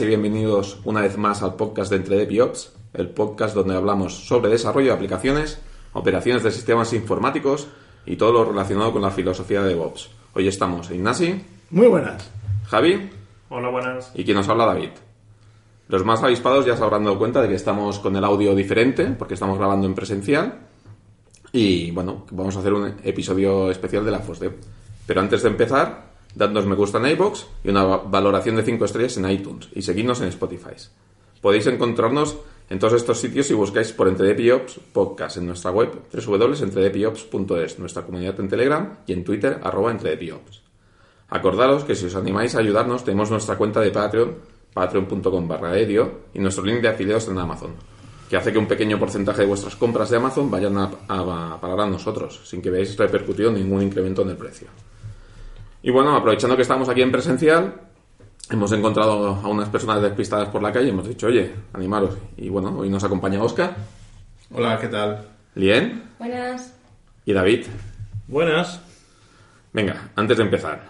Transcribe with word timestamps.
y 0.00 0.06
bienvenidos 0.06 0.80
una 0.84 1.02
vez 1.02 1.16
más 1.18 1.42
al 1.42 1.54
podcast 1.56 1.90
de 1.90 1.96
Entre 1.98 2.24
DevOps, 2.24 2.72
el 2.94 3.10
podcast 3.10 3.54
donde 3.54 3.74
hablamos 3.74 4.26
sobre 4.26 4.50
desarrollo 4.50 4.88
de 4.88 4.94
aplicaciones, 4.94 5.60
operaciones 5.92 6.42
de 6.42 6.50
sistemas 6.50 6.92
informáticos 6.92 7.68
y 8.06 8.16
todo 8.16 8.32
lo 8.32 8.44
relacionado 8.44 8.92
con 8.92 9.02
la 9.02 9.10
filosofía 9.10 9.62
de 9.62 9.70
DevOps. 9.70 10.10
Hoy 10.34 10.48
estamos 10.48 10.90
Ignasi, 10.90 11.44
Muy 11.70 11.88
buenas. 11.88 12.30
Javi 12.68 13.10
Hola, 13.48 13.68
buenas. 13.68 14.12
y 14.14 14.24
quien 14.24 14.36
nos 14.36 14.48
habla 14.48 14.66
David. 14.66 14.90
Los 15.88 16.04
más 16.04 16.22
avispados 16.22 16.64
ya 16.64 16.76
se 16.76 16.82
habrán 16.84 17.04
dado 17.04 17.18
cuenta 17.18 17.42
de 17.42 17.48
que 17.48 17.54
estamos 17.56 17.98
con 17.98 18.14
el 18.16 18.24
audio 18.24 18.54
diferente, 18.54 19.06
porque 19.18 19.34
estamos 19.34 19.58
grabando 19.58 19.86
en 19.86 19.94
presencial. 19.94 20.60
Y 21.52 21.90
bueno, 21.90 22.26
vamos 22.30 22.56
a 22.56 22.60
hacer 22.60 22.72
un 22.72 22.94
episodio 23.02 23.70
especial 23.70 24.04
de 24.04 24.12
la 24.12 24.20
FOSDEV. 24.20 24.52
Pero 25.06 25.20
antes 25.20 25.42
de 25.42 25.48
empezar, 25.48 26.09
dadnos 26.34 26.66
me 26.66 26.74
gusta 26.76 26.98
en 26.98 27.06
iBox 27.12 27.46
y 27.64 27.70
una 27.70 27.84
va- 27.84 28.02
valoración 28.06 28.56
de 28.56 28.62
5 28.62 28.84
estrellas 28.84 29.16
en 29.16 29.28
iTunes 29.30 29.68
y 29.74 29.82
seguidnos 29.82 30.20
en 30.20 30.28
Spotify. 30.28 30.74
Podéis 31.40 31.66
encontrarnos 31.66 32.36
en 32.68 32.78
todos 32.78 32.92
estos 32.94 33.18
sitios 33.18 33.46
si 33.46 33.54
buscáis 33.54 33.92
por 33.92 34.06
EntreDepiops 34.08 34.78
Podcast 34.92 35.38
en 35.38 35.46
nuestra 35.46 35.70
web 35.72 35.90
www.entredepiops.es, 36.12 37.78
nuestra 37.78 38.02
comunidad 38.02 38.38
en 38.40 38.48
Telegram 38.48 38.96
y 39.06 39.12
en 39.12 39.24
Twitter 39.24 39.58
arroba 39.62 39.90
entredepiops. 39.90 40.62
Acordaros 41.28 41.84
que 41.84 41.94
si 41.94 42.06
os 42.06 42.14
animáis 42.14 42.54
a 42.54 42.60
ayudarnos 42.60 43.04
tenemos 43.04 43.30
nuestra 43.30 43.56
cuenta 43.56 43.80
de 43.80 43.90
Patreon, 43.90 44.34
patreon.com 44.74 45.48
barra 45.48 45.78
edio 45.78 46.20
y 46.34 46.38
nuestro 46.38 46.64
link 46.64 46.80
de 46.80 46.88
afiliados 46.88 47.28
en 47.28 47.38
Amazon, 47.38 47.70
que 48.28 48.36
hace 48.36 48.52
que 48.52 48.58
un 48.58 48.66
pequeño 48.66 48.98
porcentaje 48.98 49.42
de 49.42 49.46
vuestras 49.48 49.74
compras 49.76 50.10
de 50.10 50.16
Amazon 50.16 50.50
vayan 50.50 50.76
a, 50.78 50.90
a- 51.08 51.54
a 51.54 51.60
parar 51.60 51.80
a 51.80 51.86
nosotros, 51.86 52.40
sin 52.44 52.60
que 52.62 52.70
veáis 52.70 52.96
repercutido 52.96 53.50
ningún 53.50 53.82
incremento 53.82 54.22
en 54.22 54.30
el 54.30 54.36
precio. 54.36 54.68
Y 55.82 55.90
bueno, 55.90 56.14
aprovechando 56.14 56.56
que 56.56 56.62
estamos 56.62 56.88
aquí 56.88 57.02
en 57.02 57.10
presencial, 57.12 57.74
hemos 58.50 58.70
encontrado 58.72 59.34
a 59.36 59.48
unas 59.48 59.68
personas 59.68 60.02
despistadas 60.02 60.48
por 60.48 60.62
la 60.62 60.72
calle 60.72 60.86
y 60.86 60.90
hemos 60.90 61.08
dicho, 61.08 61.26
oye, 61.26 61.52
animaros. 61.72 62.16
Y 62.36 62.48
bueno, 62.48 62.76
hoy 62.78 62.88
nos 62.90 63.04
acompaña 63.04 63.42
Oscar, 63.42 63.76
Hola, 64.52 64.78
¿qué 64.80 64.88
tal? 64.88 65.26
Lien 65.54 66.02
Buenas. 66.18 66.74
y 67.24 67.32
David. 67.32 67.66
Buenas. 68.26 68.80
Venga, 69.72 70.10
antes 70.16 70.36
de 70.36 70.42
empezar, 70.42 70.82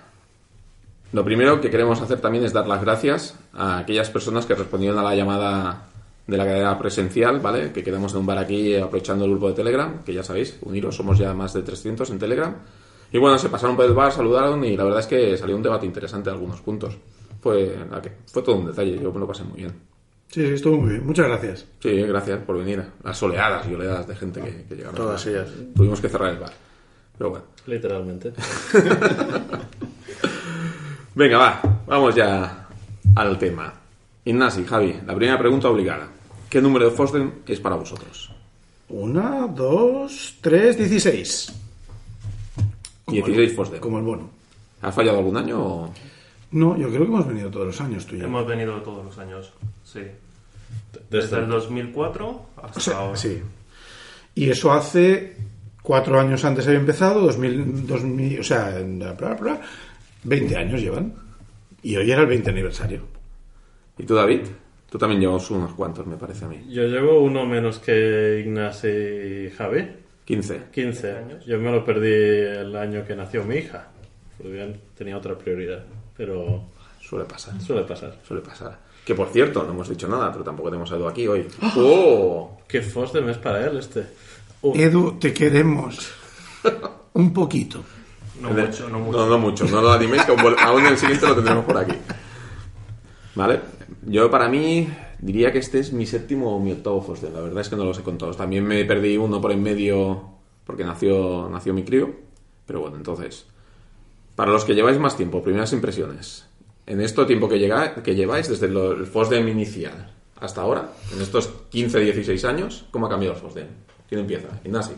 lo 1.13 1.25
primero 1.25 1.61
que 1.61 1.71
queremos 1.71 2.01
hacer 2.01 2.21
también 2.21 2.45
es 2.45 2.53
dar 2.55 2.67
las 2.67 2.81
gracias 2.81 3.39
a 3.53 3.79
aquellas 3.79 4.09
personas 4.09 4.47
que 4.47 4.55
respondieron 4.55 4.99
a 4.99 5.03
la 5.03 5.15
llamada 5.15 5.89
de 6.27 6.37
la 6.39 6.45
cadena 6.47 6.79
presencial, 6.79 7.41
¿vale? 7.41 7.71
Que 7.73 7.85
quedamos 7.85 8.13
en 8.15 8.21
un 8.21 8.27
bar 8.27 8.39
aquí 8.39 8.75
aprovechando 8.77 9.25
el 9.27 9.33
grupo 9.33 9.49
de 9.49 9.55
Telegram, 9.55 10.03
que 10.05 10.15
ya 10.15 10.23
sabéis, 10.23 10.59
uniros, 10.63 10.97
somos 10.97 11.19
ya 11.19 11.35
más 11.35 11.53
de 11.53 11.63
300 11.63 12.09
en 12.11 12.19
Telegram. 12.19 12.55
Y 13.13 13.19
bueno, 13.19 13.39
se 13.39 13.49
pasaron 13.49 13.77
por 13.77 13.85
el 13.85 13.93
bar, 13.95 14.13
saludaron 14.13 14.65
y 14.65 14.77
la 14.77 14.85
verdad 14.85 15.01
es 15.01 15.07
que 15.07 15.37
salió 15.37 15.57
un 15.57 15.63
debate 15.63 15.87
interesante 15.87 16.31
en 16.31 16.35
algunos 16.37 16.61
puntos. 16.61 16.97
Fue, 17.41 17.77
la 17.91 18.01
que- 18.01 18.13
fue 18.27 18.43
todo 18.43 18.57
un 18.57 18.67
detalle, 18.67 18.99
yo 19.01 19.13
me 19.13 19.19
lo 19.21 19.27
pasé 19.27 19.43
muy 19.45 19.59
bien. 19.59 19.73
Sí, 20.29 20.47
sí, 20.47 20.53
estuvo 20.55 20.77
muy 20.77 20.91
bien. 20.91 21.07
Muchas 21.07 21.27
gracias. 21.27 21.67
Sí, 21.81 21.91
gracias 22.03 22.39
por 22.45 22.57
venir. 22.59 22.85
Las 23.03 23.21
oleadas 23.23 23.67
y 23.69 23.75
oleadas 23.75 24.07
de 24.07 24.15
gente 24.15 24.41
que, 24.41 24.65
que 24.69 24.77
llegaron. 24.77 24.95
Todas 24.95 25.27
ellas. 25.27 25.49
Tuvimos 25.75 26.01
que 26.01 26.09
cerrar 26.09 26.31
el 26.31 26.39
bar. 26.39 26.53
Pero 27.19 27.31
bueno. 27.31 27.45
Literalmente. 27.67 28.33
Venga, 31.15 31.39
va, 31.39 31.61
vamos 31.87 32.15
ya 32.15 32.69
al 33.17 33.39
tema. 33.39 33.73
Ignasi, 34.25 34.65
Javi, 34.65 35.01
la 35.07 35.15
primera 35.15 35.39
pregunta 35.39 35.69
obligada. 35.69 36.09
¿Qué 36.49 36.61
número 36.63 36.87
de 36.87 36.91
Fosden 36.93 37.43
es 37.47 37.61
para 37.61 37.77
vosotros? 37.77 38.31
Una, 38.89 39.47
dos, 39.49 40.37
tres, 40.41 40.77
dieciséis. 40.79 41.53
Como 43.11 43.27
16 43.27 43.73
el-. 43.75 43.81
Como 43.81 43.99
el 43.99 44.05
bono. 44.05 44.31
¿Has 44.83 44.95
fallado 44.95 45.19
algún 45.19 45.37
año 45.37 45.61
o...? 45.63 45.95
No, 46.53 46.77
yo 46.77 46.89
creo 46.89 47.03
que 47.03 47.07
hemos 47.09 47.27
venido 47.29 47.51
todos 47.51 47.67
los 47.67 47.81
años 47.81 48.07
tú 48.07 48.17
y 48.17 48.19
yo. 48.21 48.25
Hemos 48.25 48.47
venido 48.47 48.81
todos 48.83 49.05
los 49.05 49.17
años, 49.19 49.53
sí. 49.85 50.01
Desde 51.09 51.39
el 51.39 51.49
2004 51.49 52.47
hasta 52.63 52.79
O 52.79 52.83
sea, 52.83 52.99
ahora. 52.99 53.17
sí. 53.17 53.41
Y 54.35 54.49
eso 54.51 54.73
hace 54.73 55.37
cuatro 55.83 56.19
años 56.19 56.45
antes 56.45 56.67
había 56.67 56.81
empezado, 56.81 57.21
2000, 57.21 57.87
2000 57.87 58.41
o 58.41 58.43
sea, 58.45 58.79
en 58.79 58.99
bla, 58.99 59.13
bla, 59.13 59.35
bla, 59.35 59.61
20 60.25 60.57
años 60.57 60.81
llevan. 60.81 61.15
Y 61.83 61.97
hoy 61.97 62.11
era 62.11 62.23
el 62.23 62.27
20 62.27 62.51
aniversario. 62.51 63.03
¿Y 63.99 64.05
tú, 64.05 64.15
David? 64.15 64.41
Tú 64.91 64.99
también 64.99 65.21
llevas 65.21 65.49
unos 65.51 65.73
cuantos, 65.75 66.07
me 66.07 66.17
parece 66.17 66.45
a 66.45 66.49
mí. 66.49 66.65
Yo 66.69 66.83
llevo 66.85 67.21
uno 67.21 67.47
menos 67.47 67.79
que 67.79 68.43
Ignacio 68.45 69.47
y 69.47 69.51
Javi, 69.51 69.89
15. 70.31 70.63
15 70.73 71.13
años. 71.13 71.45
Yo 71.45 71.59
me 71.59 71.73
lo 71.73 71.85
perdí 71.85 72.09
el 72.13 72.77
año 72.77 73.05
que 73.05 73.17
nació 73.17 73.43
mi 73.43 73.57
hija, 73.57 73.89
porque 74.39 74.77
tenía 74.97 75.17
otra 75.17 75.37
prioridad, 75.37 75.85
pero 76.17 76.69
Suele 77.01 77.25
pasar, 77.25 77.61
suele 77.61 77.83
pasar. 77.83 78.17
suele 78.27 78.41
pasar. 78.41 78.79
Que 79.05 79.17
por 79.17 79.29
cierto, 79.31 79.65
no 79.65 79.73
hemos 79.73 79.89
dicho 79.89 80.07
nada, 80.07 80.31
pero 80.31 80.45
tampoco 80.45 80.69
tenemos 80.71 80.93
a 80.93 80.95
Edu 80.97 81.09
aquí 81.09 81.27
hoy. 81.27 81.49
¡Oh! 81.77 82.61
¿Qué 82.69 82.81
Fosdem 82.81 83.29
es 83.31 83.39
para 83.39 83.67
él 83.67 83.79
este? 83.79 84.07
Uh, 84.63 84.77
Edu, 84.79 85.19
te 85.19 85.33
queremos. 85.35 86.13
Un 87.15 87.33
poquito. 87.33 87.83
No 88.41 88.51
mucho, 88.51 88.89
no 88.89 89.01
mucho. 89.01 89.19
No, 89.19 89.27
no 89.27 89.39
mucho, 89.39 89.65
no 89.65 89.81
lo 89.81 89.91
animéis, 89.91 90.25
que 90.25 90.33
aún 90.33 90.55
aún 90.61 90.87
el 90.87 90.97
siguiente 90.97 91.27
lo 91.27 91.35
tendremos 91.35 91.65
por 91.65 91.77
aquí. 91.77 91.97
¿Vale? 93.35 93.61
Yo 94.07 94.31
para 94.31 94.49
mí 94.49 94.89
diría 95.21 95.53
que 95.53 95.59
este 95.59 95.79
es 95.79 95.93
mi 95.93 96.07
séptimo 96.07 96.55
o 96.55 96.61
mi 96.61 96.73
octavo 96.73 97.03
Fosden. 97.03 97.35
La 97.35 97.41
verdad 97.41 97.61
es 97.61 97.69
que 97.69 97.77
no 97.77 97.85
los 97.85 97.99
he 97.99 98.03
contado. 98.03 98.33
También 98.33 98.65
me 98.65 98.85
perdí 98.85 99.17
uno 99.17 99.41
por 99.41 99.53
en 99.53 99.63
medio 99.63 100.25
porque 100.65 100.85
nació, 100.85 101.49
nació 101.51 101.75
mi 101.75 101.85
crío. 101.85 102.11
Pero 102.67 102.81
bueno, 102.81 102.97
entonces, 102.97 103.47
para 104.37 104.53
los 104.53 104.65
que 104.65 104.75
lleváis 104.75 104.99
más 104.99 105.17
tiempo, 105.17 105.43
primeras 105.43 105.73
impresiones. 105.73 106.47
En 106.87 107.01
este 107.01 107.25
tiempo 107.25 107.49
que, 107.49 107.59
llega, 107.59 108.03
que 108.03 108.15
lleváis, 108.15 108.49
desde 108.49 108.67
el 108.67 109.07
Fosden 109.07 109.49
inicial 109.49 110.13
hasta 110.41 110.63
ahora, 110.63 110.93
en 111.15 111.21
estos 111.21 111.49
15, 111.69 112.01
16 112.01 112.45
años, 112.47 112.87
¿cómo 112.91 113.07
ha 113.07 113.11
cambiado 113.11 113.35
el 113.35 113.41
Fosden? 113.41 113.69
¿Quién 114.09 114.23
empieza? 114.23 114.49
Ignasi. 114.65 114.93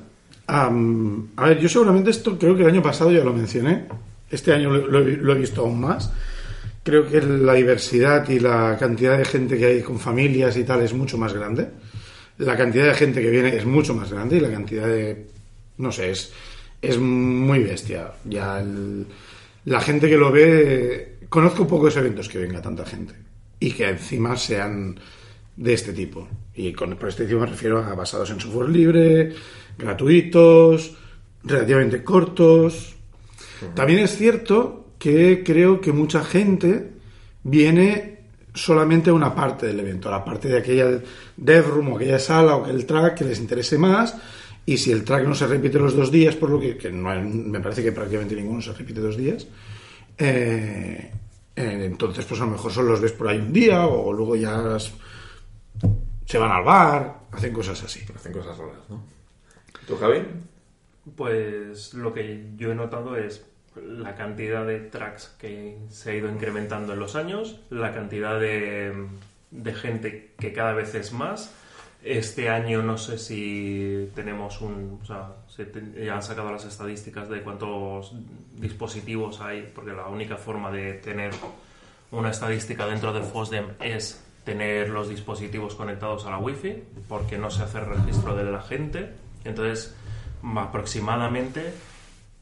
Am, 0.46 1.30
a 1.36 1.48
ver, 1.48 1.58
yo 1.58 1.68
seguramente 1.68 2.10
esto 2.10 2.38
creo 2.38 2.54
que 2.56 2.62
el 2.62 2.68
año 2.68 2.82
pasado 2.82 3.10
ya 3.10 3.24
lo 3.24 3.32
mencioné. 3.32 3.88
Este 4.30 4.52
año 4.52 4.70
lo, 4.70 4.86
lo 4.86 5.00
lo 5.00 5.32
he 5.34 5.38
visto 5.38 5.62
aún 5.62 5.80
más. 5.80 6.12
Creo 6.82 7.08
que 7.08 7.20
la 7.22 7.54
diversidad 7.54 8.28
y 8.28 8.40
la 8.40 8.76
cantidad 8.78 9.16
de 9.16 9.24
gente 9.24 9.56
que 9.56 9.66
hay 9.66 9.82
con 9.82 9.98
familias 10.00 10.56
y 10.56 10.64
tal 10.64 10.82
es 10.82 10.92
mucho 10.92 11.16
más 11.16 11.32
grande. 11.32 11.68
La 12.38 12.56
cantidad 12.56 12.86
de 12.86 12.94
gente 12.94 13.22
que 13.22 13.30
viene 13.30 13.56
es 13.56 13.64
mucho 13.64 13.94
más 13.94 14.10
grande 14.12 14.36
y 14.38 14.40
la 14.40 14.50
cantidad 14.50 14.86
de... 14.86 15.26
No 15.78 15.92
sé, 15.92 16.10
es, 16.10 16.32
es 16.80 16.98
muy 16.98 17.60
bestia. 17.62 18.12
Ya 18.24 18.60
el- 18.60 19.06
la 19.66 19.80
gente 19.80 20.08
que 20.08 20.16
lo 20.16 20.32
ve... 20.32 21.18
Conozco 21.28 21.66
pocos 21.66 21.96
eventos 21.96 22.28
que 22.28 22.38
venga 22.38 22.60
tanta 22.60 22.84
gente 22.84 23.14
y 23.60 23.70
que 23.72 23.88
encima 23.88 24.36
sean 24.36 24.98
de 25.56 25.72
este 25.74 25.92
tipo. 25.92 26.28
Y 26.54 26.72
con, 26.72 26.96
por 26.96 27.08
este 27.08 27.26
tipo 27.26 27.38
me 27.40 27.46
refiero 27.46 27.78
a 27.78 27.94
basados 27.94 28.28
en 28.30 28.40
software 28.40 28.68
libre, 28.70 29.32
gratuitos, 29.78 30.94
relativamente 31.44 32.02
cortos. 32.02 32.94
También 33.74 34.00
es 34.00 34.16
cierto 34.16 34.81
que 35.02 35.42
creo 35.42 35.80
que 35.80 35.90
mucha 35.92 36.22
gente 36.22 36.92
viene 37.42 38.18
solamente 38.54 39.10
a 39.10 39.14
una 39.14 39.34
parte 39.34 39.66
del 39.66 39.80
evento, 39.80 40.08
a 40.08 40.12
la 40.12 40.24
parte 40.24 40.46
de 40.46 40.58
aquella 40.58 41.00
dev 41.36 41.66
room 41.66 41.88
o 41.92 41.96
aquella 41.96 42.20
sala 42.20 42.54
o 42.54 42.62
aquel 42.64 42.86
track 42.86 43.18
que 43.18 43.24
les 43.24 43.40
interese 43.40 43.78
más. 43.78 44.14
Y 44.64 44.76
si 44.78 44.92
el 44.92 45.02
track 45.02 45.26
no 45.26 45.34
se 45.34 45.48
repite 45.48 45.80
los 45.80 45.96
dos 45.96 46.12
días, 46.12 46.36
por 46.36 46.50
lo 46.50 46.60
que, 46.60 46.76
que 46.76 46.88
no 46.92 47.10
hay- 47.10 47.20
me 47.24 47.58
parece 47.58 47.82
que 47.82 47.90
prácticamente 47.90 48.36
ninguno 48.36 48.62
se 48.62 48.72
repite 48.72 49.00
dos 49.00 49.16
días, 49.16 49.48
eh, 50.18 51.10
eh, 51.56 51.84
entonces 51.84 52.24
pues 52.24 52.40
a 52.40 52.44
lo 52.44 52.52
mejor 52.52 52.70
solo 52.70 52.90
los 52.90 53.00
ves 53.00 53.12
por 53.12 53.26
ahí 53.26 53.38
un 53.38 53.52
día 53.52 53.86
o 53.88 54.12
luego 54.12 54.36
ya 54.36 54.78
se 56.26 56.38
van 56.38 56.52
al 56.52 56.62
bar, 56.62 57.22
hacen 57.32 57.52
cosas 57.52 57.82
así. 57.82 58.00
Hacen 58.14 58.32
cosas 58.32 58.56
raras, 58.56 58.88
¿no? 58.88 59.02
¿Tú, 59.84 59.96
Javi? 59.96 60.22
Pues 61.16 61.92
lo 61.94 62.14
que 62.14 62.50
yo 62.56 62.70
he 62.70 62.74
notado 62.76 63.16
es 63.16 63.44
la 63.76 64.14
cantidad 64.14 64.66
de 64.66 64.80
tracks 64.80 65.34
que 65.38 65.78
se 65.88 66.10
ha 66.10 66.14
ido 66.14 66.28
incrementando 66.30 66.92
en 66.92 66.98
los 67.00 67.16
años, 67.16 67.60
la 67.70 67.92
cantidad 67.94 68.38
de, 68.38 69.06
de 69.50 69.74
gente 69.74 70.32
que 70.38 70.52
cada 70.52 70.72
vez 70.72 70.94
es 70.94 71.12
más. 71.12 71.54
Este 72.04 72.48
año 72.48 72.82
no 72.82 72.98
sé 72.98 73.16
si 73.16 74.10
tenemos 74.14 74.60
un... 74.60 74.98
O 75.02 75.06
sea, 75.06 75.36
se 75.48 75.64
te- 75.66 76.10
han 76.10 76.22
sacado 76.22 76.50
las 76.50 76.64
estadísticas 76.64 77.28
de 77.28 77.42
cuántos 77.42 78.12
dispositivos 78.56 79.40
hay, 79.40 79.70
porque 79.74 79.92
la 79.92 80.08
única 80.08 80.36
forma 80.36 80.70
de 80.72 80.94
tener 80.94 81.30
una 82.10 82.30
estadística 82.30 82.86
dentro 82.86 83.12
del 83.12 83.22
FOSDEM 83.22 83.66
es 83.80 84.20
tener 84.44 84.88
los 84.88 85.08
dispositivos 85.08 85.76
conectados 85.76 86.26
a 86.26 86.30
la 86.30 86.38
Wi-Fi, 86.38 86.82
porque 87.08 87.38
no 87.38 87.50
se 87.52 87.62
hace 87.62 87.78
registro 87.78 88.34
de 88.34 88.50
la 88.50 88.60
gente. 88.60 89.10
Entonces, 89.44 89.94
aproximadamente 90.56 91.72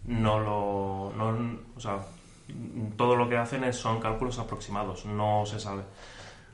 no 0.06 0.38
lo 0.40 1.12
no, 1.16 1.58
o 1.76 1.80
sea, 1.80 2.00
todo 2.96 3.16
lo 3.16 3.28
que 3.28 3.36
hacen 3.36 3.64
es, 3.64 3.76
son 3.76 4.00
cálculos 4.00 4.38
aproximados 4.38 5.04
no 5.06 5.44
se 5.46 5.60
sabe 5.60 5.82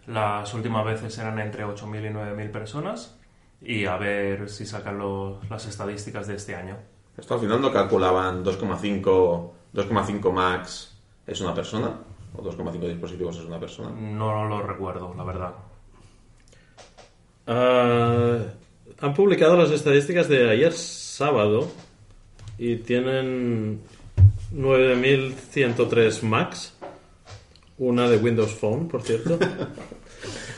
las 0.07 0.53
últimas 0.55 0.85
veces 0.85 1.17
eran 1.19 1.39
entre 1.39 1.65
8.000 1.65 2.05
y 2.07 2.11
9.000 2.11 2.51
personas 2.51 3.19
y 3.61 3.87
a 3.87 3.97
ver 3.97 4.49
si 4.51 4.67
sacan 4.67 4.99
los- 4.99 5.49
las 5.51 5.67
estadísticas 5.67 6.27
de 6.27 6.35
este 6.37 6.55
año 6.55 6.77
Esto 7.17 7.35
al 7.35 7.41
final 7.41 7.61
no 7.61 7.73
calculaban 7.73 8.45
2,5 8.45 9.53
2,5 9.73 10.33
max 10.33 10.97
es 11.27 11.41
una 11.41 11.55
persona 11.55 11.91
¿O 12.39 12.43
2,5 12.43 12.81
dispositivos 12.87 13.39
es 13.39 13.45
una 13.47 13.59
persona? 13.59 13.89
No 13.99 14.45
lo 14.47 14.61
recuerdo, 14.61 15.15
la 15.17 15.25
verdad. 15.25 15.55
Ah, 17.47 18.39
han 19.01 19.15
publicado 19.15 19.57
las 19.57 19.71
estadísticas 19.71 20.29
de 20.29 20.51
ayer 20.51 20.73
sábado 20.73 21.69
y 22.59 22.77
tienen 22.77 23.81
9103 24.53 26.23
Macs. 26.23 26.73
Una 27.79 28.09
de 28.09 28.17
Windows 28.17 28.53
Phone, 28.53 28.89
por 28.89 29.03
cierto. 29.03 29.39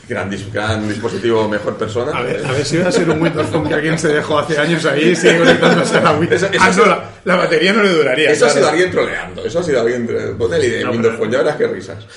Gran, 0.07 0.31
dis- 0.31 0.51
gran 0.51 0.87
dispositivo, 0.87 1.47
mejor 1.49 1.75
persona. 1.77 2.13
A 2.17 2.21
ver, 2.23 2.43
a 2.45 2.51
ver 2.53 2.65
si 2.65 2.77
va 2.77 2.87
a 2.87 2.91
ser 2.91 3.09
un 3.09 3.21
Windows 3.21 3.47
Phone 3.49 3.67
que 3.67 3.73
alguien 3.75 3.99
se 3.99 4.07
dejó 4.07 4.39
hace 4.39 4.57
años 4.57 4.85
ahí 4.85 5.09
y 5.09 5.15
sigue 5.15 5.37
conectándose 5.37 5.97
a 5.97 6.01
la 6.01 6.11
Windows. 6.17 6.41
Eso- 6.41 6.51
eso 6.53 6.63
Ah, 6.63 6.71
no, 6.77 6.85
la, 6.85 7.09
la 7.25 7.35
batería 7.35 7.73
no 7.73 7.83
le 7.83 7.89
duraría. 7.93 8.31
Eso 8.31 8.45
ha 8.45 8.49
sido 8.49 8.69
alguien 8.69 8.89
troleando. 8.89 9.43
Eso 9.45 9.59
ha 9.59 9.63
sido 9.63 9.81
alguien. 9.81 10.07
Ponle 10.37 10.57
el 10.57 10.63
ID 10.63 10.83
No, 10.85 10.91
Windows 10.91 11.13
pero- 11.15 11.17
Phone, 11.25 11.31
ya 11.31 11.37
verás 11.39 11.55
qué 11.57 11.67
risas. 11.67 12.07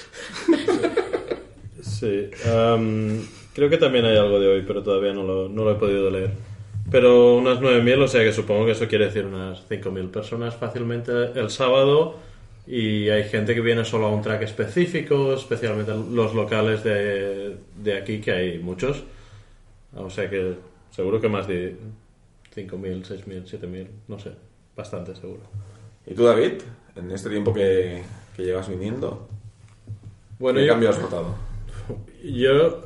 Sí. 1.82 2.31
am, 2.50 3.20
creo 3.55 3.69
que 3.69 3.76
también 3.79 4.05
hay 4.05 4.17
algo 4.17 4.38
de 4.40 4.49
hoy, 4.49 4.64
pero 4.67 4.82
todavía 4.82 5.12
no 5.12 5.23
lo, 5.25 5.49
no 5.49 5.64
lo 5.64 5.73
he 5.73 5.75
podido 5.75 6.11
leer. 6.11 6.31
Pero 6.90 7.37
unas 7.37 7.58
9.000, 7.61 8.02
o 8.02 8.08
sea 8.08 8.23
que 8.23 8.32
supongo 8.32 8.67
que 8.67 8.73
eso 8.73 8.87
quiere 8.87 9.06
decir 9.06 9.25
unas 9.25 9.67
5.000 9.69 10.11
personas 10.11 10.55
fácilmente 10.56 11.11
el 11.34 11.50
sábado. 11.50 12.17
Y 12.67 13.08
hay 13.08 13.25
gente 13.25 13.55
que 13.55 13.61
viene 13.61 13.84
solo 13.84 14.06
a 14.06 14.11
un 14.11 14.23
track 14.23 14.43
específico, 14.43 15.34
especialmente 15.34 15.93
los 16.12 16.34
locales 16.34 16.84
de, 16.84 17.56
de 17.82 17.96
aquí, 17.99 18.20
que 18.20 18.32
hay 18.32 18.58
muchos. 18.58 19.02
O 19.96 20.11
sea 20.11 20.29
que 20.31 20.55
seguro 20.90 21.20
que 21.20 21.29
más 21.29 21.49
de 21.49 21.76
5.000, 22.55 23.05
6.000, 23.05 23.44
7.000, 23.46 23.87
no 24.08 24.19
sé, 24.19 24.31
bastante 24.76 25.14
seguro. 25.17 25.40
¿Y 26.06 26.14
tú, 26.14 26.25
David? 26.25 26.52
En 26.94 27.11
este 27.11 27.31
tiempo 27.31 27.52
que, 27.55 28.02
que 28.37 28.43
llevas 28.44 28.69
viniendo, 28.69 29.26
Bueno, 30.38 30.58
¿qué 30.61 30.67
yo- 30.67 30.73
cambio 30.73 30.90
has 30.90 31.00
notado? 31.00 31.34
Yo 32.23 32.82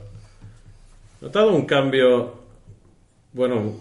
he 1.20 1.24
notado 1.24 1.50
un 1.54 1.66
cambio, 1.66 2.32
bueno, 3.36 3.74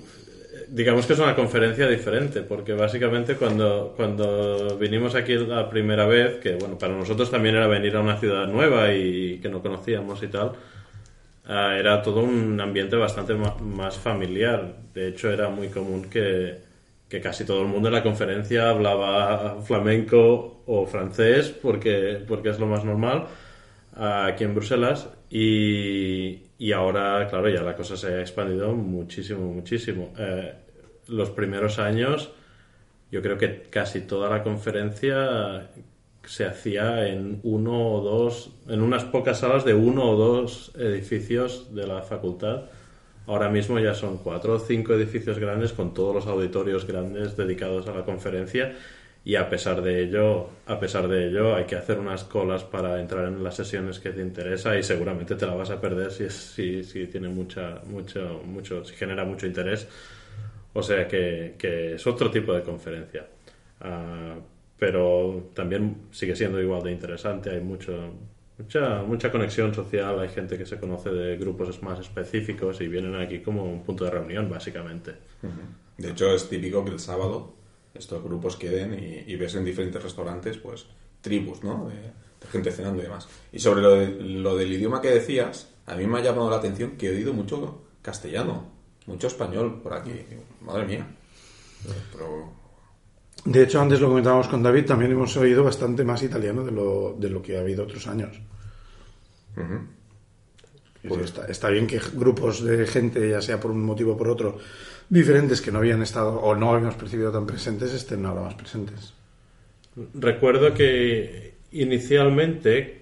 digamos 0.68 1.06
que 1.06 1.14
es 1.14 1.20
una 1.20 1.34
conferencia 1.34 1.88
diferente, 1.88 2.42
porque 2.42 2.74
básicamente 2.74 3.36
cuando, 3.36 3.94
cuando 3.96 4.78
vinimos 4.78 5.16
aquí 5.16 5.34
la 5.36 5.70
primera 5.70 6.06
vez, 6.06 6.42
que 6.42 6.56
bueno, 6.56 6.78
para 6.78 6.94
nosotros 6.94 7.32
también 7.32 7.56
era 7.56 7.66
venir 7.68 7.96
a 7.96 8.02
una 8.02 8.18
ciudad 8.18 8.48
nueva 8.48 8.94
y 8.94 9.40
que 9.40 9.48
no 9.48 9.62
conocíamos 9.62 10.22
y 10.24 10.28
tal, 10.28 10.52
ah, 11.46 11.74
era 11.80 12.02
todo 12.02 12.22
un 12.22 12.60
ambiente 12.60 12.98
bastante 12.98 13.34
más 13.34 13.98
familiar. 13.98 14.76
De 14.94 15.08
hecho, 15.08 15.32
era 15.32 15.48
muy 15.48 15.70
común 15.70 16.10
que, 16.10 16.58
que 17.08 17.22
casi 17.22 17.46
todo 17.46 17.62
el 17.62 17.70
mundo 17.70 17.88
en 17.88 17.94
la 17.94 18.04
conferencia 18.04 18.70
hablaba 18.70 19.62
flamenco 19.64 20.64
o 20.66 20.86
francés, 20.86 21.50
porque, 21.62 22.22
porque 22.28 22.50
es 22.50 22.60
lo 22.60 22.68
más 22.68 22.84
normal 22.84 23.28
aquí 23.96 24.44
en 24.44 24.54
Bruselas 24.54 25.08
y, 25.30 26.44
y 26.58 26.72
ahora, 26.72 27.28
claro, 27.30 27.50
ya 27.50 27.62
la 27.62 27.76
cosa 27.76 27.98
se 27.98 28.08
ha 28.08 28.22
expandido 28.22 28.74
muchísimo, 28.74 29.52
muchísimo. 29.52 30.14
Eh, 30.18 30.54
los 31.08 31.30
primeros 31.32 31.80
años, 31.80 32.32
yo 33.12 33.22
creo 33.22 33.38
que 33.38 33.64
casi 33.70 34.02
toda 34.02 34.30
la 34.30 34.44
conferencia 34.44 35.70
se 36.24 36.46
hacía 36.46 37.08
en 37.08 37.40
uno 37.44 37.92
o 37.92 38.02
dos, 38.02 38.52
en 38.68 38.82
unas 38.82 39.04
pocas 39.04 39.40
salas 39.40 39.66
de 39.66 39.74
uno 39.74 40.10
o 40.10 40.16
dos 40.16 40.72
edificios 40.76 41.74
de 41.74 41.88
la 41.88 42.02
facultad. 42.02 42.64
Ahora 43.28 43.50
mismo 43.50 43.80
ya 43.80 43.96
son 43.96 44.18
cuatro 44.20 44.54
o 44.54 44.60
cinco 44.60 44.94
edificios 44.94 45.40
grandes 45.40 45.74
con 45.74 45.94
todos 45.94 46.14
los 46.14 46.28
auditorios 46.28 46.86
grandes 46.86 47.36
dedicados 47.36 47.88
a 47.88 47.96
la 47.96 48.06
conferencia 48.06 48.76
y 49.26 49.36
a 49.38 49.50
pesar 49.50 49.82
de 49.82 50.04
ello, 50.04 50.50
a 50.68 50.80
pesar 50.80 51.08
de 51.08 51.28
ello, 51.28 51.56
hay 51.56 51.66
que 51.66 51.76
hacer 51.76 51.98
unas 51.98 52.24
colas 52.24 52.64
para 52.64 53.02
entrar 53.02 53.28
en 53.28 53.44
las 53.44 53.56
sesiones 53.56 54.00
que 54.00 54.12
te 54.12 54.22
interesa 54.22 54.78
y 54.78 54.84
seguramente 54.84 55.34
te 55.34 55.48
la 55.48 55.56
vas 55.56 55.72
a 55.72 55.82
perder 55.82 56.12
si, 56.12 56.30
si, 56.30 56.84
si 56.84 57.08
tiene 57.08 57.28
mucha, 57.28 57.82
mucho, 57.88 58.44
mucho, 58.46 58.86
si 58.86 58.94
genera 58.94 59.26
mucho 59.26 59.48
interés. 59.48 59.88
O 60.74 60.84
sea 60.84 61.08
que, 61.08 61.56
que 61.58 61.96
es 61.96 62.06
otro 62.06 62.30
tipo 62.30 62.54
de 62.54 62.62
conferencia. 62.62 63.26
Ah, 63.82 64.36
pero 64.78 65.50
también 65.56 66.04
sigue 66.12 66.36
siendo 66.36 66.62
igual 66.62 66.84
de 66.84 66.92
interesante. 66.92 67.50
Hay 67.50 67.62
mucho, 67.62 68.14
mucha, 68.60 69.02
mucha 69.02 69.32
conexión 69.32 69.74
social. 69.74 70.20
Hay 70.20 70.30
gente 70.30 70.56
que 70.56 70.68
se 70.68 70.80
conoce 70.80 71.10
de 71.10 71.36
grupos 71.38 71.82
más 71.82 72.00
específicos 72.00 72.80
y 72.80 72.88
vienen 72.88 73.16
aquí 73.16 73.40
como 73.40 73.64
un 73.64 73.82
punto 73.82 74.06
de 74.06 74.12
reunión, 74.12 74.48
básicamente. 74.48 75.14
De 75.98 76.12
hecho, 76.12 76.32
es 76.36 76.48
típico 76.48 76.86
que 76.86 76.92
el 76.92 77.00
sábado 77.00 77.65
estos 77.96 78.24
grupos 78.24 78.56
queden 78.58 78.94
y, 78.94 79.32
y 79.32 79.36
ves 79.36 79.56
en 79.56 79.66
diferentes 79.66 80.02
restaurantes, 80.04 80.58
pues, 80.58 80.86
tribus, 81.22 81.64
¿no? 81.64 81.88
De, 81.90 81.96
de 81.96 82.48
gente 82.52 82.72
cenando 82.72 83.00
y 83.02 83.04
demás. 83.06 83.28
Y 83.52 83.60
sobre 83.60 83.82
lo, 83.82 83.92
de- 83.92 84.08
lo 84.22 84.56
del 84.56 84.72
idioma 84.74 85.02
que 85.02 85.10
decías, 85.10 85.70
a 85.86 85.96
mí 85.96 86.06
me 86.08 86.20
ha 86.20 86.24
llamado 86.24 86.50
la 86.50 86.58
atención 86.58 86.92
que 86.98 87.08
he 87.08 87.16
oído 87.16 87.34
mucho 87.34 87.82
castellano, 88.02 88.68
mucho 89.08 89.28
español 89.28 89.82
por 89.82 89.94
aquí. 89.94 90.12
Madre 90.62 90.86
mía. 90.86 91.08
Pero 92.12 92.52
De 93.46 93.64
hecho, 93.64 93.80
antes 93.80 94.02
lo 94.02 94.08
comentábamos 94.10 94.48
con 94.48 94.64
David, 94.64 94.86
también 94.86 95.12
hemos 95.12 95.36
oído 95.38 95.64
bastante 95.64 96.04
más 96.04 96.22
italiano 96.24 96.64
de 96.64 96.72
lo, 96.72 97.16
de 97.18 97.30
lo 97.30 97.42
que 97.42 97.58
ha 97.58 97.62
habido 97.62 97.84
otros 97.84 98.08
años. 98.08 98.40
Pues 101.08 101.22
está, 101.22 101.46
está 101.46 101.70
bien 101.70 101.86
que 101.86 102.00
grupos 102.16 102.64
de 102.64 102.88
gente, 102.88 103.30
ya 103.30 103.42
sea 103.42 103.60
por 103.60 103.70
un 103.70 103.84
motivo 103.86 104.14
o 104.14 104.18
por 104.18 104.28
otro, 104.28 104.58
diferentes 105.10 105.62
que 105.62 105.72
no 105.72 105.80
habían 105.80 106.02
estado 106.02 106.40
o 106.40 106.56
no 106.56 106.74
habíamos 106.74 106.96
percibido 106.96 107.32
tan 107.32 107.46
presentes, 107.46 107.94
estén 107.94 108.26
ahora 108.26 108.42
más 108.42 108.56
presentes. 108.56 109.14
Recuerdo 110.14 110.74
que 110.74 111.54
inicialmente, 111.72 113.02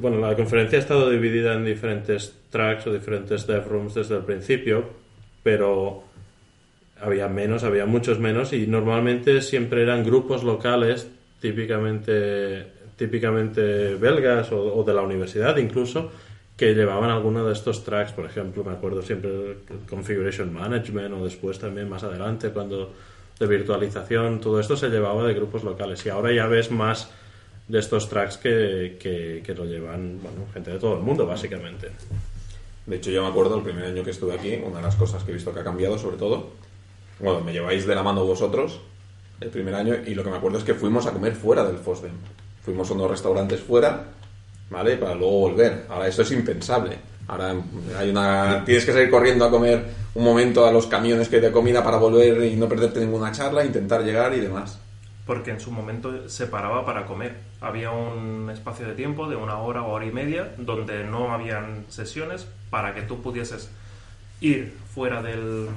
bueno, 0.00 0.18
la 0.18 0.34
conferencia 0.34 0.78
ha 0.78 0.82
estado 0.82 1.10
dividida 1.10 1.54
en 1.54 1.64
diferentes 1.64 2.32
tracks 2.50 2.86
o 2.86 2.92
diferentes 2.92 3.46
dev 3.46 3.66
rooms 3.68 3.94
desde 3.94 4.16
el 4.16 4.24
principio, 4.24 4.84
pero 5.42 6.04
había 7.00 7.28
menos, 7.28 7.64
había 7.64 7.86
muchos 7.86 8.18
menos 8.18 8.52
y 8.52 8.66
normalmente 8.66 9.42
siempre 9.42 9.82
eran 9.82 10.04
grupos 10.04 10.42
locales, 10.42 11.08
típicamente, 11.40 12.66
típicamente 12.96 13.96
belgas 13.96 14.50
o, 14.52 14.76
o 14.76 14.84
de 14.84 14.94
la 14.94 15.02
universidad 15.02 15.56
incluso, 15.58 16.10
que 16.56 16.74
llevaban 16.74 17.10
alguno 17.10 17.44
de 17.44 17.52
estos 17.52 17.84
tracks, 17.84 18.12
por 18.12 18.24
ejemplo, 18.24 18.64
me 18.64 18.72
acuerdo 18.72 19.02
siempre 19.02 19.58
Configuration 19.88 20.52
Management 20.52 21.14
o 21.14 21.24
después 21.24 21.58
también 21.58 21.88
más 21.88 22.02
adelante 22.02 22.50
cuando 22.50 22.92
de 23.38 23.46
virtualización, 23.46 24.40
todo 24.40 24.58
esto 24.60 24.76
se 24.76 24.88
llevaba 24.88 25.22
de 25.24 25.34
grupos 25.34 25.62
locales 25.62 26.04
y 26.06 26.08
ahora 26.08 26.32
ya 26.32 26.46
ves 26.46 26.70
más 26.70 27.10
de 27.68 27.78
estos 27.78 28.08
tracks 28.08 28.38
que, 28.38 28.96
que, 28.98 29.42
que 29.44 29.54
lo 29.54 29.66
llevan 29.66 30.20
bueno, 30.22 30.46
gente 30.54 30.70
de 30.70 30.78
todo 30.78 30.94
el 30.94 31.02
mundo 31.02 31.26
básicamente. 31.26 31.90
De 32.86 32.96
hecho, 32.96 33.10
yo 33.10 33.22
me 33.22 33.28
acuerdo 33.28 33.56
el 33.56 33.62
primer 33.62 33.84
año 33.84 34.02
que 34.04 34.10
estuve 34.10 34.34
aquí, 34.34 34.58
una 34.64 34.76
de 34.76 34.82
las 34.82 34.94
cosas 34.94 35.24
que 35.24 35.32
he 35.32 35.34
visto 35.34 35.52
que 35.52 35.60
ha 35.60 35.64
cambiado, 35.64 35.98
sobre 35.98 36.16
todo, 36.16 36.52
bueno, 37.18 37.40
me 37.40 37.52
lleváis 37.52 37.86
de 37.86 37.94
la 37.94 38.02
mano 38.02 38.24
vosotros 38.24 38.80
el 39.40 39.50
primer 39.50 39.74
año 39.74 39.94
y 40.06 40.14
lo 40.14 40.24
que 40.24 40.30
me 40.30 40.36
acuerdo 40.36 40.58
es 40.58 40.64
que 40.64 40.74
fuimos 40.74 41.06
a 41.06 41.12
comer 41.12 41.34
fuera 41.34 41.64
del 41.64 41.78
FOSDEM. 41.78 42.12
Fuimos 42.62 42.90
a 42.90 42.94
unos 42.94 43.10
restaurantes 43.10 43.60
fuera, 43.60 44.12
¿vale? 44.70 44.96
Para 44.96 45.14
luego 45.14 45.40
volver. 45.40 45.86
Ahora 45.88 46.08
eso 46.08 46.22
es 46.22 46.32
impensable. 46.32 46.98
Ahora 47.28 47.54
hay 47.98 48.10
una... 48.10 48.64
tienes 48.64 48.84
que 48.84 48.92
salir 48.92 49.10
corriendo 49.10 49.44
a 49.44 49.50
comer 49.50 49.84
un 50.14 50.24
momento 50.24 50.66
a 50.66 50.72
los 50.72 50.86
camiones 50.86 51.28
que 51.28 51.40
de 51.40 51.52
comida 51.52 51.84
para 51.84 51.98
volver 51.98 52.42
y 52.44 52.56
no 52.56 52.68
perderte 52.68 53.00
ninguna 53.00 53.32
charla, 53.32 53.64
intentar 53.64 54.02
llegar 54.02 54.32
y 54.34 54.40
demás. 54.40 54.80
Porque 55.26 55.50
en 55.50 55.60
su 55.60 55.70
momento 55.72 56.28
se 56.28 56.46
paraba 56.46 56.86
para 56.86 57.04
comer. 57.04 57.36
Había 57.60 57.90
un 57.90 58.48
espacio 58.50 58.86
de 58.86 58.94
tiempo 58.94 59.28
de 59.28 59.36
una 59.36 59.58
hora 59.58 59.82
o 59.82 59.92
hora 59.92 60.06
y 60.06 60.12
media 60.12 60.54
donde 60.56 61.04
no 61.04 61.32
habían 61.32 61.84
sesiones 61.88 62.46
para 62.70 62.94
que 62.94 63.02
tú 63.02 63.20
pudieses 63.20 63.68
ir 64.40 64.74
fuera 64.94 65.20
del, 65.20 65.68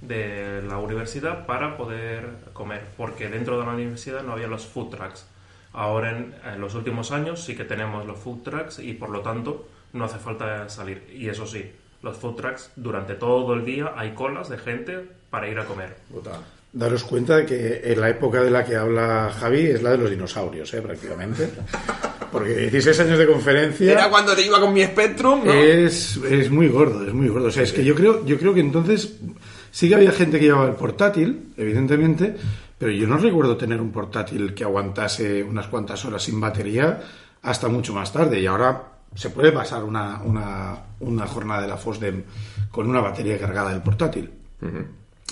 de 0.00 0.62
la 0.62 0.78
universidad 0.78 1.44
para 1.44 1.76
poder 1.76 2.30
comer. 2.52 2.86
Porque 2.96 3.28
dentro 3.28 3.58
de 3.58 3.66
la 3.66 3.72
universidad 3.72 4.22
no 4.22 4.32
había 4.32 4.46
los 4.46 4.64
food 4.64 4.90
trucks. 4.90 5.26
Ahora 5.72 6.10
en, 6.10 6.34
en 6.44 6.60
los 6.60 6.74
últimos 6.74 7.12
años 7.12 7.44
sí 7.44 7.54
que 7.54 7.64
tenemos 7.64 8.06
los 8.06 8.18
food 8.18 8.42
trucks 8.42 8.78
y 8.78 8.94
por 8.94 9.10
lo 9.10 9.20
tanto 9.20 9.68
no 9.92 10.04
hace 10.04 10.18
falta 10.18 10.68
salir. 10.68 11.06
Y 11.14 11.28
eso 11.28 11.46
sí, 11.46 11.70
los 12.02 12.16
food 12.16 12.36
trucks 12.36 12.70
durante 12.76 13.14
todo 13.14 13.54
el 13.54 13.64
día 13.64 13.92
hay 13.96 14.12
colas 14.12 14.48
de 14.48 14.58
gente 14.58 15.06
para 15.30 15.48
ir 15.48 15.58
a 15.58 15.64
comer. 15.64 15.96
Brutal. 16.08 16.40
Daros 16.72 17.04
cuenta 17.04 17.38
de 17.38 17.46
que 17.46 17.80
en 17.92 18.00
la 18.00 18.10
época 18.10 18.42
de 18.42 18.50
la 18.50 18.64
que 18.64 18.76
habla 18.76 19.32
Javi 19.38 19.66
es 19.66 19.82
la 19.82 19.92
de 19.92 19.98
los 19.98 20.10
dinosaurios, 20.10 20.72
¿eh? 20.74 20.82
prácticamente. 20.82 21.48
Porque 22.30 22.68
16 22.70 23.00
años 23.00 23.18
de 23.18 23.26
conferencia... 23.26 23.90
Era 23.90 24.10
cuando 24.10 24.36
te 24.36 24.44
iba 24.44 24.60
con 24.60 24.74
mi 24.74 24.84
Spectrum, 24.84 25.46
¿no? 25.46 25.52
Es, 25.52 26.18
es 26.18 26.50
muy 26.50 26.68
gordo, 26.68 27.06
es 27.06 27.14
muy 27.14 27.28
gordo. 27.28 27.46
O 27.46 27.50
sea, 27.50 27.62
es 27.62 27.72
que 27.72 27.82
yo 27.82 27.94
creo, 27.94 28.24
yo 28.26 28.38
creo 28.38 28.52
que 28.52 28.60
entonces 28.60 29.16
sí 29.70 29.88
que 29.88 29.94
había 29.94 30.12
gente 30.12 30.38
que 30.38 30.44
llevaba 30.44 30.68
el 30.68 30.74
portátil, 30.74 31.54
evidentemente, 31.56 32.36
pero 32.78 32.92
yo 32.92 33.06
no 33.08 33.18
recuerdo 33.18 33.56
tener 33.56 33.80
un 33.80 33.90
portátil 33.90 34.54
que 34.54 34.64
aguantase 34.64 35.42
unas 35.42 35.66
cuantas 35.66 36.04
horas 36.04 36.22
sin 36.22 36.40
batería 36.40 37.00
hasta 37.42 37.68
mucho 37.68 37.92
más 37.92 38.12
tarde. 38.12 38.40
Y 38.40 38.46
ahora 38.46 38.82
se 39.14 39.30
puede 39.30 39.50
pasar 39.50 39.82
una, 39.82 40.22
una, 40.22 40.78
una 41.00 41.26
jornada 41.26 41.62
de 41.62 41.68
la 41.68 41.76
FOSDEM 41.76 42.22
con 42.70 42.88
una 42.88 43.00
batería 43.00 43.38
cargada 43.38 43.70
del 43.70 43.82
portátil. 43.82 44.30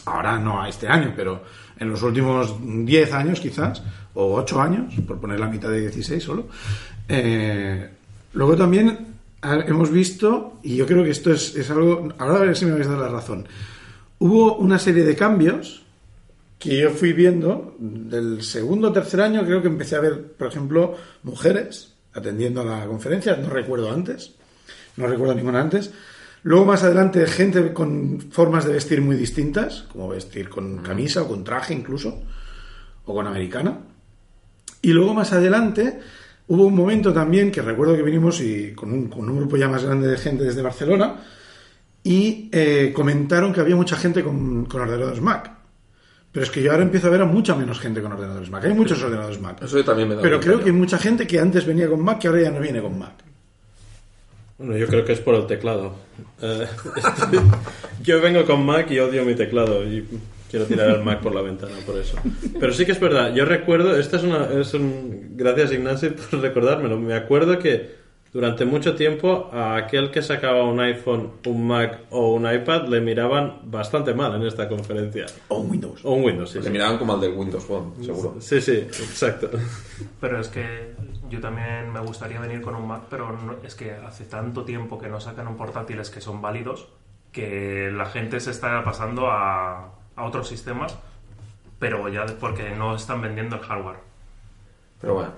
Ahora 0.07 0.38
no 0.38 0.62
a 0.62 0.69
este 0.69 0.88
año, 0.88 1.12
pero 1.15 1.45
en 1.79 1.91
los 1.91 2.03
últimos 2.03 2.57
10 2.61 3.12
años 3.12 3.41
quizás, 3.41 3.83
o 4.15 4.35
8 4.35 4.61
años, 4.61 4.95
por 5.07 5.21
poner 5.21 5.38
la 5.38 5.49
mitad 5.49 5.69
de 5.69 5.83
16 5.83 6.23
solo. 6.23 6.49
Eh, 7.09 7.91
luego 8.33 8.57
también 8.57 9.15
hemos 9.43 9.91
visto, 9.91 10.59
y 10.62 10.76
yo 10.76 10.87
creo 10.87 11.05
que 11.05 11.11
esto 11.11 11.33
es, 11.33 11.55
es 11.55 11.71
algo, 11.71 12.09
ahora 12.19 12.37
a 12.37 12.41
ver 12.41 12.57
si 12.57 12.65
me 12.65 12.73
vais 12.73 12.87
a 12.87 12.91
dar 12.91 13.00
la 13.00 13.09
razón, 13.09 13.47
hubo 14.19 14.57
una 14.57 14.79
serie 14.79 15.05
de 15.05 15.15
cambios 15.15 15.86
que 16.59 16.79
yo 16.79 16.91
fui 16.91 17.13
viendo 17.13 17.77
del 17.79 18.43
segundo 18.43 18.89
o 18.89 18.93
tercer 18.93 19.21
año, 19.21 19.45
creo 19.45 19.61
que 19.61 19.69
empecé 19.69 19.97
a 19.97 20.01
ver, 20.01 20.33
por 20.33 20.49
ejemplo, 20.49 20.95
mujeres 21.23 21.95
atendiendo 22.15 22.63
a 22.63 22.65
la 22.65 22.87
conferencia, 22.87 23.37
no 23.37 23.51
recuerdo 23.51 23.93
antes, 23.93 24.35
no 24.97 25.07
recuerdo 25.07 25.35
ninguna 25.35 25.61
antes. 25.61 25.93
Luego 26.43 26.65
más 26.65 26.83
adelante 26.83 27.27
gente 27.27 27.73
con 27.73 28.21
formas 28.31 28.65
de 28.65 28.73
vestir 28.73 29.03
muy 29.03 29.17
distintas, 29.17 29.83
como 29.93 30.09
vestir 30.09 30.49
con 30.49 30.79
camisa 30.79 31.23
o 31.23 31.29
con 31.29 31.45
traje 31.45 31.75
incluso, 31.75 32.23
o 33.05 33.15
con 33.15 33.27
americana. 33.27 33.81
Y 34.81 34.93
luego 34.93 35.13
más 35.13 35.33
adelante 35.33 36.01
hubo 36.49 36.67
un 36.67 36.75
momento 36.75 37.13
también 37.13 37.51
que 37.51 37.61
recuerdo 37.61 37.97
que 37.97 38.03
vinimos 38.03 38.41
y 38.41 38.73
con 38.73 38.93
un, 38.93 39.09
con 39.09 39.29
un 39.29 39.37
grupo 39.37 39.57
ya 39.57 39.69
más 39.69 39.85
grande 39.85 40.09
de 40.09 40.17
gente 40.17 40.45
desde 40.45 40.63
Barcelona 40.63 41.17
y 42.05 42.49
eh, 42.53 42.93
comentaron 42.95 43.53
que 43.53 43.61
había 43.61 43.75
mucha 43.75 43.97
gente 43.97 44.23
con, 44.23 44.67
con 44.67 44.83
ordenadores 44.83 45.21
Mac. 45.21 45.56
Pero 46.37 46.45
es 46.45 46.50
que 46.50 46.62
yo 46.62 46.71
ahora 46.71 46.83
empiezo 46.83 47.07
a 47.07 47.11
ver 47.11 47.23
a 47.23 47.25
mucha 47.25 47.55
menos 47.55 47.81
gente 47.81 48.02
con 48.02 48.12
ordenadores 48.12 48.50
Mac. 48.50 48.62
Hay 48.62 48.75
muchos 48.75 49.02
ordenadores 49.02 49.40
Mac. 49.40 49.57
Eso 49.62 49.78
yo 49.78 49.85
también 49.87 50.07
me 50.07 50.16
dado 50.16 50.23
Pero 50.23 50.38
creo 50.38 50.59
que 50.59 50.66
hay 50.66 50.76
mucha 50.76 50.99
gente 50.99 51.26
que 51.26 51.40
antes 51.40 51.64
venía 51.64 51.88
con 51.88 52.02
Mac 52.02 52.19
que 52.19 52.28
ahora 52.28 52.43
ya 52.43 52.50
no 52.50 52.61
viene 52.61 52.83
con 52.83 52.99
Mac. 52.99 53.14
Bueno, 54.59 54.76
yo 54.76 54.87
creo 54.87 55.02
que 55.02 55.14
es 55.14 55.21
por 55.21 55.35
el 55.35 55.47
teclado. 55.47 55.95
Eh, 56.43 56.66
yo 58.02 58.21
vengo 58.21 58.45
con 58.45 58.66
Mac 58.66 58.90
y 58.90 58.99
odio 58.99 59.25
mi 59.25 59.35
teclado 59.35 59.83
y 59.83 60.07
quiero 60.50 60.66
tirar 60.66 60.90
el 60.90 61.02
Mac 61.02 61.23
por 61.23 61.35
la 61.35 61.40
ventana 61.40 61.73
por 61.87 61.97
eso. 61.97 62.19
Pero 62.61 62.71
sí 62.75 62.85
que 62.85 62.93
es 62.93 63.00
verdad, 63.00 63.33
yo 63.35 63.47
recuerdo, 63.47 63.97
esta 63.97 64.19
es 64.19 64.23
una... 64.23 64.45
Es 64.61 64.75
un, 64.75 65.31
gracias 65.37 65.73
Ignacio 65.73 66.14
por 66.16 66.43
recordármelo, 66.43 66.99
me 67.00 67.14
acuerdo 67.14 67.59
que 67.59 67.95
durante 68.37 68.66
mucho 68.66 68.95
tiempo 68.95 69.49
a 69.50 69.76
aquel 69.76 70.11
que 70.11 70.21
sacaba 70.21 70.64
un 70.64 70.78
iPhone, 70.78 71.31
un 71.47 71.66
Mac 71.66 72.00
o 72.11 72.35
un 72.35 72.45
iPad 72.52 72.87
le 72.88 73.00
miraban 73.00 73.61
bastante 73.64 74.12
mal 74.12 74.35
en 74.35 74.47
esta 74.47 74.69
conferencia. 74.69 75.25
O 75.49 75.61
un 75.61 75.71
Windows. 75.71 76.05
O 76.05 76.12
un 76.12 76.23
Windows, 76.25 76.50
sí. 76.50 76.59
Le 76.59 76.64
Sí, 76.64 76.71
miraban 76.71 76.99
como 76.99 77.14
al 77.14 77.21
del 77.23 77.33
Windows 77.33 77.64
Phone, 77.64 77.95
seguro. 78.05 78.37
sí, 78.38 78.61
sí, 78.61 78.73
exacto. 78.76 79.49
Pero 80.21 80.38
es 80.38 80.49
que 80.49 80.93
yo 81.31 81.40
también 81.40 81.90
me 81.90 82.00
gustaría 82.00 82.38
venir 82.38 82.61
con 82.61 82.75
un 82.75 82.87
Mac, 82.87 83.05
pero 83.09 83.33
no- 83.33 83.57
es 83.64 83.75
que 83.75 83.93
hace 83.93 84.25
tanto 84.26 84.64
tiempo 84.64 84.99
que 84.99 85.09
no 85.09 85.19
sacan 85.19 85.49
un 85.49 85.57
portátiles 85.57 86.11
que 86.11 86.21
son 86.21 86.43
válidos 86.43 86.88
que 87.33 87.90
la 87.90 88.05
gente 88.07 88.38
se 88.40 88.50
está 88.50 88.85
pasando 88.85 89.28
a, 89.31 89.93
a 90.14 90.25
otros 90.25 90.47
sistemas, 90.47 90.95
pero 91.78 92.09
ya 92.11 92.26
porque 92.38 92.71
no 92.71 92.95
están 92.97 93.23
vendiendo 93.23 93.57
el 93.57 93.62
hardware. 93.62 93.97
Pero 95.00 95.14
bueno. 95.14 95.31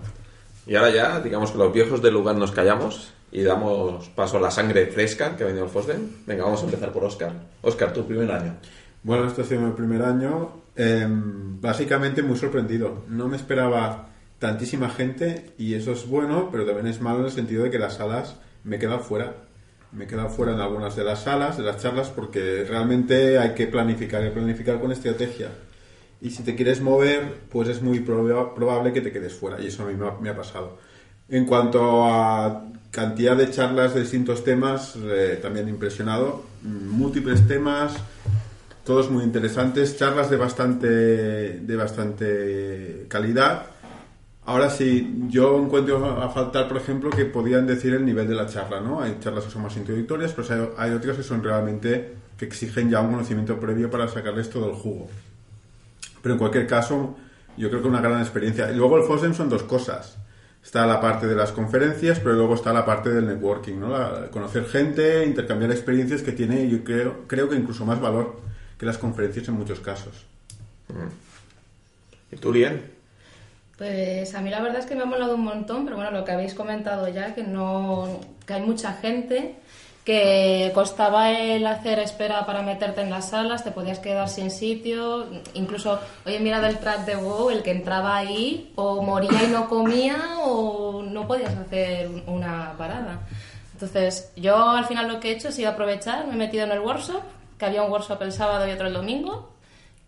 Y 0.69 0.77
ahora 0.77 0.91
ya, 0.91 1.21
digamos 1.21 1.51
que 1.51 1.59
los 1.59 1.73
viejos 1.73 2.03
del 2.03 2.13
lugar 2.13 2.37
nos 2.37 2.53
callamos 2.53 3.15
y 3.33 3.43
damos 3.43 4.09
paso 4.11 4.37
a 4.37 4.41
la 4.41 4.51
sangre 4.51 4.87
fresca 4.87 5.35
que 5.35 5.43
ha 5.43 5.47
venido 5.47 5.65
el 5.65 5.71
Fosden. 5.71 6.19
Venga, 6.27 6.45
vamos 6.45 6.61
a 6.61 6.67
empezar 6.67 6.93
por 6.93 7.05
Oscar. 7.05 7.33
Oscar, 7.63 7.93
tu 7.95 8.07
primer 8.07 8.31
año. 8.31 8.57
Bueno, 9.03 9.27
esto 9.27 9.43
ha 9.43 9.45
sido 9.47 9.63
mi 9.63 9.73
primer 9.73 10.03
año. 10.03 10.63
em, 10.77 11.61
básicamente 11.61 12.23
muy 12.23 12.37
sorprendido. 12.37 13.05
No 13.09 13.29
me 13.29 13.37
esperaba 13.37 14.11
tantísima 14.39 14.91
gente 14.91 15.55
y 15.59 15.75
eso 15.75 15.91
es 15.93 16.07
bueno, 16.07 16.51
pero 16.53 16.65
también 16.65 16.87
es 16.87 17.01
malo 17.01 17.21
en 17.21 17.25
el 17.25 17.33
sentido 17.33 17.65
de 17.65 17.71
que 17.71 17.79
las 17.79 17.95
salas 17.95 18.37
me 18.63 18.77
he 18.77 18.99
fuera. 18.99 19.35
Me 19.91 20.05
he 20.05 20.07
quedado 20.07 20.29
fuera 20.29 20.53
en 20.53 20.61
algunas 20.61 20.95
de 20.95 21.03
las 21.03 21.23
salas, 21.23 21.57
de 21.57 21.65
las 21.65 21.83
charlas, 21.83 22.11
porque 22.11 22.65
realmente 22.69 23.39
hay 23.39 23.55
que 23.55 23.67
planificar, 23.67 24.23
que 24.23 24.31
planificar 24.31 24.79
con 24.79 24.93
estrategia. 24.93 25.49
Y 26.21 26.31
si 26.31 26.43
te 26.43 26.57
quieres 26.57 26.81
mover, 26.81 27.35
pues 27.51 27.69
es 27.69 27.81
muy 27.81 28.01
proba- 28.01 28.55
probable 28.55 28.93
que 28.93 29.01
te 29.01 29.13
quedes 29.13 29.35
fuera. 29.35 29.61
Y 29.61 29.69
eso 29.69 29.85
a 29.85 29.87
mí 29.87 29.95
me 29.95 30.09
ha, 30.09 30.13
me 30.21 30.31
ha 30.31 30.37
pasado. 30.37 30.79
En 31.29 31.45
cuanto 31.45 32.05
a 32.07 32.65
cantidad 32.91 33.37
de 33.37 33.51
charlas 33.51 33.95
de 33.95 34.01
distintos 34.01 34.43
temas, 34.43 34.97
eh, 34.97 35.39
también 35.41 35.69
impresionado. 35.69 36.43
Múltiples 36.63 37.47
temas, 37.47 37.95
todos 38.85 39.11
muy 39.11 39.23
interesantes, 39.23 39.97
charlas 39.97 40.31
de 40.31 40.37
bastante, 40.39 40.89
de 40.89 41.77
bastante 41.77 43.05
calidad. 43.09 43.67
Ahora 44.47 44.71
sí, 44.71 45.27
yo 45.29 45.63
encuentro 45.63 46.05
a 46.23 46.31
faltar, 46.31 46.67
por 46.69 46.79
ejemplo, 46.79 47.11
que 47.11 47.27
podían 47.27 47.67
decir 47.67 47.93
el 47.93 48.05
nivel 48.07 48.27
de 48.27 48.35
la 48.35 48.47
charla, 48.47 48.81
¿no? 48.81 49.03
Hay 49.03 49.19
charlas 49.21 49.45
que 49.45 49.51
son 49.51 49.63
más 49.63 49.77
introductorias, 49.77 50.33
pero 50.33 50.73
hay, 50.79 50.89
hay 50.89 50.97
otras 50.97 51.19
que 51.19 51.23
son 51.23 51.45
realmente 51.45 52.15
que 52.39 52.47
exigen 52.47 52.89
ya 52.89 53.03
un 53.03 53.11
conocimiento 53.11 53.61
previo 53.61 53.91
para 53.91 54.09
sacarles 54.09 54.49
todo 54.49 54.71
el 54.71 54.77
jugo. 54.77 55.11
Pero 56.23 56.35
en 56.35 56.39
cualquier 56.39 56.67
caso, 56.67 57.17
yo 57.57 57.69
creo 57.71 57.83
que 57.83 57.89
una 57.89 58.01
gran 58.01 58.21
experiencia. 58.21 58.71
Y 58.71 58.75
luego 58.77 58.97
el 58.99 59.05
FOSDEM 59.05 59.35
son 59.35 59.49
dos 59.49 59.63
cosas. 59.63 60.17
Está 60.63 60.87
la 60.87 61.01
parte 61.01 61.27
de 61.27 61.35
las 61.35 61.53
conferencias, 61.53 62.19
pero 62.19 62.35
luego 62.35 62.55
está 62.55 62.73
la 62.73 62.85
parte 62.85 63.11
del 63.11 63.27
networking, 63.27 63.79
¿no? 63.79 63.89
La- 63.89 64.29
conocer 64.31 64.67
gente, 64.67 65.25
intercambiar 65.25 65.71
experiencias 65.71 66.23
que 66.23 66.33
tiene, 66.33 66.69
yo 66.69 66.83
creo, 66.85 67.25
creo 67.27 67.49
que 67.49 67.57
incluso 67.57 67.85
más 67.87 68.01
valor 68.01 68.41
que 68.77 68.85
las 68.87 68.99
conferencias 68.99 69.49
en 69.49 69.55
muchos 69.55 69.81
casos. 69.81 70.27
¿Y 72.31 72.37
tú, 72.37 72.53
Lien? 72.53 72.83
Pues 73.77 74.35
a 74.35 74.41
mí 74.41 74.51
la 74.51 74.61
verdad 74.61 74.81
es 74.81 74.87
que 74.87 74.97
me 74.97 75.03
ha 75.03 75.07
molado 75.07 75.37
un 75.37 75.45
montón, 75.45 75.85
pero 75.85 75.97
bueno, 75.97 76.11
lo 76.11 76.25
que 76.25 76.33
habéis 76.33 76.53
comentado 76.55 77.09
ya, 77.09 77.35
que 77.35 77.45
no 77.45 78.21
que 78.45 78.55
hay 78.55 78.63
mucha 78.63 78.95
gente, 78.95 79.55
que 80.09 80.73
costaba 80.73 81.33
el 81.33 81.67
hacer 81.67 81.99
espera 81.99 82.47
para 82.47 82.63
meterte 82.63 83.03
en 83.03 83.11
las 83.11 83.29
salas, 83.29 83.63
te 83.63 83.73
podías 83.73 83.99
quedar 83.99 84.27
sin 84.31 84.51
sitio, 84.51 85.27
incluso, 85.53 86.01
oye, 86.25 86.41
mira 86.41 86.63
del 86.63 86.79
track 86.79 87.05
de 87.05 87.17
WoW, 87.17 87.51
el 87.51 87.63
que 87.63 87.73
entraba 87.73 88.17
ahí 88.17 88.73
o 88.77 89.03
moría 89.03 89.45
y 89.45 89.49
no 89.49 89.69
comía 89.69 90.17
o 90.39 91.03
no 91.03 91.29
podías 91.29 91.55
hacer 91.55 92.09
una 92.27 92.73
parada. 92.79 93.21
Entonces, 93.75 94.33
yo 94.35 94.71
al 94.71 94.87
final 94.87 95.09
lo 95.09 95.21
que 95.21 95.29
he 95.29 95.33
hecho 95.33 95.49
ha 95.49 95.53
sido 95.53 95.69
aprovechar, 95.69 96.27
me 96.27 96.33
he 96.33 96.37
metido 96.39 96.65
en 96.65 96.73
el 96.73 96.81
workshop, 96.81 97.21
que 97.59 97.67
había 97.67 97.83
un 97.83 97.93
workshop 97.93 98.23
el 98.23 98.33
sábado 98.33 98.67
y 98.67 98.71
otro 98.71 98.87
el 98.87 98.95
domingo, 98.95 99.51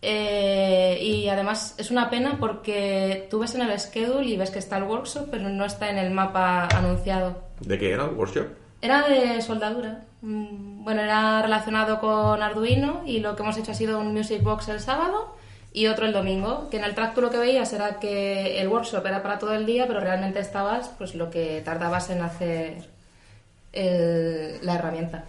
eh, 0.01 0.99
y 0.99 1.29
además 1.29 1.75
es 1.77 1.91
una 1.91 2.09
pena 2.09 2.39
porque 2.41 3.29
tú 3.31 3.41
ves 3.41 3.55
en 3.55 3.61
el 3.61 3.79
schedule 3.79 4.25
y 4.25 4.39
ves 4.39 4.51
que 4.51 4.61
está 4.61 4.79
el 4.79 4.85
workshop, 4.85 5.29
pero 5.31 5.51
no 5.51 5.67
está 5.67 5.91
en 5.91 5.99
el 5.99 6.11
mapa 6.11 6.69
anunciado. 6.75 7.37
¿De 7.61 7.79
qué 7.79 7.93
era 7.93 8.07
el 8.07 8.15
workshop? 8.15 8.47
Era 8.83 9.07
de 9.09 9.41
soldadura. 9.43 10.01
Mm, 10.23 10.71
Bueno, 10.85 11.03
era 11.03 11.43
relacionado 11.43 12.01
con 12.01 12.43
Arduino 12.43 13.03
y 13.07 13.21
lo 13.21 13.37
que 13.37 13.43
hemos 13.43 13.57
hecho 13.59 13.73
ha 13.73 13.75
sido 13.75 14.01
un 14.01 14.15
music 14.15 14.43
box 14.43 14.69
el 14.69 14.81
sábado 14.81 15.37
y 15.75 15.87
otro 15.89 16.07
el 16.07 16.13
domingo. 16.15 16.69
Que 16.71 16.79
en 16.79 16.85
el 16.85 16.95
track 16.95 17.15
tú 17.15 17.21
lo 17.21 17.31
que 17.31 17.37
veías 17.39 17.71
era 17.75 18.01
que 18.01 18.61
el 18.61 18.69
workshop 18.69 19.05
era 19.07 19.23
para 19.23 19.39
todo 19.39 19.55
el 19.55 19.67
día, 19.67 19.87
pero 19.87 20.01
realmente 20.01 20.41
estabas 20.41 20.89
pues 20.99 21.15
lo 21.15 21.31
que 21.31 21.61
tardabas 21.65 22.09
en 22.11 22.23
hacer 22.23 22.89
el- 23.73 24.59
la 24.65 24.75
herramienta. 24.77 25.25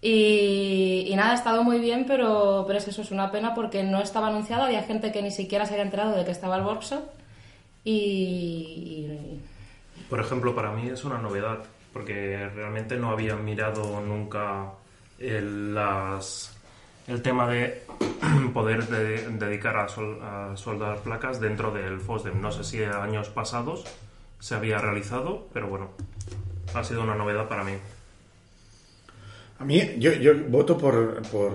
Y, 0.00 1.04
y 1.08 1.14
nada, 1.14 1.30
ha 1.32 1.34
estado 1.34 1.62
muy 1.62 1.78
bien, 1.78 2.06
pero, 2.06 2.64
pero 2.66 2.78
es 2.78 2.88
eso, 2.88 3.02
es 3.02 3.10
una 3.12 3.30
pena 3.30 3.54
porque 3.54 3.84
no 3.84 4.00
estaba 4.00 4.26
anunciado, 4.28 4.64
había 4.64 4.82
gente 4.82 5.12
que 5.12 5.22
ni 5.22 5.30
siquiera 5.30 5.64
se 5.64 5.74
había 5.74 5.84
enterado 5.84 6.16
de 6.16 6.24
que 6.24 6.32
estaba 6.32 6.56
el 6.56 6.64
workshop 6.64 7.02
y- 7.84 7.92
y 7.92 9.40
Por 10.12 10.20
ejemplo, 10.20 10.54
para 10.54 10.70
mí 10.72 10.88
es 10.90 11.04
una 11.04 11.16
novedad, 11.16 11.60
porque 11.94 12.50
realmente 12.54 12.98
no 12.98 13.12
había 13.12 13.34
mirado 13.34 14.02
nunca 14.02 14.66
el, 15.18 15.74
las, 15.74 16.54
el 17.06 17.22
tema 17.22 17.48
de 17.48 17.82
poder 18.52 18.88
de- 18.88 19.26
dedicar 19.38 19.78
a, 19.78 19.88
sol- 19.88 20.20
a 20.22 20.54
soldar 20.54 20.98
placas 20.98 21.40
dentro 21.40 21.70
del 21.70 21.98
FOSDEM. 21.98 22.42
No 22.42 22.52
sé 22.52 22.62
si 22.62 22.84
años 22.84 23.30
pasados 23.30 23.84
se 24.38 24.54
había 24.54 24.76
realizado, 24.76 25.48
pero 25.54 25.68
bueno, 25.68 25.88
ha 26.74 26.84
sido 26.84 27.00
una 27.04 27.14
novedad 27.14 27.48
para 27.48 27.64
mí. 27.64 27.72
A 29.62 29.64
mí, 29.64 29.94
yo, 29.98 30.12
yo 30.14 30.34
voto 30.48 30.76
por, 30.76 31.22
por, 31.28 31.52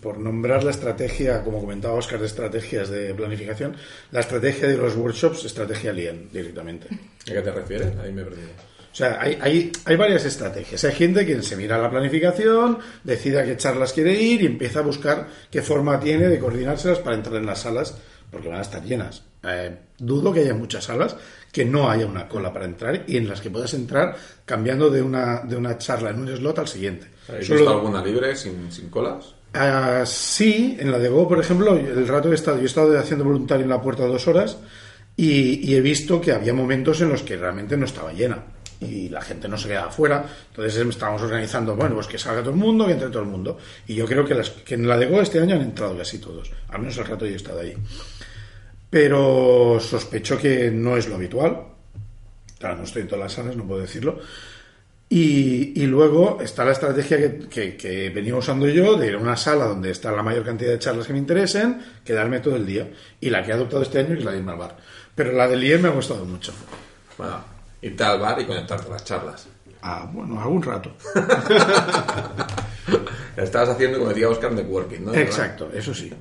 por 0.00 0.18
nombrar 0.20 0.62
la 0.62 0.70
estrategia, 0.70 1.42
como 1.42 1.58
comentaba 1.60 1.94
Oscar, 1.94 2.20
de 2.20 2.26
estrategias 2.26 2.88
de 2.90 3.12
planificación, 3.12 3.74
la 4.12 4.20
estrategia 4.20 4.68
de 4.68 4.76
los 4.76 4.94
workshops, 4.94 5.44
estrategia 5.44 5.92
Lien, 5.92 6.28
directamente. 6.32 6.86
¿A 6.92 7.32
qué 7.32 7.42
te 7.42 7.50
refieres? 7.50 7.88
Ahí 7.98 8.12
me 8.12 8.22
he 8.22 8.24
perdido. 8.24 8.50
O 8.50 8.94
sea, 8.94 9.18
hay, 9.20 9.36
hay, 9.40 9.72
hay 9.84 9.96
varias 9.96 10.24
estrategias. 10.24 10.84
Hay 10.84 10.92
gente 10.92 11.26
que 11.26 11.42
se 11.42 11.56
mira 11.56 11.76
la 11.76 11.90
planificación, 11.90 12.78
decide 13.02 13.40
a 13.40 13.44
qué 13.44 13.56
charlas 13.56 13.92
quiere 13.92 14.12
ir 14.14 14.42
y 14.42 14.46
empieza 14.46 14.78
a 14.78 14.82
buscar 14.82 15.26
qué 15.50 15.60
forma 15.60 15.98
tiene 15.98 16.28
de 16.28 16.38
coordinárselas 16.38 17.00
para 17.00 17.16
entrar 17.16 17.34
en 17.34 17.46
las 17.46 17.62
salas, 17.62 17.98
porque 18.34 18.48
van 18.48 18.58
a 18.58 18.62
estar 18.62 18.82
llenas. 18.84 19.22
Eh, 19.42 19.74
dudo 19.98 20.32
que 20.32 20.40
haya 20.40 20.54
muchas 20.54 20.84
salas 20.84 21.16
que 21.52 21.64
no 21.64 21.88
haya 21.90 22.06
una 22.06 22.28
cola 22.28 22.52
para 22.52 22.64
entrar 22.64 23.04
y 23.06 23.16
en 23.16 23.28
las 23.28 23.40
que 23.40 23.48
puedas 23.50 23.72
entrar 23.74 24.16
cambiando 24.44 24.90
de 24.90 25.00
una, 25.02 25.40
de 25.44 25.56
una 25.56 25.78
charla 25.78 26.10
en 26.10 26.20
un 26.20 26.28
slot 26.36 26.58
al 26.58 26.68
siguiente. 26.68 27.06
¿Habéis 27.28 27.46
Solo- 27.46 27.60
visto 27.60 27.74
alguna 27.74 28.04
libre 28.04 28.34
sin, 28.36 28.70
sin 28.72 28.88
colas? 28.90 29.34
Ah, 29.52 30.02
sí, 30.04 30.76
en 30.80 30.90
la 30.90 30.98
de 30.98 31.08
Go, 31.08 31.28
por 31.28 31.38
ejemplo, 31.38 31.76
el 31.76 32.08
rato 32.08 32.32
he 32.32 32.34
estado, 32.34 32.56
yo 32.56 32.64
he 32.64 32.66
estado 32.66 32.98
haciendo 32.98 33.24
voluntario 33.24 33.62
en 33.64 33.70
la 33.70 33.80
puerta 33.80 34.04
dos 34.04 34.26
horas 34.26 34.56
y, 35.16 35.70
y 35.70 35.76
he 35.76 35.80
visto 35.80 36.20
que 36.20 36.32
había 36.32 36.52
momentos 36.52 37.00
en 37.02 37.10
los 37.10 37.22
que 37.22 37.36
realmente 37.36 37.76
no 37.76 37.84
estaba 37.86 38.12
llena 38.12 38.42
y 38.80 39.08
la 39.08 39.22
gente 39.22 39.46
no 39.48 39.56
se 39.56 39.68
quedaba 39.68 39.92
fuera. 39.92 40.24
Entonces 40.50 40.74
estábamos 40.88 41.22
organizando, 41.22 41.76
bueno, 41.76 41.94
pues 41.94 42.08
que 42.08 42.18
salga 42.18 42.40
todo 42.40 42.50
el 42.50 42.56
mundo, 42.56 42.84
que 42.86 42.92
entre 42.94 43.08
todo 43.10 43.22
el 43.22 43.28
mundo. 43.28 43.56
Y 43.86 43.94
yo 43.94 44.06
creo 44.06 44.24
que, 44.24 44.34
las, 44.34 44.50
que 44.50 44.74
en 44.74 44.88
la 44.88 44.98
de 44.98 45.06
Go 45.06 45.20
este 45.20 45.38
año 45.38 45.54
han 45.54 45.62
entrado 45.62 45.96
casi 45.96 46.18
todos, 46.18 46.50
al 46.68 46.80
menos 46.80 46.96
el 46.98 47.04
rato 47.06 47.24
yo 47.24 47.32
he 47.32 47.36
estado 47.36 47.60
ahí. 47.60 47.74
Pero 48.94 49.80
sospecho 49.80 50.38
que 50.38 50.70
no 50.70 50.96
es 50.96 51.08
lo 51.08 51.16
habitual. 51.16 51.64
Claro, 52.60 52.76
no 52.76 52.84
estoy 52.84 53.02
en 53.02 53.08
todas 53.08 53.24
las 53.24 53.32
salas, 53.32 53.56
no 53.56 53.66
puedo 53.66 53.80
decirlo. 53.80 54.20
Y, 55.08 55.82
y 55.82 55.86
luego 55.86 56.38
está 56.40 56.64
la 56.64 56.70
estrategia 56.70 57.16
que, 57.16 57.48
que, 57.48 57.76
que 57.76 58.10
venía 58.10 58.36
usando 58.36 58.68
yo 58.68 58.94
de 58.94 59.08
ir 59.08 59.16
a 59.16 59.18
una 59.18 59.36
sala 59.36 59.64
donde 59.64 59.90
está 59.90 60.12
la 60.12 60.22
mayor 60.22 60.44
cantidad 60.44 60.70
de 60.70 60.78
charlas 60.78 61.08
que 61.08 61.12
me 61.12 61.18
interesen, 61.18 61.82
quedarme 62.04 62.38
todo 62.38 62.54
el 62.54 62.64
día. 62.64 62.88
Y 63.20 63.30
la 63.30 63.42
que 63.42 63.50
he 63.50 63.54
adoptado 63.54 63.82
este 63.82 63.98
año 63.98 64.14
es 64.14 64.24
la 64.24 64.30
de 64.30 64.38
irme 64.38 64.52
al 64.52 64.58
bar. 64.58 64.76
Pero 65.12 65.32
la 65.32 65.48
del 65.48 65.64
IE 65.64 65.76
me 65.78 65.88
ha 65.88 65.90
gustado 65.90 66.24
mucho. 66.24 66.52
Bueno, 67.18 67.40
irte 67.82 68.04
al 68.04 68.20
bar 68.20 68.40
y 68.40 68.44
conectarte 68.44 68.86
a 68.86 68.90
las 68.90 69.04
charlas. 69.04 69.48
Ah, 69.82 70.08
bueno, 70.12 70.40
algún 70.40 70.62
rato. 70.62 70.92
Estabas 73.36 73.70
haciendo, 73.70 73.98
como 73.98 74.10
decía 74.10 74.28
Oscar, 74.28 74.52
networking, 74.52 75.00
¿no? 75.00 75.12
Exacto, 75.16 75.68
eso 75.74 75.92
sí. 75.92 76.12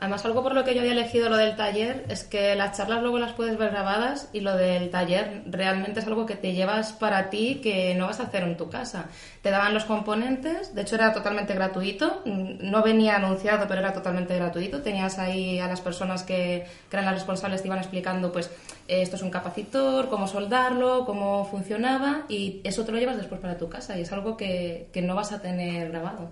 Además, 0.00 0.24
algo 0.24 0.44
por 0.44 0.54
lo 0.54 0.62
que 0.62 0.74
yo 0.74 0.80
había 0.80 0.92
elegido 0.92 1.28
lo 1.28 1.36
del 1.36 1.56
taller 1.56 2.04
es 2.08 2.22
que 2.22 2.54
las 2.54 2.76
charlas 2.76 3.02
luego 3.02 3.18
las 3.18 3.32
puedes 3.32 3.58
ver 3.58 3.70
grabadas 3.70 4.28
y 4.32 4.40
lo 4.40 4.56
del 4.56 4.90
taller 4.90 5.42
realmente 5.46 5.98
es 5.98 6.06
algo 6.06 6.24
que 6.24 6.36
te 6.36 6.52
llevas 6.52 6.92
para 6.92 7.30
ti 7.30 7.60
que 7.60 7.96
no 7.96 8.06
vas 8.06 8.20
a 8.20 8.24
hacer 8.24 8.44
en 8.44 8.56
tu 8.56 8.70
casa. 8.70 9.06
Te 9.42 9.50
daban 9.50 9.74
los 9.74 9.84
componentes, 9.84 10.72
de 10.72 10.82
hecho 10.82 10.94
era 10.94 11.12
totalmente 11.12 11.52
gratuito, 11.52 12.22
mm, 12.24 12.70
no 12.70 12.82
venía 12.84 13.16
anunciado, 13.16 13.66
pero 13.66 13.80
era 13.80 13.92
totalmente 13.92 14.36
gratuito. 14.36 14.82
Tenías 14.82 15.18
ahí 15.18 15.58
a 15.58 15.66
las 15.66 15.80
personas 15.80 16.22
que, 16.22 16.64
que 16.88 16.96
eran 16.96 17.06
las 17.06 17.14
responsables, 17.14 17.62
te 17.62 17.66
iban 17.66 17.80
explicando, 17.80 18.30
pues, 18.30 18.52
eh, 18.86 19.02
esto 19.02 19.16
es 19.16 19.22
un 19.22 19.30
capacitor, 19.30 20.08
cómo 20.08 20.28
soldarlo, 20.28 21.06
cómo 21.06 21.44
funcionaba 21.44 22.24
y 22.28 22.60
eso 22.62 22.84
te 22.84 22.92
lo 22.92 22.98
llevas 22.98 23.16
después 23.16 23.40
para 23.40 23.58
tu 23.58 23.68
casa 23.68 23.98
y 23.98 24.02
es 24.02 24.12
algo 24.12 24.36
que, 24.36 24.90
que 24.92 25.02
no 25.02 25.16
vas 25.16 25.32
a 25.32 25.42
tener 25.42 25.90
grabado. 25.90 26.30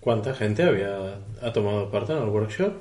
¿Cuánta 0.00 0.32
gente 0.34 0.62
había 0.62 1.16
ha 1.42 1.52
tomado 1.52 1.90
parte 1.90 2.12
en 2.12 2.18
el 2.22 2.28
workshop? 2.30 2.72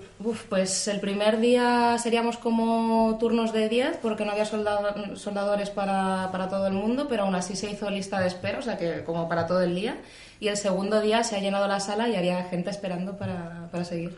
Pues 0.50 0.88
el 0.88 1.02
primer 1.02 1.40
día 1.42 1.98
seríamos 2.02 2.38
como 2.38 3.18
turnos 3.20 3.52
de 3.52 3.68
10 3.68 3.98
porque 4.02 4.24
no 4.24 4.32
había 4.32 4.46
soldado- 4.46 5.16
soldadores 5.18 5.70
para, 5.70 6.30
para 6.32 6.48
todo 6.48 6.68
el 6.68 6.74
mundo, 6.74 7.08
pero 7.10 7.24
aún 7.24 7.36
así 7.36 7.58
se 7.58 7.70
hizo 7.70 7.90
lista 7.90 8.22
de 8.22 8.28
espera, 8.28 8.60
o 8.60 8.62
sea 8.62 8.78
que 8.78 9.04
como 9.04 9.28
para 9.28 9.48
todo 9.48 9.62
el 9.62 9.76
día. 9.76 9.98
Y 10.40 10.48
el 10.48 10.56
segundo 10.56 11.02
día 11.02 11.24
se 11.26 11.36
ha 11.36 11.40
llenado 11.40 11.68
la 11.68 11.82
sala 11.82 12.08
y 12.08 12.16
había 12.16 12.44
gente 12.46 12.70
esperando 12.70 13.18
para, 13.18 13.68
para 13.70 13.84
seguir. 13.84 14.16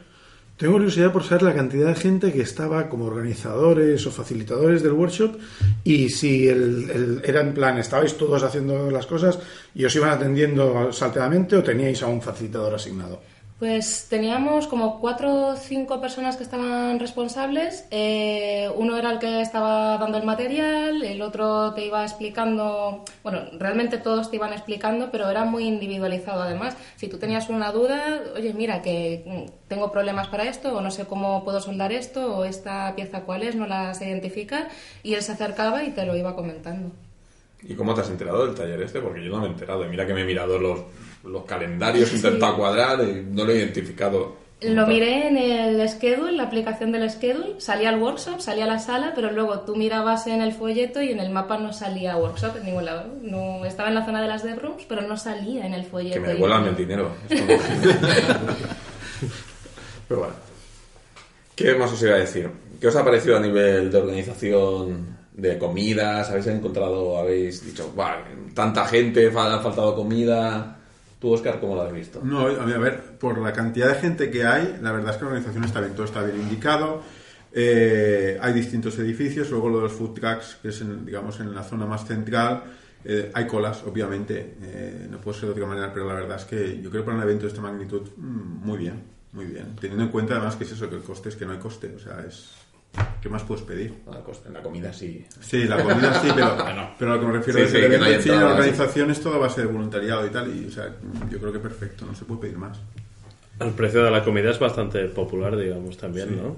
Tengo 0.61 0.73
curiosidad 0.73 1.11
por 1.11 1.23
saber 1.23 1.41
la 1.41 1.55
cantidad 1.55 1.87
de 1.87 1.95
gente 1.95 2.31
que 2.31 2.43
estaba 2.43 2.87
como 2.87 3.05
organizadores 3.05 4.05
o 4.05 4.11
facilitadores 4.11 4.83
del 4.83 4.91
workshop 4.91 5.39
y 5.83 6.09
si 6.09 6.47
el, 6.47 7.19
era 7.25 7.41
en 7.41 7.55
plan, 7.55 7.79
estabais 7.79 8.15
todos 8.15 8.43
haciendo 8.43 8.91
las 8.91 9.07
cosas 9.07 9.39
y 9.73 9.85
os 9.85 9.95
iban 9.95 10.11
atendiendo 10.11 10.93
salteadamente 10.93 11.57
o 11.57 11.63
teníais 11.63 12.03
a 12.03 12.13
un 12.13 12.21
facilitador 12.21 12.75
asignado. 12.75 13.17
Pues 13.61 14.07
teníamos 14.09 14.65
como 14.65 14.99
cuatro 14.99 15.49
o 15.49 15.55
cinco 15.55 16.01
personas 16.01 16.35
que 16.35 16.41
estaban 16.41 16.99
responsables. 16.99 17.85
Eh, 17.91 18.67
uno 18.75 18.97
era 18.97 19.11
el 19.11 19.19
que 19.19 19.39
estaba 19.39 19.99
dando 19.99 20.17
el 20.17 20.23
material, 20.23 21.03
el 21.03 21.21
otro 21.21 21.71
te 21.75 21.85
iba 21.85 22.03
explicando. 22.03 23.05
Bueno, 23.21 23.41
realmente 23.59 23.99
todos 23.99 24.31
te 24.31 24.37
iban 24.37 24.51
explicando, 24.51 25.11
pero 25.11 25.29
era 25.29 25.45
muy 25.45 25.65
individualizado 25.65 26.41
además. 26.41 26.75
Si 26.95 27.07
tú 27.07 27.19
tenías 27.19 27.49
una 27.49 27.71
duda, 27.71 28.23
oye, 28.35 28.51
mira, 28.55 28.81
que 28.81 29.23
mm, 29.27 29.67
tengo 29.67 29.91
problemas 29.91 30.27
para 30.29 30.45
esto, 30.45 30.75
o 30.75 30.81
no 30.81 30.89
sé 30.89 31.05
cómo 31.05 31.43
puedo 31.43 31.61
soldar 31.61 31.91
esto, 31.91 32.37
o 32.37 32.45
esta 32.45 32.95
pieza 32.95 33.21
cuál 33.25 33.43
es, 33.43 33.55
no 33.55 33.67
la 33.67 33.93
sé 33.93 34.07
identificar, 34.07 34.69
y 35.03 35.13
él 35.13 35.21
se 35.21 35.33
acercaba 35.33 35.83
y 35.83 35.91
te 35.91 36.03
lo 36.07 36.15
iba 36.15 36.35
comentando. 36.35 36.89
¿Y 37.61 37.75
cómo 37.75 37.93
te 37.93 38.01
has 38.01 38.09
enterado 38.09 38.43
del 38.43 38.55
taller 38.55 38.81
este? 38.81 39.01
Porque 39.01 39.23
yo 39.23 39.29
no 39.29 39.37
me 39.37 39.45
he 39.45 39.49
enterado. 39.51 39.85
Y 39.85 39.89
mira 39.89 40.07
que 40.07 40.15
me 40.15 40.21
he 40.21 40.25
mirado 40.25 40.57
los, 40.57 40.79
los 41.23 41.45
calendarios, 41.45 42.11
he 42.11 42.15
intentado 42.15 42.57
cuadrar 42.57 42.99
y 43.03 43.23
no 43.31 43.45
lo 43.45 43.51
he 43.51 43.57
identificado. 43.57 44.41
Lo 44.61 44.85
miré 44.85 45.27
en 45.27 45.37
el 45.37 45.89
schedule, 45.89 46.33
la 46.33 46.43
aplicación 46.43 46.91
del 46.91 47.09
schedule, 47.09 47.59
salía 47.59 47.89
el 47.89 47.99
workshop, 47.99 48.39
salía 48.39 48.67
la 48.67 48.77
sala, 48.77 49.13
pero 49.15 49.31
luego 49.31 49.61
tú 49.61 49.75
mirabas 49.75 50.27
en 50.27 50.39
el 50.39 50.53
folleto 50.53 51.01
y 51.01 51.09
en 51.09 51.19
el 51.19 51.31
mapa 51.31 51.57
no 51.57 51.73
salía 51.73 52.15
workshop 52.17 52.57
en 52.57 52.65
ningún 52.65 52.85
lado. 52.85 53.05
No, 53.23 53.65
estaba 53.65 53.89
en 53.89 53.95
la 53.95 54.05
zona 54.05 54.21
de 54.21 54.27
las 54.27 54.43
dev 54.43 54.59
rooms, 54.59 54.83
pero 54.87 55.01
no 55.01 55.17
salía 55.17 55.65
en 55.65 55.73
el 55.73 55.83
folleto. 55.83 56.13
Que 56.13 56.19
me 56.19 56.33
devuelvan 56.33 56.65
el 56.65 56.75
dinero. 56.75 57.09
Pero 60.07 60.19
bueno. 60.19 60.35
¿Qué 61.55 61.75
más 61.75 61.91
os 61.91 62.01
iba 62.03 62.15
a 62.15 62.19
decir? 62.19 62.49
¿Qué 62.79 62.87
os 62.87 62.95
ha 62.95 63.05
parecido 63.05 63.37
a 63.37 63.39
nivel 63.39 63.91
de 63.91 63.97
organización 63.97 65.17
de 65.33 65.57
comidas? 65.57 66.29
¿Habéis 66.29 66.47
encontrado, 66.47 67.17
habéis 67.17 67.65
dicho, 67.65 67.91
"Buah, 67.95 68.17
tanta 68.53 68.85
gente, 68.85 69.27
ha 69.27 69.59
faltado 69.59 69.95
comida? 69.95 70.80
¿Tú, 71.21 71.31
Oscar, 71.31 71.59
cómo 71.59 71.75
lo 71.75 71.83
has 71.83 71.93
visto? 71.93 72.19
No, 72.23 72.47
a 72.47 72.65
ver, 72.65 73.19
por 73.19 73.37
la 73.37 73.53
cantidad 73.53 73.89
de 73.89 73.93
gente 73.93 74.31
que 74.31 74.43
hay, 74.43 74.79
la 74.81 74.91
verdad 74.91 75.11
es 75.11 75.17
que 75.17 75.25
la 75.25 75.29
organización 75.29 75.63
está 75.65 75.79
bien, 75.79 75.93
todo 75.93 76.05
está 76.05 76.23
bien 76.23 76.41
indicado. 76.41 77.03
Eh, 77.53 78.39
hay 78.41 78.53
distintos 78.53 78.97
edificios, 78.97 79.51
luego 79.51 79.69
lo 79.69 79.77
de 79.77 79.83
los 79.83 79.91
food 79.91 80.15
trucks, 80.15 80.57
que 80.63 80.69
es, 80.69 80.81
en, 80.81 81.05
digamos, 81.05 81.39
en 81.39 81.53
la 81.53 81.63
zona 81.63 81.85
más 81.85 82.07
central. 82.07 82.63
eh, 83.05 83.31
hay 83.35 83.45
colas, 83.45 83.83
obviamente, 83.83 84.55
eh, 84.63 85.07
no 85.11 85.19
puede 85.21 85.37
ser 85.37 85.49
de 85.49 85.53
otra 85.53 85.67
manera, 85.67 85.93
pero 85.93 86.07
la 86.07 86.15
verdad 86.15 86.37
es 86.37 86.45
que 86.45 86.81
yo 86.81 86.89
creo 86.89 87.03
que 87.03 87.05
para 87.05 87.17
un 87.17 87.23
evento 87.23 87.43
de 87.43 87.49
esta 87.49 87.61
magnitud, 87.61 88.01
mm, 88.17 88.65
muy 88.65 88.79
bien, 88.79 89.03
muy 89.33 89.45
bien. 89.45 89.75
Teniendo 89.79 90.03
en 90.03 90.09
cuenta 90.09 90.35
además 90.35 90.55
que 90.55 90.63
es 90.63 90.71
eso, 90.71 90.89
que 90.89 90.95
el 90.95 91.03
coste 91.03 91.29
es 91.29 91.35
que 91.35 91.45
no 91.45 91.51
hay 91.51 91.59
coste, 91.59 91.93
o 91.95 91.99
sea, 91.99 92.25
es... 92.27 92.49
¿Qué 93.21 93.29
más 93.29 93.43
puedes 93.43 93.63
pedir? 93.63 93.93
En 94.45 94.53
la 94.53 94.61
comida 94.61 94.91
sí. 94.91 95.25
Sí, 95.39 95.65
la 95.65 95.81
comida 95.81 96.19
sí, 96.21 96.27
pero, 96.33 96.57
pero 96.99 97.11
a 97.11 97.15
lo 97.15 97.21
que 97.21 97.27
me 97.27 97.33
refiero 97.33 97.59
Sí, 97.59 97.65
es 97.65 97.71
sí, 97.71 97.77
que 97.77 97.89
no 97.89 97.95
en 97.95 98.01
la 98.01 98.09
entradas, 98.09 98.23
sí. 98.23 98.53
organización 98.59 99.11
es 99.11 99.21
todo 99.21 99.35
a 99.35 99.37
base 99.37 99.61
de 99.61 99.67
voluntariado 99.67 100.25
y 100.25 100.29
tal, 100.29 100.55
y 100.55 100.65
o 100.67 100.71
sea, 100.71 100.93
yo 101.29 101.39
creo 101.39 101.53
que 101.53 101.59
perfecto, 101.59 102.05
no 102.05 102.15
se 102.15 102.25
puede 102.25 102.41
pedir 102.41 102.57
más. 102.57 102.79
El 103.59 103.71
precio 103.71 104.03
de 104.03 104.11
la 104.11 104.23
comida 104.23 104.49
es 104.49 104.59
bastante 104.59 105.05
popular, 105.05 105.55
digamos, 105.55 105.95
también, 105.97 106.35
¿no? 106.35 106.55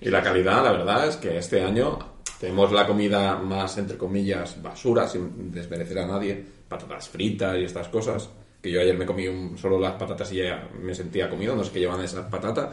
Y 0.00 0.10
la 0.10 0.22
calidad, 0.22 0.64
la 0.64 0.72
verdad, 0.72 1.06
es 1.08 1.16
que 1.16 1.38
este 1.38 1.62
año 1.62 1.98
tenemos 2.40 2.72
la 2.72 2.86
comida 2.86 3.36
más, 3.38 3.78
entre 3.78 3.96
comillas, 3.96 4.60
basura, 4.60 5.06
sin 5.08 5.50
desmerecer 5.52 5.98
a 6.00 6.06
nadie, 6.06 6.44
patatas 6.68 7.08
fritas 7.08 7.56
y 7.56 7.64
estas 7.64 7.88
cosas. 7.88 8.28
Que 8.62 8.70
yo 8.70 8.80
ayer 8.80 8.96
me 8.96 9.04
comí 9.04 9.26
un- 9.26 9.58
solo 9.58 9.76
las 9.80 9.94
patatas 9.94 10.30
y 10.32 10.36
ya 10.36 10.68
me 10.80 10.94
sentía 10.94 11.28
comido, 11.28 11.56
no 11.56 11.64
sé 11.64 11.72
qué 11.72 11.80
llevan 11.80 12.00
esas 12.00 12.26
patatas, 12.30 12.68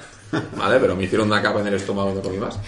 ¿vale? 0.55 0.79
Pero 0.79 0.95
me 0.95 1.03
hicieron 1.05 1.25
una 1.27 1.41
capa 1.41 1.61
en 1.61 1.67
el 1.67 1.73
estómago 1.73 2.11
y 2.11 2.13
no 2.13 2.21
comí 2.21 2.37
más. 2.37 2.59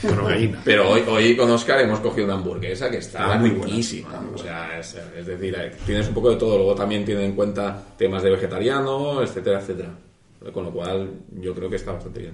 Pero 0.66 0.90
hoy, 0.90 1.04
hoy 1.08 1.38
con 1.38 1.50
Oscar 1.52 1.80
hemos 1.82 2.00
cogido 2.00 2.26
una 2.26 2.34
hamburguesa 2.34 2.90
que 2.90 2.98
está 2.98 3.34
Ah, 3.34 3.38
muy 3.38 3.52
buena. 3.52 3.66
riquísima. 3.68 4.10
O 4.34 4.38
sea, 4.40 4.80
es, 4.80 4.98
es 5.16 5.28
decir, 5.28 5.56
eh, 5.56 5.72
tienes 5.86 6.08
un 6.08 6.16
poco 6.16 6.32
de 6.32 6.38
todo. 6.38 6.56
Luego 6.58 6.74
también 6.74 7.06
tiene 7.06 7.24
en 7.24 7.34
cuenta 7.34 7.84
temas 7.96 8.24
de 8.24 8.32
vegetariano, 8.32 9.22
etcétera, 9.22 9.60
etcétera. 9.60 9.90
Con 10.52 10.64
lo 10.66 10.72
cual, 10.72 11.08
yo 11.40 11.54
creo 11.54 11.70
que 11.70 11.76
está 11.76 11.92
bastante 11.92 12.22
bien. 12.22 12.34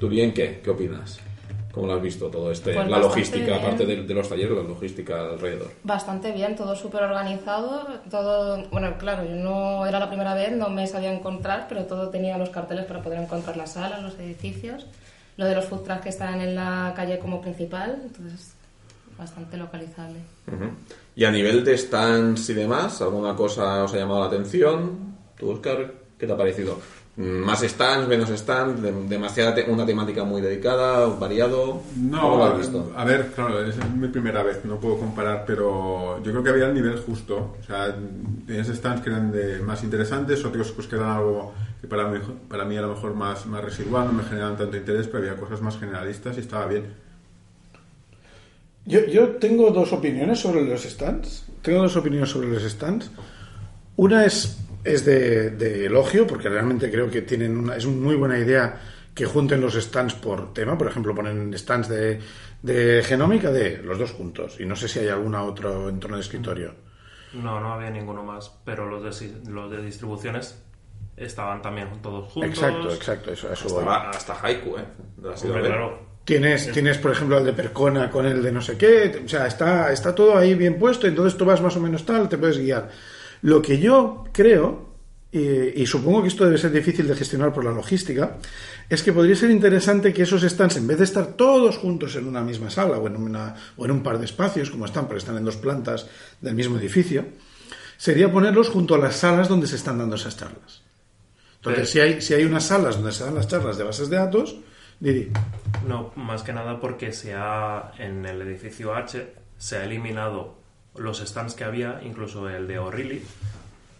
¿Tú 0.00 0.08
bien 0.08 0.34
qué? 0.34 0.60
¿Qué 0.62 0.70
opinas? 0.70 1.20
¿Cómo 1.76 1.88
lo 1.88 1.96
has 1.96 2.00
visto 2.00 2.28
todo 2.28 2.50
este? 2.50 2.72
Pues 2.72 2.88
la 2.88 2.98
logística, 2.98 3.44
bien. 3.44 3.58
aparte 3.58 3.84
de, 3.84 4.02
de 4.04 4.14
los 4.14 4.26
talleres, 4.26 4.56
la 4.56 4.62
logística 4.62 5.28
alrededor. 5.32 5.72
Bastante 5.82 6.32
bien, 6.32 6.56
todo 6.56 6.74
súper 6.74 7.02
organizado, 7.02 7.86
todo, 8.10 8.66
bueno, 8.70 8.96
claro, 8.96 9.28
yo 9.28 9.34
no 9.34 9.84
era 9.84 10.00
la 10.00 10.08
primera 10.08 10.32
vez, 10.32 10.52
no 10.52 10.70
me 10.70 10.86
sabía 10.86 11.12
encontrar, 11.12 11.66
pero 11.68 11.84
todo 11.84 12.08
tenía 12.08 12.38
los 12.38 12.48
carteles 12.48 12.86
para 12.86 13.02
poder 13.02 13.20
encontrar 13.20 13.58
la 13.58 13.66
sala, 13.66 14.00
los 14.00 14.18
edificios, 14.18 14.86
lo 15.36 15.44
de 15.44 15.54
los 15.54 15.66
food 15.66 15.82
trucks 15.82 16.00
que 16.00 16.08
están 16.08 16.40
en 16.40 16.54
la 16.54 16.94
calle 16.96 17.18
como 17.18 17.42
principal, 17.42 18.00
entonces 18.04 18.54
bastante 19.18 19.58
localizable. 19.58 20.20
Y 21.14 21.24
a 21.26 21.30
nivel 21.30 21.62
de 21.62 21.76
stands 21.76 22.48
y 22.48 22.54
demás, 22.54 23.02
¿alguna 23.02 23.36
cosa 23.36 23.84
os 23.84 23.92
ha 23.92 23.98
llamado 23.98 24.20
la 24.20 24.28
atención? 24.28 25.14
¿Tú, 25.38 25.50
Oscar, 25.50 25.92
qué 26.18 26.26
te 26.26 26.32
ha 26.32 26.36
parecido? 26.38 26.78
¿Más 27.18 27.60
stands, 27.62 28.06
menos 28.08 28.28
stands? 28.28 28.82
de- 28.82 28.92
¿Demasiada 28.92 29.54
te- 29.54 29.64
una 29.70 29.86
temática 29.86 30.22
muy 30.24 30.42
dedicada, 30.42 31.06
variado? 31.06 31.80
¿Cómo 31.94 32.36
lo 32.36 32.36
No, 32.36 32.44
has 32.44 32.58
visto? 32.58 32.92
a 32.94 33.04
ver, 33.06 33.28
claro, 33.34 33.64
es 33.64 33.74
mi 33.96 34.08
primera 34.08 34.42
vez, 34.42 34.62
no 34.66 34.78
puedo 34.78 34.98
comparar, 34.98 35.44
pero 35.46 36.22
yo 36.22 36.30
creo 36.30 36.42
que 36.42 36.50
había 36.50 36.66
el 36.66 36.74
nivel 36.74 36.98
justo. 36.98 37.56
O 37.58 37.64
sea, 37.66 37.96
tienes 38.46 38.68
stands 38.68 39.00
que 39.00 39.08
eran 39.08 39.32
de 39.32 39.60
más 39.60 39.82
interesantes, 39.82 40.44
otros 40.44 40.72
pues 40.72 40.86
que 40.88 40.96
eran 40.96 41.08
algo 41.08 41.54
que 41.80 41.86
para 41.86 42.06
mí, 42.06 42.18
para 42.50 42.66
mí 42.66 42.76
a 42.76 42.82
lo 42.82 42.88
mejor 42.88 43.14
más, 43.14 43.46
más 43.46 43.64
residual, 43.64 44.06
no 44.08 44.12
me 44.12 44.22
generaban 44.24 44.58
tanto 44.58 44.76
interés, 44.76 45.06
pero 45.06 45.20
había 45.20 45.36
cosas 45.40 45.62
más 45.62 45.78
generalistas 45.78 46.36
y 46.36 46.40
estaba 46.40 46.66
bien. 46.66 46.84
Yo, 48.84 49.00
yo 49.06 49.28
tengo 49.36 49.70
dos 49.70 49.92
opiniones 49.92 50.38
sobre 50.40 50.64
los 50.64 50.82
stands. 50.82 51.44
Tengo 51.62 51.82
dos 51.82 51.96
opiniones 51.96 52.28
sobre 52.30 52.48
los 52.48 52.62
stands. 52.62 53.10
Una 53.96 54.24
es, 54.24 54.58
es 54.86 55.04
de, 55.04 55.50
de 55.50 55.86
elogio, 55.86 56.26
porque 56.26 56.48
realmente 56.48 56.90
creo 56.90 57.10
que 57.10 57.22
tienen 57.22 57.56
una, 57.56 57.76
es 57.76 57.84
una 57.84 57.96
muy 57.96 58.14
buena 58.14 58.38
idea 58.38 58.80
que 59.14 59.24
junten 59.24 59.60
los 59.60 59.74
stands 59.74 60.14
por 60.14 60.52
tema. 60.52 60.76
Por 60.76 60.88
ejemplo, 60.88 61.14
ponen 61.14 61.56
stands 61.56 61.88
de, 61.88 62.20
de 62.62 63.02
genómica 63.02 63.50
de 63.50 63.78
los 63.78 63.98
dos 63.98 64.12
juntos. 64.12 64.60
Y 64.60 64.66
no 64.66 64.76
sé 64.76 64.88
si 64.88 64.98
hay 64.98 65.08
algún 65.08 65.34
otro 65.34 65.88
en 65.88 65.98
torno 65.98 66.16
de 66.16 66.22
escritorio. 66.22 66.74
No, 67.32 67.60
no 67.60 67.72
había 67.72 67.90
ninguno 67.90 68.22
más, 68.22 68.60
pero 68.64 68.86
los 68.88 69.02
de, 69.02 69.50
los 69.50 69.70
de 69.70 69.82
distribuciones 69.82 70.62
estaban 71.16 71.62
también 71.62 71.88
todos 72.02 72.30
juntos. 72.32 72.50
Exacto, 72.50 72.92
exacto. 72.92 73.32
Eso, 73.32 73.48
a 73.48 73.52
eso 73.54 73.68
voy. 73.68 73.84
Hasta, 73.88 74.10
hasta 74.10 74.46
Haiku, 74.46 74.76
¿eh? 74.76 74.84
Claro, 75.42 76.06
Tienes, 76.26 76.72
tienes, 76.72 76.98
por 76.98 77.12
ejemplo, 77.12 77.38
el 77.38 77.44
de 77.44 77.52
Percona 77.52 78.10
con 78.10 78.26
el 78.26 78.42
de 78.42 78.50
no 78.50 78.60
sé 78.60 78.76
qué. 78.76 79.22
O 79.24 79.28
sea, 79.28 79.46
está, 79.46 79.92
está 79.92 80.12
todo 80.12 80.36
ahí 80.36 80.54
bien 80.54 80.76
puesto, 80.76 81.06
entonces 81.06 81.38
tú 81.38 81.44
vas 81.44 81.62
más 81.62 81.76
o 81.76 81.80
menos 81.80 82.04
tal, 82.04 82.28
te 82.28 82.36
puedes 82.36 82.58
guiar. 82.58 82.90
Lo 83.42 83.62
que 83.62 83.78
yo 83.78 84.24
creo, 84.32 84.86
y, 85.32 85.82
y 85.82 85.86
supongo 85.86 86.22
que 86.22 86.28
esto 86.28 86.44
debe 86.44 86.58
ser 86.58 86.72
difícil 86.72 87.06
de 87.06 87.16
gestionar 87.16 87.52
por 87.52 87.64
la 87.64 87.72
logística, 87.72 88.38
es 88.88 89.02
que 89.02 89.12
podría 89.12 89.34
ser 89.34 89.50
interesante 89.50 90.12
que 90.12 90.22
esos 90.22 90.42
stands, 90.42 90.76
en 90.76 90.86
vez 90.86 90.98
de 90.98 91.04
estar 91.04 91.26
todos 91.34 91.76
juntos 91.76 92.14
en 92.16 92.26
una 92.26 92.42
misma 92.42 92.70
sala 92.70 92.98
o 92.98 93.06
en, 93.06 93.16
una, 93.16 93.54
o 93.76 93.84
en 93.84 93.90
un 93.90 94.02
par 94.02 94.18
de 94.18 94.24
espacios, 94.24 94.70
como 94.70 94.86
están, 94.86 95.06
porque 95.06 95.18
están 95.18 95.36
en 95.36 95.44
dos 95.44 95.56
plantas 95.56 96.06
del 96.40 96.54
mismo 96.54 96.78
edificio, 96.78 97.24
sería 97.96 98.30
ponerlos 98.30 98.68
junto 98.68 98.94
a 98.94 98.98
las 98.98 99.16
salas 99.16 99.48
donde 99.48 99.66
se 99.66 99.76
están 99.76 99.98
dando 99.98 100.16
esas 100.16 100.36
charlas. 100.36 100.82
Entonces, 101.56 101.90
si 101.90 102.00
hay, 102.00 102.20
si 102.20 102.34
hay 102.34 102.44
unas 102.44 102.64
salas 102.64 102.96
donde 102.96 103.10
se 103.10 103.24
dan 103.24 103.34
las 103.34 103.48
charlas 103.48 103.76
de 103.76 103.84
bases 103.84 104.08
de 104.08 104.16
datos, 104.16 104.56
Didi. 105.00 105.30
No, 105.86 106.12
más 106.14 106.42
que 106.42 106.52
nada 106.52 106.80
porque 106.80 107.12
se 107.12 107.34
ha, 107.34 107.92
en 107.98 108.24
el 108.24 108.40
edificio 108.42 108.94
H 108.94 109.34
se 109.58 109.76
ha 109.76 109.84
eliminado 109.84 110.54
los 110.98 111.18
stands 111.18 111.54
que 111.54 111.64
había, 111.64 112.00
incluso 112.02 112.48
el 112.48 112.66
de 112.66 112.78
O'Reilly, 112.78 113.22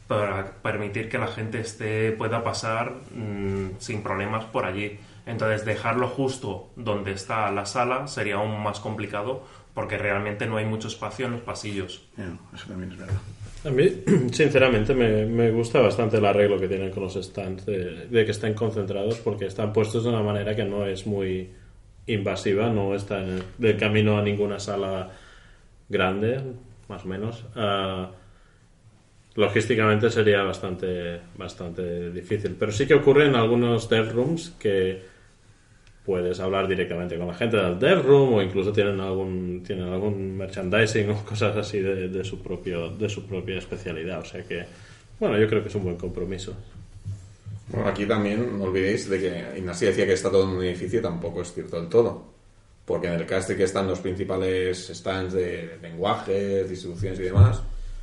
para 0.07 0.53
permitir 0.63 1.09
que 1.09 1.19
la 1.19 1.27
gente 1.27 1.61
esté, 1.61 2.13
pueda 2.13 2.45
pasar 2.45 2.93
mm, 3.15 3.79
sin 3.79 4.03
problemas 4.03 4.45
por 4.45 4.65
allí. 4.65 4.99
Entonces, 5.27 5.65
dejarlo 5.65 6.09
justo 6.09 6.71
donde 6.77 7.13
está 7.13 7.51
la 7.51 7.67
sala 7.67 8.07
sería 8.07 8.37
aún 8.37 8.63
más 8.63 8.79
complicado 8.79 9.45
porque 9.75 9.99
realmente 9.99 10.47
no 10.47 10.57
hay 10.57 10.65
mucho 10.65 10.89
espacio 10.89 11.27
en 11.27 11.33
los 11.33 11.41
pasillos. 11.43 12.09
Eso 12.55 12.67
también 12.67 12.93
es 12.93 12.99
verdad. 12.99 13.21
A 13.67 13.71
mí, 13.71 13.91
sinceramente, 14.33 14.95
me, 14.95 15.27
me 15.27 15.51
gusta 15.51 15.81
bastante 15.81 16.17
el 16.17 16.25
arreglo 16.25 16.59
que 16.59 16.69
tienen 16.69 16.91
con 16.91 17.03
los 17.03 17.15
stands, 17.15 17.67
de, 17.67 18.07
de 18.07 18.25
que 18.25 18.31
estén 18.31 18.55
concentrados, 18.55 19.17
porque 19.19 19.47
están 19.47 19.73
puestos 19.73 20.05
de 20.05 20.11
una 20.11 20.23
manera 20.23 20.57
que 20.57 20.65
no 20.65 20.87
es 20.87 21.07
muy 21.07 21.51
invasiva, 22.07 22.71
no 22.71 22.95
está 22.95 23.23
en 23.23 23.29
el, 23.29 23.43
del 23.59 23.77
camino 23.77 24.17
a 24.17 24.23
ninguna 24.23 24.59
sala 24.59 25.11
grande, 25.89 26.41
más 26.89 27.05
o 27.05 27.09
menos. 27.09 27.45
Ah, 27.55 28.11
logísticamente 29.35 30.11
sería 30.11 30.43
bastante, 30.43 31.21
bastante 31.37 32.11
difícil, 32.11 32.57
pero 32.59 32.73
sí 32.73 32.87
que 32.87 32.95
ocurre 32.95 33.27
en 33.27 33.37
algunos 33.37 33.89
dev 33.89 34.13
rooms 34.13 34.55
que 34.59 35.03
puedes 36.07 36.39
hablar 36.41 36.69
directamente 36.69 37.19
con 37.19 37.27
la 37.27 37.35
gente 37.35 37.57
del 37.57 37.79
dev 37.79 38.03
room 38.07 38.35
o 38.35 38.43
incluso 38.43 38.73
tienen 38.73 39.01
algún 39.01 39.65
tienen 39.67 39.89
algún 39.89 40.37
merchandising 40.37 41.11
o 41.11 41.25
cosas 41.25 41.57
así 41.57 41.81
de, 41.81 42.09
de 42.09 42.25
su 42.25 42.41
propio 42.41 42.91
de 42.91 43.09
su 43.09 43.27
propia 43.27 43.59
especialidad 43.59 44.21
o 44.21 44.25
sea 44.25 44.45
que 44.45 44.67
bueno 45.19 45.37
yo 45.37 45.49
creo 45.49 45.63
que 45.63 45.69
es 45.69 45.75
un 45.75 45.83
buen 45.83 45.97
compromiso 45.97 46.55
Bueno, 47.69 47.89
aquí 47.89 48.07
también 48.07 48.59
no 48.59 48.65
olvidéis 48.65 49.09
de 49.11 49.19
que 49.19 49.59
Ignacio 49.59 49.89
decía 49.89 50.07
que 50.07 50.13
está 50.13 50.31
todo 50.31 50.45
en 50.45 50.51
un 50.51 50.65
edificio, 50.65 51.03
tampoco 51.03 51.43
es 51.43 51.53
cierto 51.53 51.81
del 51.81 51.89
todo. 51.89 52.36
Porque 52.87 53.09
en 53.09 53.15
el 53.15 53.27
casting 53.27 53.57
que 53.57 53.65
están 53.65 53.87
los 53.87 53.99
principales 53.99 54.89
stands 54.95 55.35
de 55.35 55.79
lenguajes, 55.83 56.71
distribuciones 56.71 57.19
y 57.21 57.25
demás, 57.25 57.61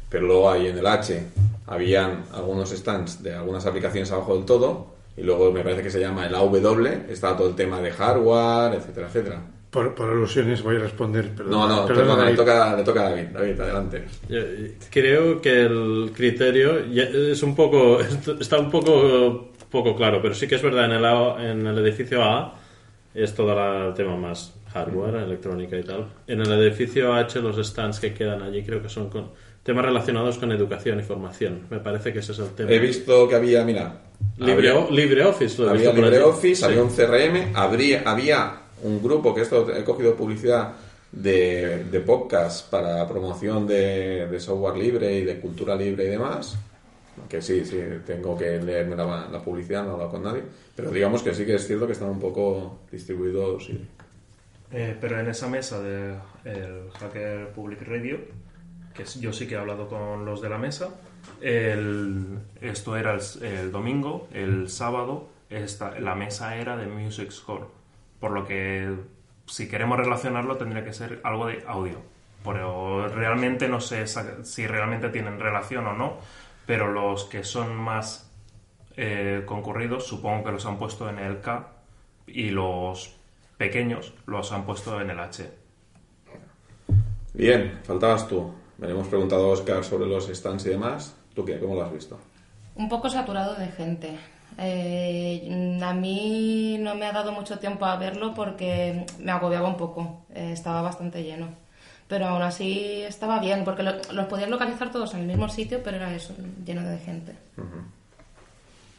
pero 0.10 0.28
luego 0.28 0.52
ahí 0.52 0.67
en 0.67 0.78
el 0.78 0.86
H 0.86 1.24
habían 1.65 2.26
algunos 2.34 2.69
stands 2.69 3.24
de 3.24 3.34
algunas 3.34 3.65
aplicaciones 3.65 4.12
abajo 4.12 4.36
del 4.36 4.46
todo, 4.46 4.93
y 5.15 5.22
luego 5.22 5.52
me 5.52 5.63
parece 5.63 5.84
que 5.84 5.89
se 5.89 6.00
llama 6.00 6.26
el 6.28 6.36
AW, 6.36 6.86
está 7.10 7.36
todo 7.36 7.48
el 7.48 7.56
tema 7.56 7.80
de 7.82 7.91
hardware, 7.91 8.76
etcétera, 8.76 9.08
etcétera. 9.08 9.41
Por, 9.69 9.96
por 9.96 10.10
alusiones 10.10 10.62
voy 10.62 10.76
a 10.76 10.80
responder. 10.80 11.34
Perdón, 11.34 11.52
No, 11.52 11.67
no, 11.67 11.88
perdona, 11.88 12.13
perdona, 12.13 12.30
le 12.30 12.36
toca, 12.36 12.76
le 12.76 12.84
toca 12.84 13.08
a 13.08 13.10
David. 13.10 13.28
David, 13.34 13.60
adelante. 13.60 14.06
Yo, 14.30 14.39
creo 14.91 15.41
que 15.41 15.62
el 15.62 16.12
criterio 16.15 16.78
es 16.78 17.41
un 17.41 17.56
poco 17.56 18.00
está 18.39 18.60
un 18.60 18.69
poco 18.69 19.52
poco 19.72 19.96
claro 19.96 20.22
pero 20.22 20.36
sí 20.36 20.48
que 20.48 20.54
es 20.54 20.62
verdad 20.62 20.86
en 20.86 20.91
el 20.91 21.04
en 21.04 21.65
el 21.65 21.80
edificio 21.80 22.24
A 22.24 22.54
es 23.15 23.34
todo 23.34 23.88
el 23.88 23.96
tema 23.96 24.15
más 24.15 24.54
hardware 24.74 25.16
electrónica 25.16 25.78
y 25.78 25.84
tal 25.84 26.08
en 26.28 26.42
el 26.42 26.52
edificio 26.54 27.14
H 27.14 27.40
los 27.42 27.58
stands 27.68 28.00
que 28.00 28.14
quedan 28.14 28.42
allí 28.42 28.64
creo 28.64 28.82
que 28.82 28.90
son 28.90 29.10
con 29.10 29.30
temas 29.64 29.86
relacionados 29.86 30.38
con 30.38 30.52
educación 30.52 31.00
y 31.00 31.04
formación 31.04 31.62
me 31.70 31.80
parece 31.80 32.12
que 32.12 32.20
ese 32.20 32.32
es 32.34 32.40
el 32.40 32.50
tema 32.50 32.72
He 32.72 32.80
visto 32.80 33.28
que 33.28 33.36
había, 33.36 33.64
mira, 33.64 34.02
Libre, 34.38 34.74
LibreOffice 34.92 35.62
lo 35.62 35.68
he 35.68 35.72
había 35.72 35.92
visto. 35.92 36.02
LibreOffice, 36.10 36.56
Sí. 36.56 36.64
había 36.66 36.84
un 36.84 36.90
CRM, 36.90 37.52
habría, 37.56 38.04
había 38.06 38.58
un 38.84 39.02
grupo 39.02 39.34
que 39.36 39.42
esto 39.42 39.74
he 39.76 39.84
cogido 39.84 40.16
publicidad 40.16 40.74
de, 41.12 41.84
de 41.92 42.00
podcast 42.00 42.70
para 42.70 43.08
promoción 43.08 43.68
de, 43.68 44.28
de 44.28 44.40
software 44.40 44.78
libre 44.78 45.14
y 45.20 45.24
de 45.24 45.40
cultura 45.40 45.76
libre 45.76 46.06
y 46.06 46.10
demás. 46.10 46.58
Que 47.30 47.42
sí, 47.42 47.64
sí, 47.66 47.80
tengo 48.06 48.36
que 48.38 48.60
leerme 48.60 48.96
la, 48.96 49.28
la 49.32 49.40
publicidad, 49.44 49.84
no 49.84 49.90
he 49.90 49.94
hablado 49.94 50.12
con 50.12 50.24
nadie. 50.24 50.42
Pero 50.76 50.90
digamos 50.90 51.22
que 51.22 51.34
sí 51.36 51.46
que 51.46 51.56
es 51.56 51.68
cierto 51.68 51.86
que 51.86 51.94
están 51.94 52.10
un 52.10 52.20
poco 52.20 52.80
distribuidos. 52.92 53.70
Y... 53.70 53.80
Eh, 54.74 54.98
pero 55.00 55.20
en 55.20 55.28
esa 55.30 55.48
mesa 55.48 55.80
de 55.80 56.18
el 56.46 56.90
Hacker 57.00 57.52
Public 57.52 57.84
Radio, 57.84 58.20
que 58.94 59.06
yo 59.06 59.32
sí 59.32 59.48
que 59.48 59.54
he 59.54 59.58
hablado 59.58 59.88
con 59.88 60.26
los 60.26 60.42
de 60.42 60.50
la 60.50 60.58
mesa, 60.58 60.90
esto 61.40 62.98
era 62.98 63.18
el, 63.42 63.72
domingo, 63.72 64.28
el 64.34 64.70
sábado 64.70 65.30
esta, 65.50 66.00
la 66.00 66.16
mesa 66.16 66.58
era 66.58 66.76
de 66.76 66.88
Music 66.88 67.32
Score, 67.32 67.68
por 68.20 68.32
lo 68.32 68.46
que 68.46 68.94
si 69.46 69.68
queremos 69.68 69.98
relacionarlo 69.98 70.58
tendría 70.58 70.84
que 70.84 70.94
ser 70.94 71.22
algo 71.24 71.48
de 71.48 71.64
audio. 71.68 72.02
Pero 72.44 73.08
realmente 73.08 73.70
no 73.70 73.80
sé 73.80 74.06
si 74.08 74.68
realmente 74.68 75.10
tienen 75.10 75.40
relación 75.40 75.88
o 75.88 75.94
no, 75.94 76.18
pero 76.66 76.92
los 76.92 77.26
que 77.26 77.44
son 77.44 77.76
más 77.76 78.32
eh, 78.98 79.44
concurridos 79.46 80.06
supongo 80.06 80.46
que 80.46 80.52
los 80.52 80.66
han 80.66 80.78
puesto 80.78 81.10
en 81.10 81.20
el 81.20 81.40
K 81.40 81.68
y 82.28 82.50
los 82.50 83.16
pequeños 83.67 84.13
los 84.28 84.52
han 84.52 84.65
puesto 84.65 84.99
en 84.99 85.10
el 85.10 85.19
H. 85.19 85.49
Bien, 87.34 87.80
faltabas 87.84 88.28
tú. 88.28 88.52
Me 88.78 88.89
hemos 88.89 89.08
preguntado 89.08 89.45
a 89.45 89.54
Oscar 89.54 89.84
sobre 89.84 90.08
los 90.08 90.28
stands 90.28 90.65
y 90.65 90.69
demás. 90.69 91.15
¿Tú 91.34 91.45
qué? 91.45 91.58
¿Cómo 91.60 91.76
lo 91.76 91.84
has 91.84 91.91
visto? 91.93 92.19
Un 92.76 92.89
poco 92.89 93.10
saturado 93.10 93.56
de 93.56 93.67
gente. 93.67 94.10
Eh, 94.58 95.80
a 95.82 95.93
mí 95.93 96.78
no 96.80 96.93
me 96.95 97.06
ha 97.06 97.12
dado 97.13 97.32
mucho 97.32 97.58
tiempo 97.58 97.86
a 97.86 97.95
verlo 97.97 98.34
porque 98.36 99.06
me 99.19 99.32
agobiaba 99.32 99.67
un 99.69 99.78
poco. 99.78 100.26
Eh, 100.36 100.52
estaba 100.54 100.82
bastante 100.82 101.23
lleno. 101.23 101.47
Pero 102.08 102.28
aún 102.28 102.41
así 102.41 103.02
estaba 103.08 103.39
bien 103.39 103.63
porque 103.63 103.82
lo- 103.84 104.02
los 104.12 104.26
podías 104.28 104.49
localizar 104.49 104.91
todos 104.91 105.13
en 105.13 105.21
el 105.21 105.28
mismo 105.28 105.47
sitio, 105.47 105.82
pero 105.84 105.97
era 105.97 106.13
eso, 106.13 106.34
lleno 106.65 106.84
de 106.88 106.97
gente. 106.99 107.34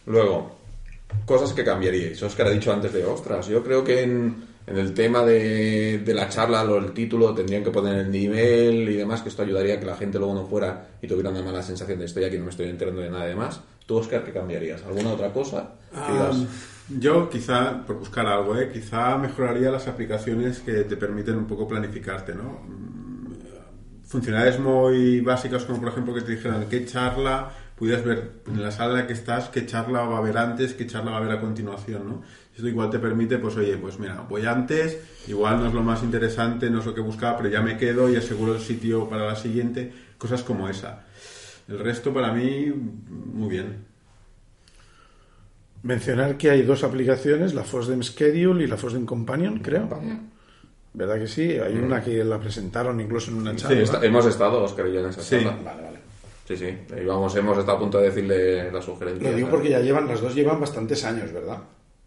Luego, 0.06 0.56
cosas 1.26 1.52
que 1.52 1.62
cambiaríais. 1.64 2.20
Oscar 2.22 2.46
ha 2.46 2.50
dicho 2.50 2.72
antes 2.72 2.92
de, 2.92 3.04
ostras, 3.04 3.46
yo 3.46 3.62
creo 3.62 3.84
que 3.84 4.02
en, 4.02 4.53
en 4.66 4.78
el 4.78 4.94
tema 4.94 5.24
de, 5.24 5.98
de 5.98 6.14
la 6.14 6.28
charla 6.28 6.64
o 6.64 6.78
el 6.78 6.92
título 6.92 7.34
tendrían 7.34 7.62
que 7.62 7.70
poner 7.70 7.96
el 7.96 8.10
nivel 8.10 8.88
y 8.88 8.94
demás, 8.94 9.22
que 9.22 9.28
esto 9.28 9.42
ayudaría 9.42 9.74
a 9.74 9.80
que 9.80 9.86
la 9.86 9.96
gente 9.96 10.18
luego 10.18 10.34
no 10.34 10.46
fuera 10.46 10.88
y 11.02 11.06
tuviera 11.06 11.30
una 11.30 11.42
mala 11.42 11.62
sensación 11.62 11.98
de 11.98 12.06
estoy 12.06 12.24
aquí, 12.24 12.38
no 12.38 12.44
me 12.44 12.50
estoy 12.50 12.68
enterando 12.68 13.02
de 13.02 13.10
nada 13.10 13.26
de 13.26 13.34
más. 13.34 13.60
¿Tú, 13.86 13.96
Oscar, 13.96 14.24
qué 14.24 14.32
cambiarías? 14.32 14.82
¿Alguna 14.84 15.10
otra 15.12 15.32
cosa? 15.32 15.72
Ah, 15.94 16.32
yo 16.88 17.28
quizá, 17.28 17.84
por 17.86 17.98
buscar 17.98 18.26
algo, 18.26 18.56
¿eh? 18.56 18.70
quizá 18.72 19.16
mejoraría 19.18 19.70
las 19.70 19.86
aplicaciones 19.88 20.60
que 20.60 20.84
te 20.84 20.96
permiten 20.96 21.36
un 21.36 21.46
poco 21.46 21.68
planificarte, 21.68 22.34
¿no? 22.34 22.60
Mm, 22.66 22.94
Funcionalidades 24.06 24.60
muy 24.60 25.20
básicas 25.22 25.64
como 25.64 25.80
por 25.80 25.88
ejemplo 25.88 26.14
que 26.14 26.20
te 26.20 26.32
dijeran 26.32 26.66
qué 26.68 26.84
charla, 26.84 27.50
pudieras 27.74 28.04
ver 28.04 28.32
en 28.46 28.62
la 28.62 28.70
sala 28.70 28.92
en 28.92 28.98
la 29.00 29.06
que 29.06 29.14
estás 29.14 29.48
qué 29.48 29.66
charla 29.66 30.02
va 30.02 30.16
a 30.16 30.18
haber 30.18 30.38
antes, 30.38 30.74
qué 30.74 30.86
charla 30.86 31.10
va 31.10 31.16
a 31.16 31.20
haber 31.20 31.32
a 31.32 31.40
continuación, 31.40 32.06
¿no? 32.06 32.22
Esto 32.56 32.68
igual 32.68 32.88
te 32.90 32.98
permite, 33.00 33.38
pues 33.38 33.56
oye, 33.56 33.76
pues 33.76 33.98
mira, 33.98 34.24
voy 34.28 34.46
antes, 34.46 34.98
igual 35.26 35.58
no 35.60 35.66
es 35.66 35.74
lo 35.74 35.82
más 35.82 36.02
interesante, 36.04 36.70
no 36.70 36.78
es 36.78 36.86
lo 36.86 36.94
que 36.94 37.00
buscaba, 37.00 37.36
pero 37.38 37.48
ya 37.48 37.60
me 37.60 37.76
quedo 37.76 38.08
y 38.08 38.16
aseguro 38.16 38.54
el 38.54 38.60
sitio 38.60 39.08
para 39.08 39.26
la 39.26 39.34
siguiente, 39.36 39.92
cosas 40.18 40.42
como 40.44 40.68
esa. 40.68 41.04
El 41.68 41.80
resto 41.80 42.12
para 42.14 42.32
mí, 42.32 42.72
muy 43.32 43.48
bien. 43.48 43.84
Mencionar 45.82 46.38
que 46.38 46.50
hay 46.50 46.62
dos 46.62 46.82
aplicaciones, 46.84 47.52
la 47.54 47.62
Fosdem 47.64 48.02
Schedule 48.02 48.64
y 48.64 48.66
la 48.66 48.76
Fosdem 48.76 49.04
Companion, 49.04 49.58
creo. 49.58 49.88
¿Verdad 50.94 51.18
que 51.18 51.26
sí? 51.26 51.42
Hay 51.58 51.74
una 51.74 52.02
que 52.02 52.24
la 52.24 52.38
presentaron 52.38 53.00
incluso 53.00 53.30
en 53.32 53.38
una 53.38 53.56
charla. 53.56 53.80
Esta- 53.80 54.04
hemos 54.06 54.24
estado, 54.26 54.62
Oscar 54.62 54.86
y 54.86 54.92
yo, 54.94 55.00
en 55.00 55.06
esa 55.10 55.20
Sí. 55.22 55.36
charla. 55.42 55.56
Vale, 55.64 55.82
vale. 55.82 55.98
Sí, 56.46 56.56
sí. 56.56 56.66
Y 57.02 57.04
vamos, 57.04 57.34
hemos 57.36 57.58
estado 57.58 57.76
a 57.78 57.80
punto 57.80 57.98
de 57.98 58.04
decirle 58.10 58.70
la 58.70 58.80
sugerencia. 58.80 59.28
Lo 59.30 59.36
digo 59.36 59.50
porque 59.50 59.70
ya 59.70 59.80
llevan, 59.80 60.06
las 60.06 60.20
dos 60.20 60.34
llevan 60.34 60.60
bastantes 60.60 61.04
años, 61.04 61.32
¿verdad? 61.32 61.58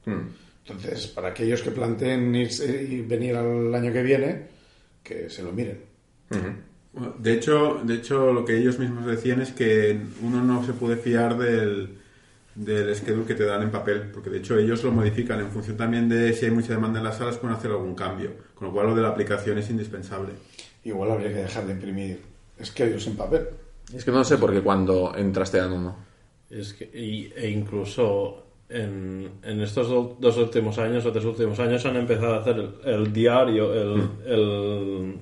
Hmm. 0.08 0.30
Entonces, 0.66 1.08
para 1.08 1.30
aquellos 1.30 1.62
que 1.62 1.72
planteen 1.72 2.34
irse 2.36 2.84
y 2.84 3.02
venir 3.02 3.36
al 3.36 3.74
año 3.74 3.92
que 3.94 4.04
viene, 4.04 4.48
que 5.04 5.30
se 5.30 5.42
lo 5.44 5.52
miren. 5.54 5.80
Bueno, 6.94 7.14
De 7.20 7.34
hecho, 7.34 7.82
de 7.84 7.96
hecho, 7.96 8.34
lo 8.34 8.44
que 8.44 8.58
ellos 8.58 8.80
mismos 8.80 9.06
decían 9.06 9.42
es 9.42 9.52
que 9.52 9.98
uno 10.22 10.44
no 10.44 10.66
se 10.66 10.74
puede 10.74 10.98
fiar 10.98 11.38
del, 11.38 11.98
del 12.56 12.96
schedule 12.96 13.26
que 13.26 13.36
te 13.36 13.46
dan 13.46 13.62
en 13.62 13.72
papel, 13.72 14.10
porque 14.14 14.30
de 14.30 14.40
hecho 14.40 14.58
ellos 14.58 14.84
lo 14.84 14.92
modifican 14.92 15.40
en 15.40 15.52
función 15.52 15.78
también 15.78 16.10
de 16.10 16.34
si 16.34 16.46
hay 16.46 16.52
mucha 16.52 16.74
demanda 16.74 17.00
en 17.00 17.06
las 17.06 17.18
salas, 17.18 17.38
pueden 17.38 17.56
hacer 17.56 17.72
algún 17.72 17.96
cambio, 17.96 18.32
con 18.56 18.68
lo 18.68 18.74
cual 18.74 18.88
lo 18.88 18.96
de 18.96 19.02
la 19.04 19.10
aplicación 19.10 19.58
es 19.60 19.70
indispensable. 19.70 20.34
Igual 20.84 21.12
habría 21.12 21.30
que 21.30 21.36
dejar 21.44 21.66
de 21.66 21.74
imprimir 21.74 22.20
schedules 22.64 23.06
en 23.08 23.16
papel. 23.16 23.48
Es 23.94 24.04
que 24.04 24.12
no 24.12 24.24
sé 24.24 24.38
por 24.38 24.52
qué 24.52 24.62
cuando 24.62 25.16
entras 25.16 25.52
te 25.52 25.60
dan 25.60 25.72
uno. 25.74 25.96
Es 26.50 26.74
que, 26.74 26.86
y- 26.86 27.32
e 27.36 27.50
incluso 27.50 28.47
en, 28.70 29.30
en 29.44 29.62
estos 29.62 29.88
do- 29.90 30.18
dos 30.20 30.38
últimos 30.38 30.78
años 30.78 31.06
o 31.06 31.12
tres 31.12 31.26
últimos 31.26 31.60
años 31.60 31.86
han 31.86 31.96
empezado 31.96 32.36
a 32.36 32.40
hacer 32.40 32.56
el, 32.58 32.70
el 32.94 33.14
diario, 33.14 33.74
el, 33.74 34.02
el- 34.26 35.16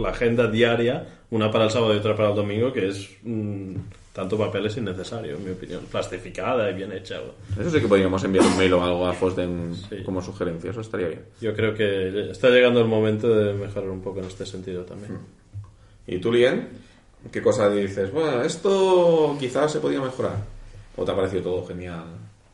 la 0.00 0.08
agenda 0.10 0.48
diaria, 0.50 1.06
una 1.30 1.50
para 1.50 1.64
el 1.64 1.70
sábado 1.70 1.94
y 1.94 1.98
otra 1.98 2.16
para 2.16 2.30
el 2.30 2.34
domingo, 2.36 2.72
que 2.72 2.88
es 2.88 3.08
mm, 3.22 3.74
tanto 4.12 4.36
papel 4.38 4.66
es 4.66 4.76
innecesario, 4.78 5.36
en 5.36 5.44
mi 5.44 5.50
opinión. 5.50 5.82
Plastificada 5.90 6.70
y 6.70 6.74
bien 6.74 6.90
hecha. 6.92 7.20
Eso 7.60 7.70
sí 7.70 7.80
que 7.80 7.86
podríamos 7.86 8.22
enviar 8.24 8.44
un 8.46 8.56
mail 8.56 8.72
o 8.72 8.82
algo 8.82 9.06
a 9.06 9.12
Fosden 9.12 9.74
Sí. 9.88 10.02
como 10.04 10.22
sugerencia, 10.22 10.70
eso 10.70 10.80
estaría 10.80 11.08
bien. 11.08 11.22
Yo 11.40 11.54
creo 11.54 11.74
que 11.74 12.30
está 12.30 12.48
llegando 12.50 12.80
el 12.80 12.88
momento 12.88 13.28
de 13.28 13.52
mejorar 13.52 13.90
un 13.90 14.00
poco 14.00 14.20
en 14.20 14.26
este 14.26 14.46
sentido 14.46 14.82
también. 14.84 15.18
¿Y 16.06 16.18
tú, 16.18 16.32
Lien? 16.32 16.68
¿Qué 17.30 17.42
cosa 17.42 17.68
dices? 17.68 18.10
Bueno, 18.12 18.42
esto 18.42 19.36
quizás 19.38 19.70
se 19.72 19.80
podía 19.80 20.00
mejorar. 20.00 20.36
¿O 20.96 21.04
te 21.04 21.10
ha 21.12 21.16
parecido 21.16 21.42
todo 21.42 21.66
genial 21.66 22.04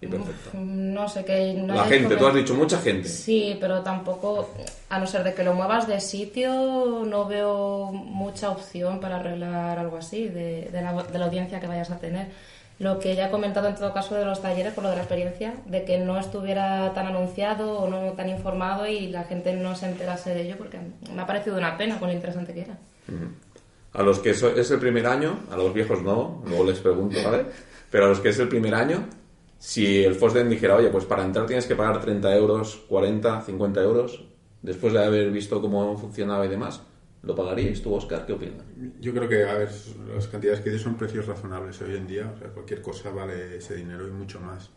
y 0.02 0.06
perfecto? 0.08 0.50
No 0.58 1.08
sé, 1.08 1.24
que 1.24 1.54
no 1.54 1.74
La 1.74 1.84
gente, 1.84 2.16
tú 2.16 2.26
has 2.26 2.34
dicho 2.34 2.54
mucha 2.54 2.78
gente. 2.78 3.08
Sí, 3.08 3.56
pero 3.60 3.82
tampoco, 3.82 4.50
a 4.88 4.98
no 4.98 5.06
ser 5.06 5.22
de 5.22 5.32
que 5.32 5.44
lo 5.44 5.54
muevas 5.54 5.86
de 5.86 6.00
sitio, 6.00 7.04
no 7.06 7.26
veo 7.26 7.92
mucha 7.92 8.50
opción 8.50 8.98
para 8.98 9.16
arreglar 9.16 9.78
algo 9.78 9.96
así, 9.96 10.28
de, 10.28 10.68
de 10.72 10.82
la, 10.82 10.92
de 11.04 11.18
la 11.18 11.26
audiencia 11.26 11.60
que 11.60 11.68
vayas 11.68 11.90
a 11.92 11.98
tener. 11.98 12.26
Lo 12.80 12.98
que 12.98 13.14
ya 13.14 13.28
he 13.28 13.30
comentado 13.30 13.68
en 13.68 13.76
todo 13.76 13.94
caso 13.94 14.16
de 14.16 14.24
los 14.24 14.42
talleres, 14.42 14.72
por 14.72 14.82
lo 14.82 14.90
de 14.90 14.96
la 14.96 15.02
experiencia, 15.02 15.54
de 15.66 15.84
que 15.84 15.98
no 15.98 16.18
estuviera 16.18 16.92
tan 16.92 17.06
anunciado 17.06 17.78
o 17.78 17.88
no 17.88 18.12
tan 18.14 18.28
informado 18.28 18.88
y 18.88 19.06
la 19.06 19.22
gente 19.22 19.54
no 19.54 19.76
se 19.76 19.86
enterase 19.86 20.34
de 20.34 20.42
ello, 20.42 20.56
porque 20.58 20.78
me 21.14 21.22
ha 21.22 21.26
parecido 21.26 21.56
una 21.56 21.78
pena 21.78 22.00
con 22.00 22.08
lo 22.08 22.14
interesante 22.14 22.52
que 22.52 22.62
era. 22.62 22.76
A 23.92 24.02
los 24.02 24.18
que 24.18 24.30
es 24.30 24.70
el 24.72 24.80
primer 24.80 25.06
año, 25.06 25.38
a 25.52 25.56
los 25.56 25.72
viejos 25.72 26.02
no, 26.02 26.42
luego 26.44 26.64
les 26.64 26.80
pregunto, 26.80 27.18
¿vale? 27.24 27.44
Pero 27.92 28.06
a 28.06 28.08
los 28.08 28.18
que 28.18 28.30
es 28.30 28.38
el 28.40 28.48
primer 28.48 28.74
año, 28.74 29.06
si 29.62 30.02
el 30.02 30.16
Fosden 30.16 30.48
dijera, 30.48 30.74
oye, 30.74 30.88
pues 30.88 31.04
para 31.04 31.24
entrar 31.24 31.46
tienes 31.46 31.66
que 31.66 31.76
pagar 31.76 32.00
30 32.00 32.36
euros, 32.36 32.82
40, 32.88 33.42
50 33.42 33.80
euros, 33.80 34.24
después 34.60 34.92
de 34.92 35.04
haber 35.04 35.30
visto 35.30 35.60
cómo 35.60 35.96
funcionaba 35.96 36.44
y 36.44 36.48
demás, 36.48 36.82
¿lo 37.22 37.32
pagaríais 37.36 37.80
tú, 37.80 37.94
Oscar? 37.94 38.26
¿Qué 38.26 38.32
opinas? 38.32 38.64
Yo 39.00 39.14
creo 39.14 39.28
que, 39.28 39.44
a 39.44 39.54
ver, 39.54 39.70
las 40.12 40.26
cantidades 40.26 40.58
que 40.62 40.70
dices 40.70 40.82
son 40.82 40.96
precios 40.96 41.26
razonables 41.26 41.80
hoy 41.80 41.94
en 41.94 42.08
día. 42.08 42.32
O 42.34 42.36
sea, 42.36 42.48
cualquier 42.48 42.82
cosa 42.82 43.10
vale 43.10 43.58
ese 43.58 43.76
dinero 43.76 44.08
y 44.08 44.10
mucho 44.10 44.40
más. 44.40 44.68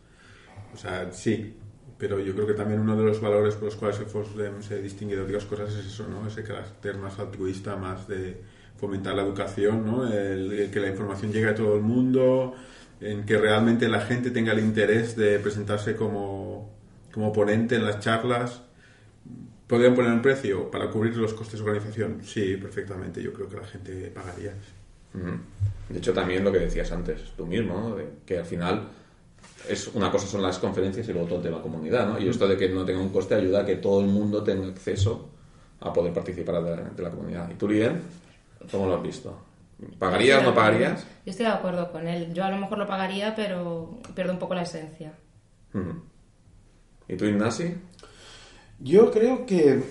O 0.72 0.76
sea, 0.76 1.10
sí. 1.10 1.56
Pero 1.98 2.20
yo 2.20 2.32
creo 2.34 2.46
que 2.46 2.54
también 2.54 2.78
uno 2.78 2.96
de 2.96 3.02
los 3.02 3.20
valores 3.20 3.56
por 3.56 3.64
los 3.64 3.74
cuales 3.74 3.98
el 3.98 4.06
FOSDEM 4.06 4.62
se 4.62 4.80
distingue 4.80 5.16
de 5.16 5.22
otras 5.22 5.46
cosas 5.46 5.74
es 5.74 5.86
eso, 5.86 6.06
¿no? 6.06 6.28
Ese 6.28 6.44
carácter 6.44 6.96
más 6.98 7.18
altruista, 7.18 7.74
más 7.74 8.06
de 8.06 8.40
fomentar 8.76 9.16
la 9.16 9.22
educación, 9.22 9.84
¿no? 9.84 10.06
El, 10.06 10.52
el 10.52 10.70
que 10.70 10.78
la 10.78 10.90
información 10.90 11.32
llegue 11.32 11.48
a 11.48 11.54
todo 11.56 11.74
el 11.74 11.82
mundo, 11.82 12.54
en 13.00 13.24
que 13.24 13.38
realmente 13.38 13.88
la 13.88 14.00
gente 14.00 14.30
tenga 14.30 14.52
el 14.52 14.60
interés 14.60 15.16
de 15.16 15.38
presentarse 15.38 15.96
como, 15.96 16.70
como 17.12 17.32
ponente 17.32 17.76
en 17.76 17.84
las 17.84 18.00
charlas. 18.00 18.62
¿Podrían 19.66 19.94
poner 19.94 20.12
un 20.12 20.22
precio 20.22 20.70
para 20.70 20.88
cubrir 20.90 21.16
los 21.16 21.34
costes 21.34 21.60
de 21.60 21.66
organización? 21.66 22.20
Sí, 22.24 22.56
perfectamente. 22.56 23.22
Yo 23.22 23.32
creo 23.32 23.48
que 23.48 23.56
la 23.56 23.66
gente 23.66 24.12
pagaría. 24.14 24.52
De 25.88 25.98
hecho, 25.98 26.12
también 26.12 26.44
lo 26.44 26.52
que 26.52 26.58
decías 26.58 26.92
antes, 26.92 27.32
tú 27.36 27.46
mismo, 27.46 27.96
que 28.24 28.38
al 28.38 28.44
final 28.44 28.88
es 29.68 29.88
una 29.94 30.10
cosa 30.10 30.26
son 30.26 30.42
las 30.42 30.58
conferencias 30.58 31.08
y 31.08 31.12
luego 31.12 31.26
todo 31.26 31.38
el 31.38 31.44
tema 31.44 31.62
comunidad, 31.62 32.06
¿no? 32.06 32.18
Y 32.18 32.28
esto 32.28 32.46
de 32.46 32.56
que 32.56 32.68
no 32.68 32.84
tenga 32.84 33.00
un 33.00 33.08
coste 33.08 33.34
ayuda 33.34 33.62
a 33.62 33.66
que 33.66 33.76
todo 33.76 34.00
el 34.00 34.06
mundo 34.06 34.42
tenga 34.42 34.68
acceso 34.68 35.30
a 35.80 35.92
poder 35.92 36.12
participar 36.12 36.62
de, 36.62 36.94
de 36.94 37.02
la 37.02 37.10
comunidad. 37.10 37.50
¿Y 37.50 37.54
tú, 37.54 37.68
Lien? 37.68 38.00
¿Cómo 38.70 38.86
lo 38.86 38.96
has 38.96 39.02
visto? 39.02 39.45
¿Pagarías, 39.98 40.42
no 40.42 40.54
pagarías? 40.54 41.06
Yo 41.24 41.30
estoy 41.30 41.46
de 41.46 41.52
acuerdo 41.52 41.92
con 41.92 42.08
él. 42.08 42.32
Yo 42.32 42.44
a 42.44 42.50
lo 42.50 42.56
mejor 42.56 42.78
lo 42.78 42.86
pagaría, 42.86 43.34
pero 43.34 44.00
pierdo 44.14 44.32
un 44.32 44.38
poco 44.38 44.54
la 44.54 44.62
esencia. 44.62 45.12
¿Y 47.08 47.16
tú, 47.16 47.26
Ignasi? 47.26 47.74
Yo 48.80 49.10
creo 49.10 49.44
que, 49.44 49.82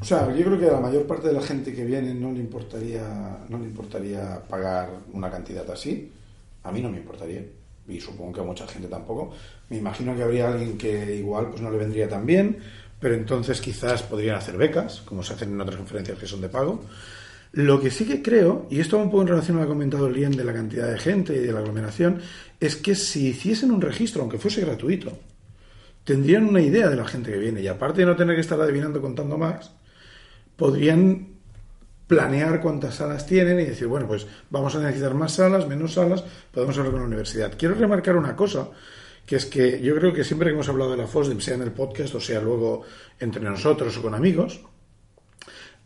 o 0.00 0.04
sea, 0.04 0.34
yo 0.34 0.44
creo 0.44 0.58
que 0.58 0.66
a 0.66 0.72
la 0.72 0.80
mayor 0.80 1.06
parte 1.06 1.28
de 1.28 1.34
la 1.34 1.42
gente 1.42 1.72
que 1.72 1.84
viene 1.84 2.14
no 2.14 2.32
le 2.32 2.40
importaría, 2.40 3.38
no 3.48 3.58
le 3.58 3.64
importaría 3.64 4.42
pagar 4.48 4.90
una 5.12 5.30
cantidad 5.30 5.68
así. 5.70 6.12
A 6.64 6.72
mí 6.72 6.82
no 6.82 6.90
me 6.90 6.98
importaría 6.98 7.42
y 7.88 8.00
supongo 8.00 8.32
que 8.32 8.40
a 8.40 8.44
mucha 8.44 8.66
gente 8.66 8.88
tampoco. 8.88 9.32
Me 9.70 9.78
imagino 9.78 10.14
que 10.14 10.22
habría 10.22 10.48
alguien 10.48 10.76
que 10.76 11.16
igual 11.16 11.48
pues 11.48 11.62
no 11.62 11.70
le 11.70 11.78
vendría 11.78 12.08
tan 12.08 12.26
bien, 12.26 12.58
pero 13.00 13.14
entonces 13.14 13.60
quizás 13.60 14.02
podrían 14.02 14.36
hacer 14.36 14.56
becas, 14.56 15.00
como 15.00 15.22
se 15.22 15.34
hacen 15.34 15.52
en 15.52 15.60
otras 15.60 15.76
conferencias 15.76 16.18
que 16.18 16.26
son 16.26 16.40
de 16.40 16.48
pago. 16.48 16.82
Lo 17.52 17.80
que 17.80 17.90
sí 17.90 18.04
que 18.04 18.22
creo, 18.22 18.66
y 18.70 18.80
esto 18.80 18.98
va 18.98 19.04
un 19.04 19.10
poco 19.10 19.22
en 19.22 19.28
relación 19.28 19.56
a 19.56 19.60
lo 19.60 19.66
que 19.66 19.72
ha 19.72 19.74
comentado 19.74 20.10
Lien 20.10 20.32
de 20.32 20.44
la 20.44 20.52
cantidad 20.52 20.90
de 20.90 20.98
gente 20.98 21.34
y 21.34 21.40
de 21.40 21.52
la 21.52 21.60
aglomeración, 21.60 22.20
es 22.60 22.76
que 22.76 22.94
si 22.94 23.28
hiciesen 23.28 23.70
un 23.70 23.80
registro, 23.80 24.22
aunque 24.22 24.38
fuese 24.38 24.60
gratuito, 24.60 25.18
tendrían 26.04 26.46
una 26.46 26.60
idea 26.60 26.88
de 26.88 26.96
la 26.96 27.06
gente 27.06 27.30
que 27.32 27.38
viene 27.38 27.60
y 27.60 27.68
aparte 27.68 28.00
de 28.00 28.06
no 28.06 28.16
tener 28.16 28.34
que 28.34 28.42
estar 28.42 28.60
adivinando 28.60 29.00
contando 29.00 29.38
más, 29.38 29.72
podrían 30.56 31.38
planear 32.06 32.60
cuántas 32.60 32.96
salas 32.96 33.26
tienen 33.26 33.60
y 33.60 33.64
decir, 33.64 33.86
bueno, 33.86 34.06
pues 34.06 34.26
vamos 34.50 34.74
a 34.74 34.80
necesitar 34.80 35.14
más 35.14 35.34
salas, 35.34 35.68
menos 35.68 35.94
salas, 35.94 36.24
podemos 36.50 36.76
hablar 36.78 36.92
con 36.92 37.02
la 37.02 37.06
universidad. 37.06 37.52
Quiero 37.56 37.74
remarcar 37.74 38.16
una 38.16 38.34
cosa, 38.34 38.68
que 39.26 39.36
es 39.36 39.44
que 39.44 39.80
yo 39.82 39.94
creo 39.94 40.12
que 40.12 40.24
siempre 40.24 40.48
que 40.48 40.54
hemos 40.54 40.68
hablado 40.68 40.90
de 40.92 40.96
la 40.96 41.06
FOSDEM, 41.06 41.40
sea 41.40 41.54
en 41.54 41.62
el 41.62 41.72
podcast 41.72 42.14
o 42.14 42.20
sea 42.20 42.40
luego 42.40 42.82
entre 43.20 43.42
nosotros 43.42 43.96
o 43.98 44.02
con 44.02 44.14
amigos, 44.14 44.60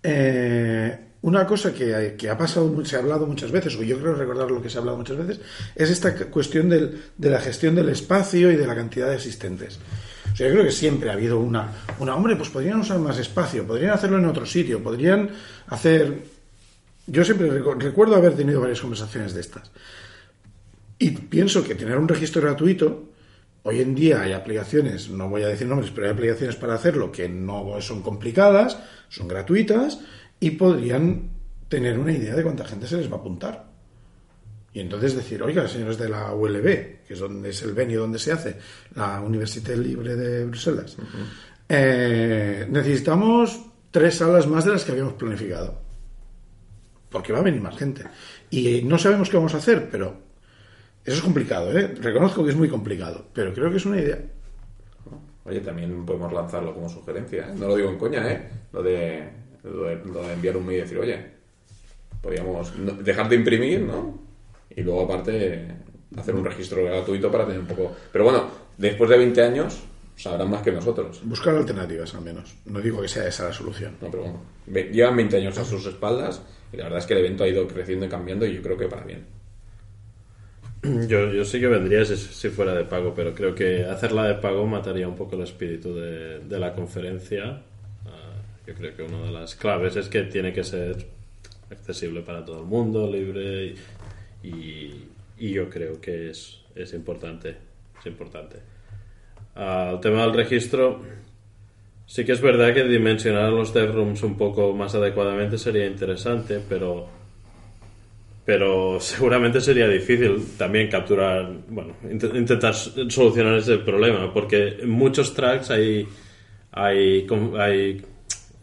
eh, 0.04 1.11
una 1.22 1.46
cosa 1.46 1.72
que, 1.72 2.14
que 2.18 2.28
ha 2.30 2.36
pasado, 2.36 2.84
se 2.84 2.96
ha 2.96 2.98
hablado 2.98 3.26
muchas 3.26 3.50
veces, 3.50 3.76
o 3.76 3.82
yo 3.82 3.98
creo 3.98 4.14
recordar 4.14 4.50
lo 4.50 4.60
que 4.60 4.68
se 4.68 4.76
ha 4.76 4.80
hablado 4.80 4.98
muchas 4.98 5.16
veces, 5.16 5.40
es 5.76 5.88
esta 5.90 6.14
cuestión 6.26 6.68
del- 6.68 7.00
de 7.16 7.30
la 7.30 7.40
gestión 7.40 7.74
del 7.74 7.88
espacio 7.90 8.50
y 8.50 8.56
de 8.56 8.66
la 8.66 8.74
cantidad 8.74 9.08
de 9.08 9.16
asistentes. 9.16 9.78
O 10.32 10.36
sea, 10.36 10.48
yo 10.48 10.54
creo 10.54 10.64
que 10.64 10.72
siempre 10.72 11.10
ha 11.10 11.12
habido 11.12 11.38
una, 11.38 11.72
una, 12.00 12.16
hombre, 12.16 12.34
pues 12.36 12.48
podrían 12.48 12.80
usar 12.80 12.98
más 12.98 13.18
espacio, 13.18 13.66
podrían 13.66 13.92
hacerlo 13.92 14.18
en 14.18 14.24
otro 14.26 14.46
sitio, 14.46 14.82
podrían 14.82 15.30
hacer... 15.68 16.22
Yo 17.06 17.24
siempre 17.24 17.50
recu- 17.50 17.78
recuerdo 17.80 18.16
haber 18.16 18.34
tenido 18.34 18.60
varias 18.60 18.80
conversaciones 18.80 19.34
de 19.34 19.40
estas. 19.42 19.70
Y 20.98 21.10
pienso 21.10 21.64
que 21.64 21.74
tener 21.74 21.98
un 21.98 22.08
registro 22.08 22.40
gratuito, 22.42 23.10
hoy 23.64 23.80
en 23.80 23.94
día 23.94 24.22
hay 24.22 24.32
aplicaciones, 24.32 25.08
no 25.10 25.28
voy 25.28 25.42
a 25.42 25.48
decir 25.48 25.66
nombres, 25.66 25.90
pero 25.94 26.06
hay 26.06 26.12
aplicaciones 26.12 26.56
para 26.56 26.74
hacerlo 26.74 27.10
que 27.12 27.28
no 27.28 27.80
son 27.80 28.02
complicadas, 28.02 28.78
son 29.08 29.28
gratuitas 29.28 29.98
y 30.42 30.50
podrían 30.50 31.30
tener 31.68 31.96
una 31.96 32.10
idea 32.10 32.34
de 32.34 32.42
cuánta 32.42 32.64
gente 32.64 32.88
se 32.88 32.96
les 32.96 33.08
va 33.08 33.14
a 33.14 33.20
apuntar. 33.20 33.64
Y 34.72 34.80
entonces 34.80 35.14
decir, 35.14 35.40
oiga, 35.40 35.68
señores 35.68 35.96
de 35.98 36.08
la 36.08 36.34
ULB, 36.34 36.64
que 37.06 37.14
es 37.14 37.20
donde 37.20 37.50
es 37.50 37.62
el 37.62 37.74
venio 37.74 38.00
donde 38.00 38.18
se 38.18 38.32
hace, 38.32 38.56
la 38.96 39.20
Universidad 39.20 39.76
Libre 39.76 40.16
de 40.16 40.44
Bruselas, 40.46 40.96
eh, 41.68 42.66
necesitamos 42.68 43.66
tres 43.92 44.16
salas 44.16 44.48
más 44.48 44.64
de 44.64 44.72
las 44.72 44.84
que 44.84 44.90
habíamos 44.90 45.12
planificado. 45.12 45.80
Porque 47.08 47.32
va 47.32 47.38
a 47.38 47.42
venir 47.42 47.60
más 47.60 47.76
gente. 47.76 48.02
Y 48.50 48.82
no 48.82 48.98
sabemos 48.98 49.30
qué 49.30 49.36
vamos 49.36 49.54
a 49.54 49.58
hacer, 49.58 49.88
pero 49.92 50.16
eso 51.04 51.18
es 51.18 51.22
complicado, 51.22 51.78
¿eh? 51.78 51.94
Reconozco 52.00 52.42
que 52.42 52.50
es 52.50 52.56
muy 52.56 52.68
complicado, 52.68 53.26
pero 53.32 53.54
creo 53.54 53.70
que 53.70 53.76
es 53.76 53.86
una 53.86 54.00
idea. 54.00 54.18
Oye, 55.44 55.60
también 55.60 56.04
podemos 56.04 56.32
lanzarlo 56.32 56.74
como 56.74 56.88
sugerencia, 56.88 57.48
¿eh? 57.48 57.54
No 57.56 57.68
lo 57.68 57.76
digo 57.76 57.90
en 57.90 57.98
coña, 57.98 58.28
¿eh? 58.28 58.50
Lo 58.72 58.82
de, 58.82 59.41
lo 59.64 59.84
de, 59.84 59.96
lo 60.04 60.22
de 60.26 60.32
enviar 60.32 60.56
un 60.56 60.66
mail 60.66 60.78
y 60.78 60.82
decir, 60.82 60.98
oye, 60.98 61.18
podríamos 62.20 62.72
dejar 63.04 63.28
de 63.28 63.36
imprimir, 63.36 63.80
¿no? 63.80 64.18
Y 64.70 64.82
luego, 64.82 65.02
aparte, 65.02 65.66
hacer 66.16 66.34
un 66.34 66.44
registro 66.44 66.84
gratuito 66.84 67.30
para 67.30 67.44
tener 67.44 67.60
un 67.60 67.66
poco... 67.66 67.94
Pero 68.10 68.24
bueno, 68.24 68.48
después 68.78 69.10
de 69.10 69.18
20 69.18 69.42
años, 69.42 69.82
sabrán 70.16 70.50
más 70.50 70.62
que 70.62 70.72
nosotros. 70.72 71.20
Buscar 71.24 71.54
alternativas, 71.56 72.14
al 72.14 72.22
menos. 72.22 72.54
No 72.66 72.80
digo 72.80 73.02
que 73.02 73.08
sea 73.08 73.26
esa 73.26 73.48
la 73.48 73.52
solución. 73.52 73.96
No, 74.00 74.10
pero 74.10 74.22
bueno, 74.22 74.42
llevan 74.90 75.16
20 75.16 75.36
años 75.36 75.58
a 75.58 75.64
sus 75.64 75.84
espaldas 75.86 76.42
y 76.72 76.76
la 76.76 76.84
verdad 76.84 77.00
es 77.00 77.06
que 77.06 77.14
el 77.14 77.20
evento 77.20 77.44
ha 77.44 77.48
ido 77.48 77.66
creciendo 77.66 78.06
y 78.06 78.08
cambiando 78.08 78.46
y 78.46 78.54
yo 78.54 78.62
creo 78.62 78.76
que 78.76 78.88
para 78.88 79.04
bien. 79.04 79.26
Yo, 81.08 81.32
yo 81.32 81.44
sí 81.44 81.60
que 81.60 81.68
vendría 81.68 82.04
si, 82.04 82.16
si 82.16 82.48
fuera 82.48 82.74
de 82.74 82.82
pago, 82.82 83.14
pero 83.14 83.32
creo 83.32 83.54
que 83.54 83.84
hacerla 83.84 84.26
de 84.26 84.34
pago 84.34 84.66
mataría 84.66 85.06
un 85.06 85.14
poco 85.14 85.36
el 85.36 85.42
espíritu 85.42 85.94
de, 85.94 86.40
de 86.40 86.58
la 86.58 86.74
conferencia. 86.74 87.62
Yo 88.66 88.74
creo 88.74 88.94
que 88.96 89.02
una 89.02 89.22
de 89.22 89.32
las 89.32 89.54
claves 89.56 89.96
es 89.96 90.08
que 90.08 90.22
tiene 90.22 90.52
que 90.52 90.62
ser 90.62 90.96
accesible 91.70 92.20
para 92.22 92.44
todo 92.44 92.60
el 92.60 92.66
mundo, 92.66 93.10
libre, 93.10 93.74
y, 94.42 94.48
y- 95.38 95.50
yo 95.52 95.68
creo 95.68 96.00
que 96.00 96.30
es, 96.30 96.60
es 96.74 96.92
importante. 96.94 97.56
Es 97.98 98.06
importante. 98.06 98.56
Ah, 99.56 99.90
el 99.94 100.00
tema 100.00 100.22
del 100.22 100.34
registro, 100.34 101.02
sí 102.06 102.24
que 102.24 102.32
es 102.32 102.40
verdad 102.40 102.72
que 102.72 102.84
dimensionar 102.84 103.52
los 103.52 103.74
dev 103.74 103.92
rooms 103.92 104.22
un 104.22 104.36
poco 104.36 104.72
más 104.74 104.94
adecuadamente 104.94 105.58
sería 105.58 105.86
interesante, 105.86 106.60
pero 106.68 107.08
pero 108.44 108.98
seguramente 109.00 109.60
sería 109.60 109.88
difícil 109.88 110.56
también 110.58 110.88
capturar, 110.88 111.50
bueno, 111.68 111.94
int- 112.04 112.34
intentar 112.36 112.74
solucionar 112.74 113.56
ese 113.58 113.78
problema, 113.78 114.32
porque 114.32 114.78
en 114.80 114.90
muchos 114.90 115.32
tracks 115.34 115.70
hay, 115.70 116.06
hay 116.72 117.26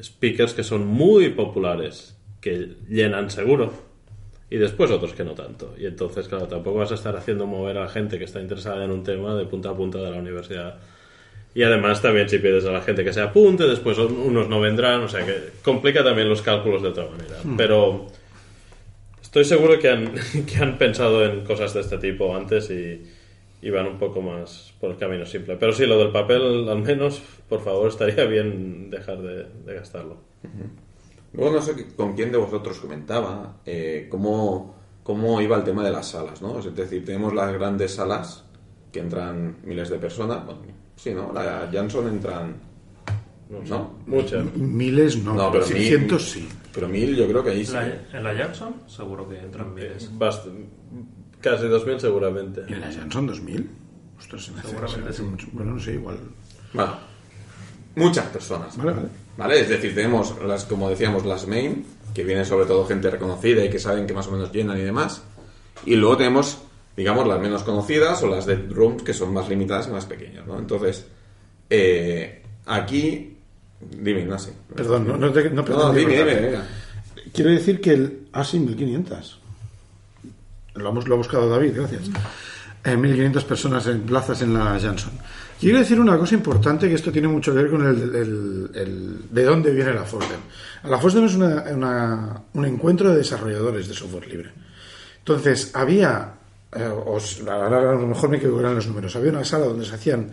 speakers 0.02 0.54
que 0.54 0.64
son 0.64 0.86
muy 0.88 1.30
populares, 1.30 2.18
que 2.42 2.76
llenan 2.88 3.30
seguro, 3.30 3.74
y 4.50 4.58
después 4.58 4.90
otros 4.92 5.14
que 5.14 5.24
no 5.24 5.34
tanto. 5.34 5.76
Y 5.78 5.86
entonces, 5.86 6.28
claro, 6.28 6.48
tampoco 6.48 6.80
vas 6.80 6.92
a 6.92 6.96
estar 6.96 7.16
haciendo 7.16 7.46
mover 7.46 7.78
a 7.78 7.82
la 7.82 7.90
gente 7.90 8.18
que 8.18 8.26
está 8.26 8.42
interesada 8.42 8.84
en 8.84 8.92
un 8.92 9.04
tema 9.04 9.36
de 9.36 9.46
punta 9.46 9.70
a 9.70 9.76
punta 9.76 10.00
de 10.00 10.12
la 10.12 10.18
universidad. 10.18 10.80
Y 11.54 11.64
además 11.64 12.02
también 12.02 12.30
si 12.30 12.40
pides 12.40 12.66
a 12.66 12.72
la 12.72 12.82
gente 12.82 13.04
que 13.04 13.14
se 13.14 13.22
apunte, 13.22 13.66
después 13.66 13.98
unos 13.98 14.48
no 14.48 14.60
vendrán, 14.60 15.02
o 15.02 15.08
sea 15.08 15.26
que 15.26 15.50
complica 15.64 16.04
también 16.04 16.30
los 16.30 16.42
cálculos 16.42 16.82
de 16.82 16.90
otra 16.90 17.06
manera. 17.08 17.36
Pero 17.58 18.08
Estoy 19.30 19.46
seguro 19.46 19.78
que 19.78 19.88
han, 19.88 20.16
que 20.48 20.58
han 20.58 20.80
pensado 20.80 21.24
en 21.24 21.46
cosas 21.46 21.72
de 21.76 21.82
este 21.82 22.00
tipo 22.00 22.36
antes 22.36 22.72
y, 22.72 23.04
y 23.62 23.70
van 23.70 23.88
un 23.88 23.98
poco 24.00 24.22
más 24.22 24.74
por 24.80 24.92
el 24.92 24.98
camino 24.98 25.26
simple. 25.26 25.58
Pero 25.58 25.74
sí, 25.74 25.86
lo 25.86 25.98
del 25.98 26.12
papel, 26.12 26.68
al 26.70 26.82
menos, 26.82 27.22
por 27.48 27.62
favor, 27.62 27.88
estaría 27.90 28.26
bien 28.26 28.90
dejar 28.90 29.22
de, 29.22 29.46
de 29.66 29.74
gastarlo. 29.74 30.18
Luego 31.34 31.56
no 31.56 31.62
sé 31.62 31.88
con 31.96 32.16
quién 32.16 32.32
de 32.32 32.38
vosotros 32.38 32.80
comentaba 32.80 33.58
eh, 33.66 34.08
cómo, 34.10 34.76
cómo 35.04 35.42
iba 35.42 35.58
el 35.58 35.64
tema 35.64 35.84
de 35.84 35.92
las 35.92 36.08
salas, 36.10 36.42
¿no? 36.42 36.60
Es 36.60 36.74
decir, 36.76 37.06
tenemos 37.06 37.34
las 37.34 37.52
grandes 37.54 37.94
salas 37.96 38.46
que 38.92 39.00
entran 39.00 39.58
miles 39.64 39.90
de 39.90 40.00
personas. 40.00 40.44
Bueno, 40.46 40.62
sí, 40.96 41.14
¿no? 41.14 41.32
La 41.34 41.70
Jansson 41.72 42.08
entran... 42.08 42.56
No, 43.50 43.64
sé. 43.64 43.70
¿No? 43.70 43.96
Muchas. 44.06 44.56
Miles 44.56 45.24
no, 45.24 45.34
No, 45.34 45.52
pero 45.52 45.66
pero 45.66 45.78
mil- 45.80 45.88
cientos 45.88 46.30
sí. 46.32 46.48
Pero 46.74 46.88
mil 46.88 47.16
yo 47.16 47.28
creo 47.28 47.44
que 47.44 47.50
ahí 47.52 47.66
sí. 47.66 47.74
La- 47.74 47.88
en 48.14 48.24
la 48.24 48.34
Jackson 48.34 48.76
seguro 48.88 49.28
que 49.28 49.40
entran 49.40 49.74
miles. 49.74 50.12
Bast- 50.18 50.46
casi 51.42 51.66
2.000 51.66 52.00
seguramente. 52.00 52.64
¿Y 52.68 52.74
en 52.74 52.82
la 52.82 52.92
Jansson 52.92 53.28
2000? 53.28 53.70
Ostras, 54.20 54.44
se 54.46 54.52
me 54.52 54.60
hace- 54.60 54.70
Seguramente 54.70 54.98
se 55.00 55.04
me 55.04 55.10
hace 55.10 55.22
sí. 55.24 55.30
mucho. 55.30 55.48
Bueno, 55.54 55.72
no 55.74 55.80
sé, 55.80 55.94
igual. 55.94 56.18
Bueno, 56.74 56.98
muchas 57.96 58.26
personas. 58.28 58.76
Vale, 58.78 58.92
vale. 58.92 59.08
¿Vale? 59.38 59.60
Es 59.62 59.70
decir, 59.70 59.96
tenemos 59.96 60.36
las, 60.46 60.66
como 60.66 60.90
decíamos, 60.90 61.26
las 61.26 61.48
main, 61.48 61.86
que 62.14 62.24
vienen 62.24 62.46
sobre 62.46 62.66
todo 62.66 62.86
gente 62.86 63.10
reconocida 63.10 63.64
y 63.64 63.70
que 63.70 63.80
saben 63.80 64.06
que 64.06 64.14
más 64.14 64.28
o 64.28 64.32
menos 64.32 64.52
llenan 64.52 64.78
y 64.78 64.82
demás. 64.82 65.24
Y 65.86 65.96
luego 65.96 66.18
tenemos, 66.18 66.58
digamos, 66.98 67.26
las 67.28 67.40
menos 67.40 67.64
conocidas 67.64 68.22
o 68.24 68.28
las 68.28 68.46
de 68.46 68.56
rooms 68.58 69.04
que 69.04 69.14
son 69.14 69.34
más 69.34 69.48
limitadas 69.48 69.88
y 69.88 69.92
más 69.92 70.06
pequeñas, 70.06 70.46
¿no? 70.46 70.60
Entonces, 70.60 71.06
eh, 71.70 72.44
aquí... 72.66 73.38
Dime, 73.80 74.20
Ignacio. 74.22 74.52
Perdón, 74.76 75.08
no, 75.08 75.16
no, 75.16 75.32
te, 75.32 75.50
no, 75.52 75.62
No, 75.64 75.94
dime, 75.94 76.18
dime, 76.18 76.36
venga. 76.36 76.68
Quiero 77.34 77.52
decir 77.52 77.80
que 77.80 77.92
el... 77.92 78.28
Ah, 78.34 78.44
sí, 78.44 78.60
1500. 78.60 79.39
Lo, 80.76 80.90
hemos, 80.90 81.08
lo 81.08 81.16
ha 81.16 81.18
buscado 81.18 81.50
David, 81.50 81.74
gracias. 81.76 82.04
Eh, 82.84 82.96
1500 82.96 83.44
personas 83.44 83.88
en 83.88 84.02
plazas 84.02 84.42
en 84.42 84.54
la 84.54 84.80
Jansson. 84.80 85.12
Quiero 85.60 85.80
decir 85.80 86.00
una 86.00 86.18
cosa 86.18 86.36
importante 86.36 86.88
que 86.88 86.96
esto 86.96 87.12
tiene 87.12 87.28
mucho 87.28 87.52
que 87.54 87.62
ver 87.64 87.70
con 87.72 87.86
el, 87.86 88.16
el- 88.16 88.70
el- 88.74 89.20
de 89.30 89.44
dónde 89.44 89.72
viene 89.72 89.94
la 89.94 90.06
FOSDEM. 90.06 90.40
La 90.86 90.98
FOSDEM 90.98 91.26
es 91.26 91.36
una- 91.36 91.64
una- 91.76 92.42
un 92.54 92.66
encuentro 92.66 93.10
de 93.12 93.18
desarrolladores 93.18 93.88
de 93.90 93.94
software 93.94 94.28
libre. 94.30 94.52
Entonces, 95.18 95.72
había, 95.74 96.34
eh, 96.74 96.84
os- 97.06 97.42
a 97.46 97.70
lo 97.70 98.08
mejor 98.08 98.30
me 98.30 98.40
quedo 98.40 98.58
en 98.66 98.76
los 98.76 98.88
números, 98.88 99.14
había 99.18 99.32
una 99.32 99.44
sala 99.44 99.66
donde 99.66 99.86
se 99.86 99.96
hacían 99.96 100.32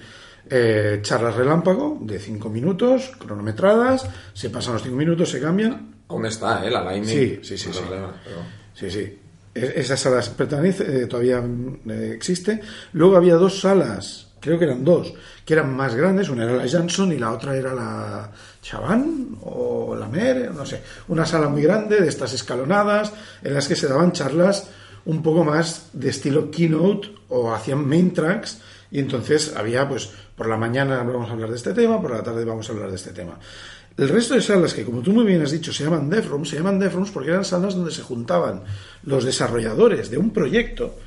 eh, 0.48 1.00
charlas 1.02 1.34
relámpago 1.34 1.98
de 2.02 2.20
5 2.20 2.48
minutos, 2.48 3.10
cronometradas, 3.18 4.08
se 4.32 4.48
pasan 4.48 4.74
los 4.74 4.82
5 4.84 4.94
minutos, 4.96 5.28
se 5.28 5.40
cambian, 5.40 5.96
Aún 6.08 6.24
está, 6.24 6.64
¿eh? 6.64 6.70
La 6.70 6.84
Lightning. 6.84 7.12
Sí, 7.12 7.40
sí, 7.42 7.58
sí, 7.58 7.64
No 7.66 7.72
hay 7.72 7.78
sí. 7.78 7.84
problema, 7.84 8.14
pero- 8.22 8.36
Sí, 8.72 8.88
sí. 8.92 9.18
E- 9.56 9.80
Esa 9.80 9.96
sala 9.96 10.20
pertenece, 10.36 10.84
eh, 11.02 11.06
todavía 11.06 11.42
eh, 11.88 12.12
existe. 12.14 12.60
Luego 12.92 13.16
había 13.16 13.34
dos 13.36 13.60
salas, 13.60 14.28
creo 14.40 14.58
que 14.58 14.64
eran 14.66 14.84
dos, 14.84 15.14
que 15.44 15.54
eran 15.54 15.74
más 15.74 15.94
grandes. 15.94 16.28
Una 16.28 16.44
era 16.44 16.56
la 16.56 16.68
Jansson 16.68 17.12
y 17.12 17.18
la 17.18 17.32
otra 17.32 17.56
era 17.56 17.74
la 17.74 18.30
Chaban 18.62 19.36
o 19.42 19.94
la 19.96 20.08
Mer, 20.08 20.52
no 20.54 20.66
sé. 20.66 20.82
Una 21.08 21.24
sala 21.26 21.48
muy 21.48 21.62
grande 21.62 22.00
de 22.00 22.08
estas 22.08 22.32
escalonadas 22.34 23.12
en 23.42 23.54
las 23.54 23.68
que 23.68 23.76
se 23.76 23.88
daban 23.88 24.12
charlas 24.12 24.68
un 25.04 25.22
poco 25.22 25.44
más 25.44 25.90
de 25.92 26.10
estilo 26.10 26.50
keynote 26.50 27.08
o 27.28 27.52
hacían 27.54 27.86
main 27.88 28.12
tracks. 28.12 28.58
Y 28.90 29.00
entonces 29.00 29.54
había, 29.56 29.88
pues, 29.88 30.10
por 30.36 30.48
la 30.48 30.56
mañana 30.56 31.02
vamos 31.02 31.28
a 31.28 31.32
hablar 31.32 31.50
de 31.50 31.56
este 31.56 31.74
tema, 31.74 32.00
por 32.00 32.12
la 32.12 32.22
tarde 32.22 32.44
vamos 32.44 32.68
a 32.68 32.72
hablar 32.72 32.88
de 32.90 32.96
este 32.96 33.10
tema. 33.12 33.38
El 33.96 34.08
resto 34.10 34.34
de 34.34 34.42
salas 34.42 34.74
que, 34.74 34.84
como 34.84 35.00
tú 35.00 35.12
muy 35.12 35.24
bien 35.24 35.42
has 35.42 35.52
dicho, 35.52 35.72
se 35.72 35.84
llaman 35.84 36.10
DevRooms, 36.10 36.50
se 36.50 36.56
llaman 36.56 36.78
DevRooms 36.78 37.10
porque 37.10 37.30
eran 37.30 37.44
salas 37.44 37.74
donde 37.74 37.90
se 37.90 38.02
juntaban 38.02 38.62
los 39.04 39.24
desarrolladores 39.24 40.10
de 40.10 40.18
un 40.18 40.30
proyecto, 40.30 40.98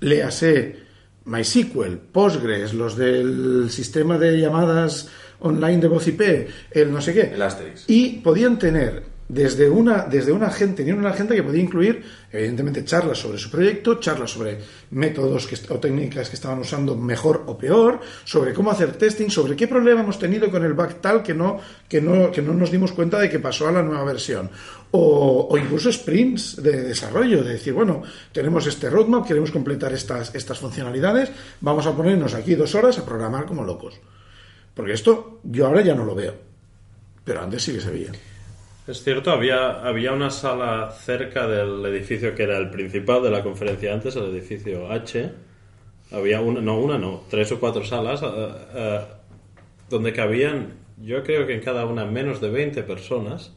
léase 0.00 0.76
MySQL, 1.24 1.96
Postgres, 2.12 2.74
los 2.74 2.96
del 2.96 3.68
sistema 3.70 4.18
de 4.18 4.38
llamadas 4.38 5.08
online 5.40 5.78
de 5.78 5.88
voz 5.88 6.06
IP, 6.06 6.48
el 6.70 6.92
no 6.92 7.00
sé 7.00 7.12
qué. 7.12 7.34
El 7.34 7.42
Asterix. 7.42 7.84
Y 7.88 8.20
podían 8.20 8.58
tener 8.58 9.11
desde 9.32 9.70
una, 9.70 10.04
desde 10.04 10.30
una 10.30 10.48
agente, 10.48 10.82
tenían 10.82 10.98
una 10.98 11.08
agente 11.08 11.34
que 11.34 11.42
podía 11.42 11.62
incluir, 11.62 12.04
evidentemente, 12.30 12.84
charlas 12.84 13.16
sobre 13.16 13.38
su 13.38 13.50
proyecto, 13.50 13.98
charlas 13.98 14.30
sobre 14.30 14.58
métodos 14.90 15.46
que, 15.46 15.56
o 15.72 15.80
técnicas 15.80 16.28
que 16.28 16.36
estaban 16.36 16.58
usando 16.58 16.94
mejor 16.96 17.44
o 17.46 17.56
peor, 17.56 18.00
sobre 18.24 18.52
cómo 18.52 18.70
hacer 18.70 18.92
testing, 18.92 19.30
sobre 19.30 19.56
qué 19.56 19.66
problema 19.66 20.02
hemos 20.02 20.18
tenido 20.18 20.50
con 20.50 20.62
el 20.66 20.74
bug 20.74 21.00
tal 21.00 21.22
que 21.22 21.32
no, 21.32 21.58
que 21.88 22.02
no, 22.02 22.30
que 22.30 22.42
no 22.42 22.52
nos 22.52 22.70
dimos 22.70 22.92
cuenta 22.92 23.18
de 23.18 23.30
que 23.30 23.38
pasó 23.38 23.68
a 23.68 23.72
la 23.72 23.82
nueva 23.82 24.04
versión. 24.04 24.50
O, 24.90 25.48
o 25.50 25.56
incluso 25.56 25.90
sprints 25.90 26.62
de 26.62 26.82
desarrollo, 26.82 27.42
de 27.42 27.54
decir, 27.54 27.72
bueno, 27.72 28.02
tenemos 28.32 28.66
este 28.66 28.90
roadmap, 28.90 29.26
queremos 29.26 29.50
completar 29.50 29.94
estas, 29.94 30.34
estas 30.34 30.58
funcionalidades, 30.58 31.32
vamos 31.62 31.86
a 31.86 31.96
ponernos 31.96 32.34
aquí 32.34 32.54
dos 32.54 32.74
horas 32.74 32.98
a 32.98 33.06
programar 33.06 33.46
como 33.46 33.64
locos. 33.64 33.98
Porque 34.74 34.92
esto 34.92 35.40
yo 35.42 35.68
ahora 35.68 35.80
ya 35.80 35.94
no 35.94 36.04
lo 36.04 36.14
veo. 36.14 36.34
Pero 37.24 37.40
antes 37.40 37.62
sí 37.62 37.72
que 37.72 37.80
se 37.80 37.90
veía. 37.90 38.12
Es 38.84 39.04
cierto, 39.04 39.30
había, 39.30 39.86
había 39.86 40.12
una 40.12 40.30
sala 40.30 40.90
cerca 40.90 41.46
del 41.46 41.86
edificio 41.86 42.34
que 42.34 42.42
era 42.42 42.58
el 42.58 42.68
principal 42.68 43.22
de 43.22 43.30
la 43.30 43.40
conferencia 43.40 43.94
antes, 43.94 44.16
el 44.16 44.24
edificio 44.24 44.90
H. 44.90 45.30
Había 46.10 46.40
una, 46.40 46.60
no 46.60 46.78
una, 46.80 46.98
no, 46.98 47.22
tres 47.30 47.52
o 47.52 47.60
cuatro 47.60 47.84
salas 47.84 48.22
eh, 48.22 48.48
eh, 48.74 49.00
donde 49.88 50.12
cabían, 50.12 50.72
yo 51.00 51.22
creo 51.22 51.46
que 51.46 51.54
en 51.54 51.60
cada 51.60 51.86
una 51.86 52.04
menos 52.04 52.40
de 52.40 52.50
20 52.50 52.82
personas 52.82 53.54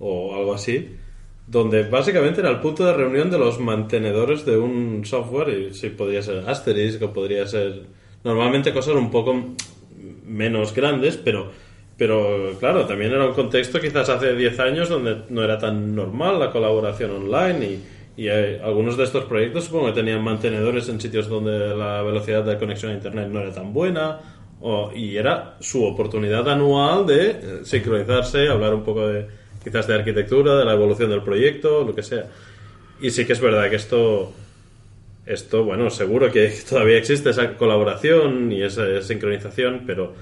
o 0.00 0.34
algo 0.34 0.52
así, 0.52 0.96
donde 1.46 1.84
básicamente 1.84 2.40
era 2.40 2.50
el 2.50 2.58
punto 2.58 2.84
de 2.84 2.92
reunión 2.92 3.30
de 3.30 3.38
los 3.38 3.60
mantenedores 3.60 4.44
de 4.44 4.58
un 4.58 5.04
software 5.04 5.48
y 5.50 5.74
sí, 5.74 5.90
podría 5.90 6.22
ser 6.22 6.48
Asterisk 6.48 7.00
o 7.02 7.12
podría 7.12 7.46
ser 7.46 7.84
normalmente 8.24 8.72
cosas 8.72 8.96
un 8.96 9.12
poco 9.12 9.54
menos 10.26 10.74
grandes, 10.74 11.16
pero, 11.16 11.52
pero 12.00 12.56
claro, 12.58 12.86
también 12.86 13.12
era 13.12 13.26
un 13.26 13.34
contexto 13.34 13.78
quizás 13.78 14.08
hace 14.08 14.34
10 14.34 14.58
años 14.58 14.88
donde 14.88 15.18
no 15.28 15.44
era 15.44 15.58
tan 15.58 15.94
normal 15.94 16.40
la 16.40 16.50
colaboración 16.50 17.10
online 17.10 17.66
y, 18.16 18.22
y 18.22 18.28
eh, 18.28 18.58
algunos 18.64 18.96
de 18.96 19.04
estos 19.04 19.26
proyectos 19.26 19.64
supongo 19.64 19.88
que 19.88 19.92
tenían 19.92 20.24
mantenedores 20.24 20.88
en 20.88 20.98
sitios 20.98 21.28
donde 21.28 21.58
la 21.76 22.00
velocidad 22.00 22.42
de 22.42 22.56
conexión 22.56 22.92
a 22.92 22.94
internet 22.94 23.28
no 23.28 23.40
era 23.42 23.52
tan 23.52 23.74
buena 23.74 24.18
o- 24.62 24.90
y 24.94 25.14
era 25.18 25.56
su 25.60 25.84
oportunidad 25.84 26.48
anual 26.48 27.06
de 27.06 27.30
eh, 27.32 27.36
sincronizarse, 27.64 28.48
hablar 28.48 28.72
un 28.72 28.82
poco 28.82 29.06
de 29.06 29.26
quizás 29.62 29.86
de 29.86 29.94
arquitectura, 29.96 30.56
de 30.56 30.64
la 30.64 30.72
evolución 30.72 31.10
del 31.10 31.22
proyecto, 31.22 31.84
lo 31.84 31.94
que 31.94 32.02
sea. 32.02 32.24
Y 33.02 33.10
sí 33.10 33.26
que 33.26 33.34
es 33.34 33.40
verdad 33.42 33.68
que 33.68 33.76
esto 33.76 34.32
esto, 35.26 35.64
bueno, 35.64 35.90
seguro 35.90 36.32
que 36.32 36.48
todavía 36.68 36.96
existe 36.96 37.28
esa 37.28 37.56
colaboración 37.58 38.50
y 38.52 38.62
esa 38.62 39.02
sincronización, 39.02 39.82
pero, 39.86 40.14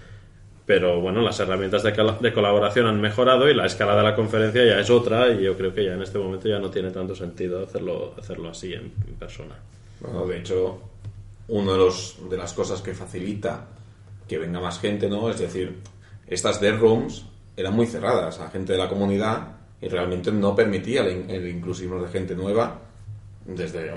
pero 0.69 1.01
bueno, 1.01 1.23
las 1.23 1.41
herramientas 1.41 1.83
de, 1.83 1.93
de 2.21 2.33
colaboración 2.35 2.85
han 2.89 3.01
mejorado 3.01 3.49
y 3.49 3.55
la 3.55 3.65
escala 3.65 3.97
de 3.97 4.03
la 4.03 4.15
conferencia 4.15 4.63
ya 4.67 4.79
es 4.79 4.91
otra 4.91 5.31
y 5.31 5.43
yo 5.43 5.57
creo 5.57 5.73
que 5.73 5.83
ya 5.83 5.95
en 5.95 6.03
este 6.03 6.19
momento 6.19 6.47
ya 6.47 6.59
no 6.59 6.71
tiene 6.71 6.91
tanto 6.91 7.15
sentido 7.15 7.65
hacerlo, 7.65 8.15
hacerlo 8.19 8.51
así 8.51 8.75
en, 8.75 8.91
persona. 9.19 9.55
Bueno, 9.99 10.27
de 10.27 10.41
hecho, 10.41 10.79
una 11.49 11.73
de, 11.73 11.79
los, 11.79 12.19
de 12.29 12.37
las 12.37 12.53
cosas 12.53 12.83
que 12.83 12.93
facilita 12.93 13.65
que 14.29 14.37
venga 14.37 14.61
más 14.61 14.79
gente, 14.79 15.09
¿no? 15.09 15.31
Es 15.31 15.39
decir, 15.39 15.75
estas 16.27 16.61
dev 16.61 16.79
rooms 16.79 17.25
eran 17.57 17.73
muy 17.73 17.87
cerradas 17.87 18.39
a 18.39 18.51
gente 18.51 18.75
de 18.75 18.79
la 18.79 18.91
comunidad 18.91 19.49
y 19.81 19.89
realmente 19.89 20.31
no 20.31 20.55
permitía 20.55 21.01
el, 21.01 21.31
el 21.31 21.49
inclusismo 21.49 21.99
de 22.03 22.09
gente 22.09 22.35
nueva. 22.35 22.79
Desde, 23.47 23.91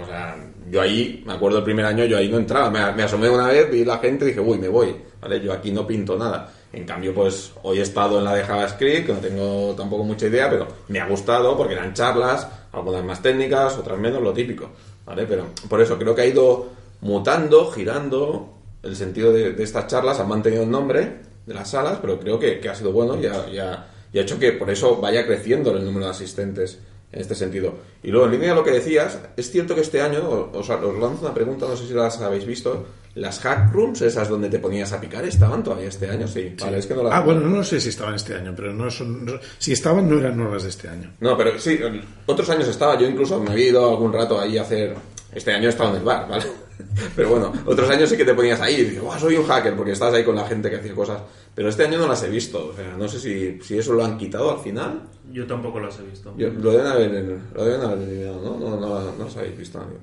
yo 0.70 0.82
ahí, 0.82 1.22
me 1.26 1.34
acuerdo 1.34 1.58
el 1.58 1.66
primer 1.66 1.86
año, 1.86 2.06
yo 2.06 2.18
ahí 2.18 2.30
no 2.30 2.38
entraba. 2.38 2.70
Me, 2.70 2.94
me 2.94 3.04
asomé 3.04 3.30
una 3.30 3.48
vez, 3.48 3.70
vi 3.70 3.84
la 3.84 3.98
gente 3.98 4.24
y 4.24 4.28
dije, 4.30 4.40
uy, 4.40 4.58
me 4.58 4.70
voy, 4.70 4.96
¿vale? 5.20 5.42
Yo 5.42 5.52
aquí 5.52 5.74
no 5.74 5.86
pinto 5.86 6.18
nada. 6.18 6.50
En 6.74 6.86
cambio, 6.86 7.14
pues 7.14 7.52
hoy 7.64 7.80
he 7.80 7.82
estado 7.82 8.20
en 8.20 8.26
la 8.26 8.36
de 8.36 8.44
JavaScript, 8.44 9.08
que 9.08 9.14
no 9.14 9.20
tengo 9.20 9.76
tampoco 9.76 10.04
mucha 10.04 10.28
idea, 10.28 10.50
pero 10.50 10.68
me 10.88 11.00
ha 11.00 11.08
gustado 11.08 11.58
porque 11.58 11.74
eran 11.74 11.94
charlas, 11.94 12.48
algunas 12.72 13.04
más 13.04 13.22
técnicas, 13.22 13.78
otras 13.78 14.00
menos, 14.00 14.22
lo 14.22 14.32
típico. 14.34 14.70
Pero 15.14 15.48
por 15.68 15.82
eso 15.82 15.98
creo 15.98 16.16
que 16.16 16.22
ha 16.22 16.26
ido 16.26 16.70
mutando, 17.02 17.70
girando 17.72 18.54
el 18.84 18.96
sentido 18.96 19.34
de, 19.34 19.62
estas 19.62 19.88
charlas, 19.88 20.20
han 20.20 20.30
mantenido 20.30 20.64
el 20.64 20.72
nombre 20.72 21.20
de 21.46 21.54
las 21.54 21.70
salas, 21.70 22.00
pero 22.02 22.20
creo 22.20 22.40
que, 22.40 22.62
ha 22.70 22.76
sido 22.76 22.92
bueno 22.94 23.18
y 23.20 23.26
ha 23.58 23.88
hecho 24.14 24.40
que 24.40 24.54
por 24.54 24.70
eso 24.70 24.98
vaya 24.98 25.26
creciendo 25.26 25.76
el 25.76 25.84
número 25.84 26.06
de 26.06 26.12
asistentes 26.12 26.80
en 27.12 27.22
este 27.22 27.36
sentido. 27.36 27.74
Y 28.04 28.10
luego, 28.10 28.28
en 28.28 28.32
línea 28.34 28.50
de 28.50 28.56
lo 28.56 28.64
que 28.64 28.72
decías, 28.72 29.20
es 29.36 29.52
cierto 29.52 29.76
que 29.76 29.82
este 29.82 30.02
año, 30.02 30.50
os, 30.54 30.70
os 30.70 30.98
lanzo 30.98 31.20
una 31.22 31.34
pregunta, 31.34 31.68
no 31.68 31.76
sé 31.76 31.88
si 31.88 31.94
las 31.94 32.20
habéis 32.22 32.46
visto, 32.46 32.86
las 33.16 33.40
hack 33.40 33.74
rooms, 33.74 34.02
esas 34.02 34.30
donde 34.30 34.50
te 34.50 34.60
ponías 34.60 34.92
a 34.94 35.02
picar, 35.02 35.26
¿estaban 35.26 35.64
todavía 35.64 35.90
este 35.90 36.10
año? 36.10 36.28
Sí, 36.28 36.56
vale, 36.60 36.78
es 36.80 36.88
que 36.88 36.94
no 36.96 37.04
las... 37.04 37.14
Ah, 37.14 37.20
bueno, 37.22 37.42
no 37.42 37.64
sé 37.64 37.80
si 37.82 37.90
estaban 37.90 38.16
este 38.16 38.36
año, 38.36 38.54
pero 38.56 38.74
no 38.74 38.90
son. 38.90 39.26
no- 39.26 39.40
si 39.58 39.74
estaban, 39.74 40.10
no 40.10 40.18
eran 40.20 40.38
nuevas 40.38 40.64
de 40.64 40.70
este 40.70 40.88
año. 40.88 41.12
No, 41.20 41.38
pero 41.38 41.60
sí, 41.60 41.80
otros 42.26 42.50
años 42.50 42.68
estaba, 42.68 42.98
yo 42.98 43.08
incluso 43.08 43.40
me 43.40 43.52
había 43.52 43.68
ido 43.70 43.90
algún 43.90 44.14
rato 44.14 44.40
ahí 44.40 44.58
a 44.58 44.62
hacer... 44.64 44.96
Este 45.34 45.52
año 45.54 45.68
he 45.68 45.70
estado 45.70 45.92
en 45.92 45.96
el 45.98 46.04
bar, 46.04 46.28
¿vale? 46.28 46.44
Pero 47.16 47.30
bueno, 47.30 47.54
otros 47.66 47.90
años 47.90 48.10
sí 48.10 48.18
que 48.18 48.26
te 48.26 48.34
ponías 48.34 48.60
ahí 48.60 48.74
y 48.76 48.84
dices, 48.84 49.02
"Buah, 49.02 49.18
soy 49.18 49.38
un 49.38 49.46
hacker, 49.46 49.76
porque 49.78 49.92
estás 49.94 50.14
ahí 50.14 50.26
con 50.26 50.36
la 50.36 50.46
gente 50.46 50.70
que 50.70 50.76
hacía 50.76 50.94
cosas. 50.94 51.22
Pero 51.56 51.70
este 51.70 51.86
año 51.86 51.98
no 52.00 52.08
las 52.08 52.22
he 52.24 52.30
visto. 52.30 52.72
O 52.74 52.76
sea, 52.76 52.98
no 52.98 53.08
sé 53.08 53.18
si, 53.18 53.62
si 53.62 53.78
eso 53.78 53.94
lo 53.94 54.04
han 54.04 54.18
quitado 54.18 54.52
al 54.52 54.60
final. 54.60 55.04
Yo 55.32 55.48
tampoco 55.48 55.80
las 55.80 55.98
he 56.00 56.04
visto. 56.04 56.34
Yo- 56.38 56.50
lo, 56.50 56.72
deben 56.72 56.86
haber, 56.88 57.40
lo 57.56 57.64
deben 57.64 57.82
haber 57.82 58.00
eliminado, 58.10 58.42
¿no? 58.42 58.60
No, 58.60 58.78
no, 58.78 59.12
no 59.14 59.24
los 59.24 59.38
habéis 59.38 59.58
visto 59.58 59.80
nadie. 59.80 60.00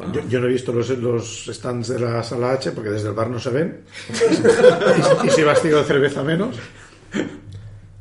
Bueno, 0.00 0.14
Yo, 0.14 0.28
yo 0.28 0.40
no 0.40 0.46
he 0.46 0.50
visto 0.50 0.72
los, 0.72 0.88
los 0.88 1.46
stands 1.52 1.88
de 1.88 2.00
la 2.00 2.22
sala 2.22 2.52
H 2.52 2.72
porque 2.72 2.88
desde 2.88 3.08
el 3.08 3.14
bar 3.14 3.28
no 3.28 3.38
se 3.38 3.50
ven. 3.50 3.80
y, 5.22 5.26
y 5.26 5.30
si 5.30 5.42
vastigo 5.42 5.76
de 5.78 5.84
cerveza 5.84 6.22
menos. 6.22 6.56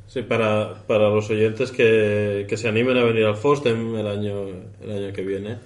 Sí, 0.08 0.22
para, 0.24 0.74
para 0.88 1.10
los 1.10 1.30
oyentes 1.30 1.72
que, 1.72 2.46
que 2.48 2.58
se 2.58 2.68
animen 2.70 2.98
a 2.98 3.04
venir 3.04 3.26
al 3.26 3.36
FOSDEM 3.36 3.96
el 3.98 4.08
año, 4.08 4.46
el 4.82 4.92
año 4.92 5.14
que 5.14 5.22
viene, 5.24 5.58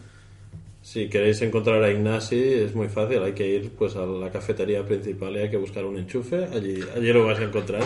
si 0.81 1.07
queréis 1.07 1.41
encontrar 1.43 1.81
a 1.81 1.89
Ignasi 1.91 2.41
es 2.55 2.75
muy 2.75 2.89
fácil, 2.89 3.21
hay 3.23 3.31
que 3.33 3.47
ir 3.47 3.71
pues 3.77 3.95
a 3.95 4.05
la 4.05 4.29
cafetería 4.31 4.83
principal 4.85 5.33
y 5.35 5.39
hay 5.39 5.49
que 5.49 5.55
buscar 5.57 5.85
un 5.85 5.97
enchufe, 5.97 6.45
allí, 6.51 6.79
allí 6.93 7.13
lo 7.13 7.25
vas 7.25 7.39
a 7.39 7.43
encontrar. 7.43 7.83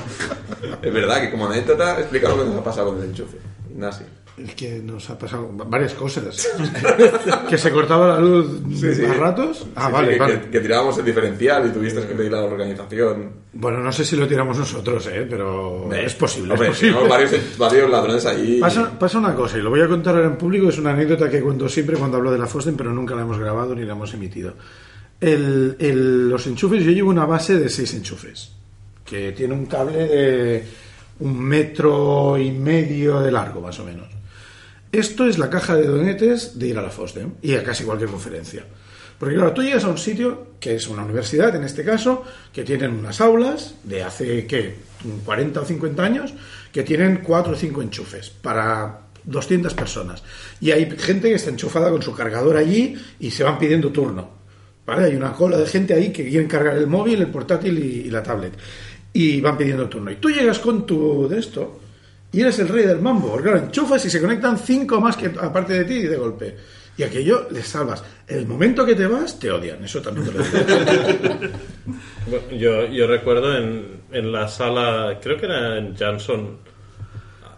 Es 0.81 0.93
verdad 0.93 1.21
que 1.21 1.29
como 1.31 1.47
anécdota 1.47 1.99
explica 1.99 2.29
lo 2.29 2.37
que 2.39 2.45
nos 2.45 2.55
ha 2.55 2.63
pasado 2.63 2.87
con 2.91 3.03
el 3.03 3.09
enchufe. 3.09 3.37
Ignasi. 3.69 4.03
El 4.37 4.53
que 4.53 4.79
nos 4.83 5.09
ha 5.09 5.17
pasado 5.17 5.49
varias 5.51 5.93
cosas. 5.95 6.47
que 7.49 7.57
se 7.57 7.71
cortaba 7.71 8.07
la 8.07 8.19
luz 8.19 8.61
Sí, 8.79 8.93
sí. 8.93 9.03
a 9.03 9.13
ratos. 9.13 9.65
Ah, 9.75 9.87
Sí, 9.87 9.93
vale, 9.93 10.13
que, 10.13 10.19
vale. 10.19 10.41
que- 10.41 10.49
que 10.51 10.59
tirábamos 10.59 10.95
el 10.99 11.05
diferencial 11.05 11.67
y 11.67 11.71
tuviste 11.71 12.01
que 12.01 12.13
pedir 12.13 12.33
a 12.35 12.41
la 12.41 12.43
organización. 12.45 13.31
Bueno, 13.53 13.79
no 13.79 13.91
sé 13.91 14.05
si 14.05 14.15
lo 14.15 14.27
tiramos 14.27 14.55
nosotros, 14.59 15.07
¿eh? 15.07 15.25
pero 15.27 15.91
es 15.91 16.13
posible. 16.13 16.53
Hombre, 16.53 16.67
es 16.69 16.75
posible. 16.75 17.07
varios, 17.09 17.57
varios 17.57 17.89
ladrones 17.89 18.25
ahí. 18.27 18.59
Pasa, 18.59 18.91
pasa 18.99 19.17
una 19.17 19.33
cosa, 19.33 19.57
y 19.57 19.61
lo 19.63 19.71
voy 19.71 19.81
a 19.81 19.87
contar 19.87 20.13
ahora 20.15 20.27
en 20.27 20.37
público, 20.37 20.69
es 20.69 20.77
una 20.77 20.91
anécdota 20.91 21.31
que 21.31 21.41
cuento 21.41 21.67
siempre 21.67 21.97
cuando 21.97 22.17
hablo 22.17 22.31
de 22.31 22.37
la 22.37 22.45
Fosden, 22.45 22.77
pero 22.77 22.93
nunca 22.93 23.15
la 23.15 23.23
hemos 23.23 23.39
grabado 23.39 23.73
ni 23.73 23.85
la 23.85 23.93
hemos 23.93 24.13
emitido. 24.13 24.53
El- 25.19 25.75
el- 25.79 26.29
los 26.29 26.45
enchufes, 26.45 26.83
yo 26.83 26.91
llevo 26.91 27.09
una 27.09 27.25
base 27.25 27.57
de 27.57 27.69
seis 27.69 27.91
enchufes, 27.95 28.51
que 29.03 29.31
tiene 29.31 29.55
un 29.55 29.65
cable 29.65 29.97
de 30.07 30.63
un 31.21 31.39
metro 31.39 32.37
y 32.37 32.51
medio 32.51 33.19
de 33.19 33.31
largo, 33.31 33.61
más 33.61 33.79
o 33.79 33.83
menos. 33.83 34.05
Esto 34.91 35.27
es 35.27 35.37
la 35.37 35.49
caja 35.49 35.75
de 35.75 35.85
donetes 35.85 36.57
de 36.57 36.67
ir 36.67 36.77
a 36.77 36.81
la 36.81 36.89
Fosden 36.89 37.35
y 37.41 37.55
a 37.55 37.63
casi 37.63 37.83
cualquier 37.83 38.09
conferencia. 38.09 38.65
Porque 39.19 39.35
claro, 39.35 39.53
tú 39.53 39.63
llegas 39.63 39.83
a 39.83 39.89
un 39.89 39.97
sitio, 39.97 40.53
que 40.59 40.75
es 40.75 40.87
una 40.87 41.03
universidad 41.03 41.55
en 41.55 41.63
este 41.63 41.83
caso, 41.83 42.23
que 42.53 42.63
tienen 42.63 42.91
unas 42.91 43.19
aulas 43.19 43.75
de 43.83 44.03
hace, 44.03 44.45
¿qué? 44.45 44.75
40 45.25 45.61
o 45.61 45.65
50 45.65 46.03
años, 46.03 46.33
que 46.71 46.83
tienen 46.83 47.21
4 47.23 47.53
o 47.53 47.55
5 47.55 47.81
enchufes 47.81 48.29
para 48.29 49.01
200 49.23 49.73
personas. 49.73 50.23
Y 50.61 50.71
hay 50.71 50.89
gente 50.97 51.29
que 51.29 51.35
está 51.35 51.49
enchufada 51.49 51.89
con 51.89 52.01
su 52.01 52.13
cargador 52.13 52.57
allí 52.57 52.95
y 53.19 53.31
se 53.31 53.43
van 53.43 53.57
pidiendo 53.57 53.91
turno. 53.91 54.37
¿Vale? 54.85 55.05
Hay 55.05 55.15
una 55.15 55.33
cola 55.33 55.57
de 55.57 55.65
gente 55.65 55.93
ahí 55.93 56.13
que 56.13 56.29
quieren 56.29 56.47
cargar 56.47 56.77
el 56.77 56.87
móvil, 56.87 57.19
el 57.19 57.27
portátil 57.27 57.77
y, 57.77 58.07
y 58.07 58.09
la 58.09 58.23
tablet. 58.23 58.53
Y 59.11 59.41
van 59.41 59.57
pidiendo 59.57 59.89
turno. 59.89 60.11
Y 60.11 60.15
tú 60.15 60.29
llegas 60.29 60.59
con 60.59 60.85
tu 60.85 61.27
de 61.27 61.39
esto 61.39 61.81
y 62.31 62.41
eres 62.41 62.59
el 62.59 62.67
rey 62.67 62.85
del 62.85 62.99
mambo. 62.99 63.31
Porque 63.31 63.49
claro, 63.49 63.65
enchufas 63.65 64.03
y 64.05 64.09
se 64.09 64.21
conectan 64.21 64.57
cinco 64.57 64.99
más 64.99 65.17
que 65.17 65.27
aparte 65.27 65.73
de 65.73 65.85
ti 65.85 66.01
de 66.03 66.17
golpe. 66.17 66.57
Y 66.97 67.03
aquello 67.03 67.47
les 67.51 67.67
salvas. 67.67 68.03
El 68.27 68.47
momento 68.47 68.85
que 68.85 68.95
te 68.95 69.05
vas, 69.05 69.39
te 69.39 69.51
odian. 69.51 69.83
Eso 69.83 70.01
también 70.01 70.27
te 70.27 70.33
lo 70.33 70.43
digo. 70.43 71.47
Yo, 72.57 72.85
yo 72.87 73.07
recuerdo 73.07 73.57
en, 73.57 74.01
en 74.11 74.31
la 74.33 74.49
sala, 74.49 75.17
creo 75.21 75.37
que 75.37 75.45
era 75.45 75.77
en 75.77 75.95
Jansson 75.95 76.57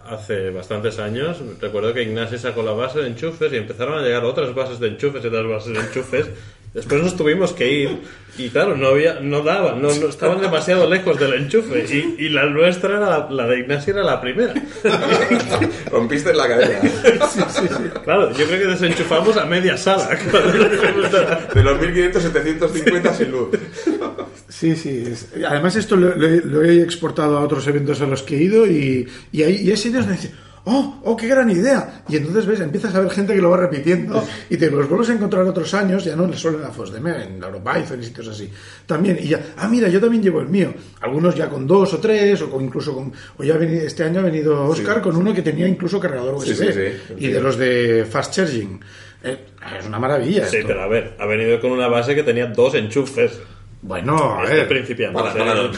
hace 0.09 0.49
bastantes 0.49 0.99
años, 0.99 1.37
recuerdo 1.61 1.93
que 1.93 2.03
Ignasi 2.03 2.37
sacó 2.37 2.63
la 2.63 2.71
base 2.71 2.99
de 2.99 3.07
enchufes 3.07 3.51
y 3.53 3.57
empezaron 3.57 3.99
a 3.99 4.01
llegar 4.01 4.25
otras 4.25 4.53
bases 4.53 4.79
de 4.79 4.87
enchufes 4.87 5.23
y 5.23 5.27
otras 5.27 5.47
bases 5.47 5.73
de 5.73 5.79
enchufes. 5.79 6.29
Después 6.73 7.01
nos 7.01 7.17
tuvimos 7.17 7.53
que 7.53 7.71
ir 7.71 7.97
y 8.37 8.49
claro, 8.49 8.77
no 8.77 8.87
había, 8.89 9.19
no 9.21 9.41
daban, 9.41 9.81
no, 9.81 9.93
no- 9.95 10.07
estaban 10.07 10.39
demasiado 10.39 10.87
lejos 10.89 11.19
del 11.19 11.33
enchufe 11.33 11.83
y, 11.91 12.25
y 12.25 12.29
la 12.29 12.45
nuestra, 12.45 12.97
era 12.97 12.99
la, 13.09 13.27
la 13.29 13.47
de 13.47 13.59
Ignasi 13.59 13.89
era 13.91 14.03
la 14.03 14.21
primera. 14.21 14.53
Rompiste 15.91 16.33
la 16.33 16.47
cadena. 16.47 16.79
Claro, 18.03 18.31
yo 18.31 18.45
creo 18.45 18.59
que 18.59 18.67
desenchufamos 18.67 19.35
a 19.37 19.45
media 19.45 19.77
sala. 19.77 20.09
De 21.53 21.63
los 21.63 21.79
1500, 21.79 22.21
750 22.23 23.13
sin 23.13 23.31
luz. 23.31 23.49
Sí, 24.47 24.75
sí. 24.75 25.03
Además, 25.47 25.75
esto 25.75 25.95
lo, 25.95 26.15
lo 26.15 26.27
he- 26.27 26.41
lo 26.45 26.63
he 26.63 26.81
exportado 26.81 27.37
a 27.37 27.41
otros 27.41 27.67
eventos 27.67 28.01
a 28.01 28.05
los 28.05 28.23
que 28.23 28.37
he 28.37 28.43
ido 28.43 28.65
y, 28.65 29.07
y 29.31 29.43
hay, 29.43 29.55
y 29.63 29.71
hay 29.71 29.77
sitios 29.77 30.05
donde 30.05 30.21
dicen, 30.21 30.35
¡oh, 30.65 31.01
oh, 31.05 31.15
qué 31.17 31.27
gran 31.27 31.49
idea! 31.49 32.03
Y 32.09 32.17
entonces 32.17 32.45
ves, 32.45 32.59
empiezas 32.59 32.93
a 32.95 32.99
ver 32.99 33.09
gente 33.11 33.33
que 33.33 33.41
lo 33.41 33.49
va 33.49 33.57
repitiendo 33.57 34.23
y 34.49 34.57
te 34.57 34.69
los 34.69 34.87
vuelves 34.87 35.09
a 35.09 35.13
encontrar 35.13 35.43
otros 35.45 35.73
años, 35.73 36.03
ya 36.05 36.15
no 36.15 36.31
solo 36.33 36.57
en 36.57 36.63
la 36.63 36.71
FOSDEM, 36.71 37.07
en 37.07 37.39
la 37.41 37.47
Europython 37.47 38.01
y 38.01 38.05
sitios 38.05 38.27
así. 38.27 38.49
También, 38.85 39.17
y 39.21 39.27
ya, 39.27 39.41
ah, 39.57 39.67
mira, 39.67 39.87
yo 39.89 39.99
también 39.99 40.23
llevo 40.23 40.41
el 40.41 40.47
mío. 40.49 40.73
Algunos 41.01 41.35
ya 41.35 41.49
con 41.49 41.65
dos 41.67 41.93
o 41.93 41.97
tres, 41.99 42.41
o 42.41 42.49
con, 42.49 42.63
incluso 42.63 42.93
con. 42.93 43.11
O 43.37 43.43
ya 43.43 43.55
ha 43.55 43.57
venido- 43.57 43.85
este 43.85 44.03
año 44.03 44.19
ha 44.19 44.23
venido 44.23 44.65
Oscar 44.65 45.01
con 45.01 45.15
uno 45.15 45.33
que 45.33 45.41
tenía 45.41 45.67
incluso 45.67 45.99
cargador 45.99 46.35
USB. 46.35 46.71
Sí. 46.73 47.13
Y 47.17 47.27
de 47.27 47.41
los 47.41 47.57
de 47.57 48.05
Fast 48.09 48.33
Charging. 48.33 48.79
Eh, 49.23 49.37
es 49.77 49.85
una 49.85 49.99
maravilla. 49.99 50.45
Sí, 50.47 50.57
esto. 50.57 50.67
pero 50.69 50.81
a 50.83 50.87
ver, 50.87 51.15
ha 51.19 51.25
venido 51.25 51.59
con 51.59 51.71
una 51.71 51.87
base 51.87 52.15
que 52.15 52.23
tenía 52.23 52.47
dos 52.47 52.73
enchufes. 52.75 53.39
Bueno, 53.81 54.37
a 54.39 54.43
Este 54.43 54.55
ver. 54.55 54.67
principiante. 54.67 55.17
Para, 55.21 55.33
para. 55.33 55.71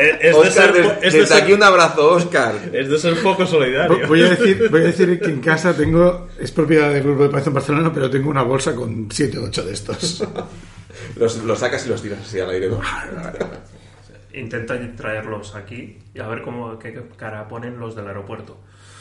Es- 0.00 0.20
es 0.20 0.42
de 0.42 0.50
ser- 0.50 0.72
des- 0.72 0.86
es 1.02 1.12
de 1.12 1.20
desde 1.20 1.26
ser- 1.34 1.42
aquí 1.42 1.52
un 1.52 1.62
abrazo, 1.62 2.10
Oscar. 2.10 2.54
Es 2.72 2.88
de 2.88 2.98
ser 2.98 3.22
poco 3.22 3.46
solidario. 3.46 4.06
Voy 4.08 4.22
a, 4.22 4.30
decir, 4.30 4.68
voy 4.70 4.80
a 4.80 4.84
decir 4.84 5.20
que 5.20 5.30
en 5.30 5.40
casa 5.40 5.74
tengo, 5.76 6.28
es 6.40 6.50
propiedad 6.50 6.92
del 6.92 7.02
grupo 7.04 7.28
de 7.28 7.28
Python 7.36 7.54
Barcelona, 7.54 7.92
pero 7.92 8.10
tengo 8.10 8.28
una 8.30 8.42
bolsa 8.42 8.74
con 8.74 9.08
7 9.10 9.38
o 9.38 9.44
8 9.44 9.62
de 9.64 9.72
estos. 9.72 10.26
Los, 11.16 11.36
los 11.44 11.58
sacas 11.58 11.84
y 11.86 11.90
los 11.90 12.00
tiras 12.02 12.18
así 12.20 12.40
al 12.40 12.50
aire, 12.50 12.68
¿no? 12.70 12.80
Intenta 14.32 14.78
traerlos 14.96 15.54
aquí 15.54 15.98
y 16.14 16.18
a 16.20 16.26
ver 16.26 16.42
cómo 16.42 16.78
qué 16.78 16.98
cara 17.16 17.46
ponen 17.48 17.78
los 17.78 17.94
del 17.94 18.08
aeropuerto. 18.08 18.58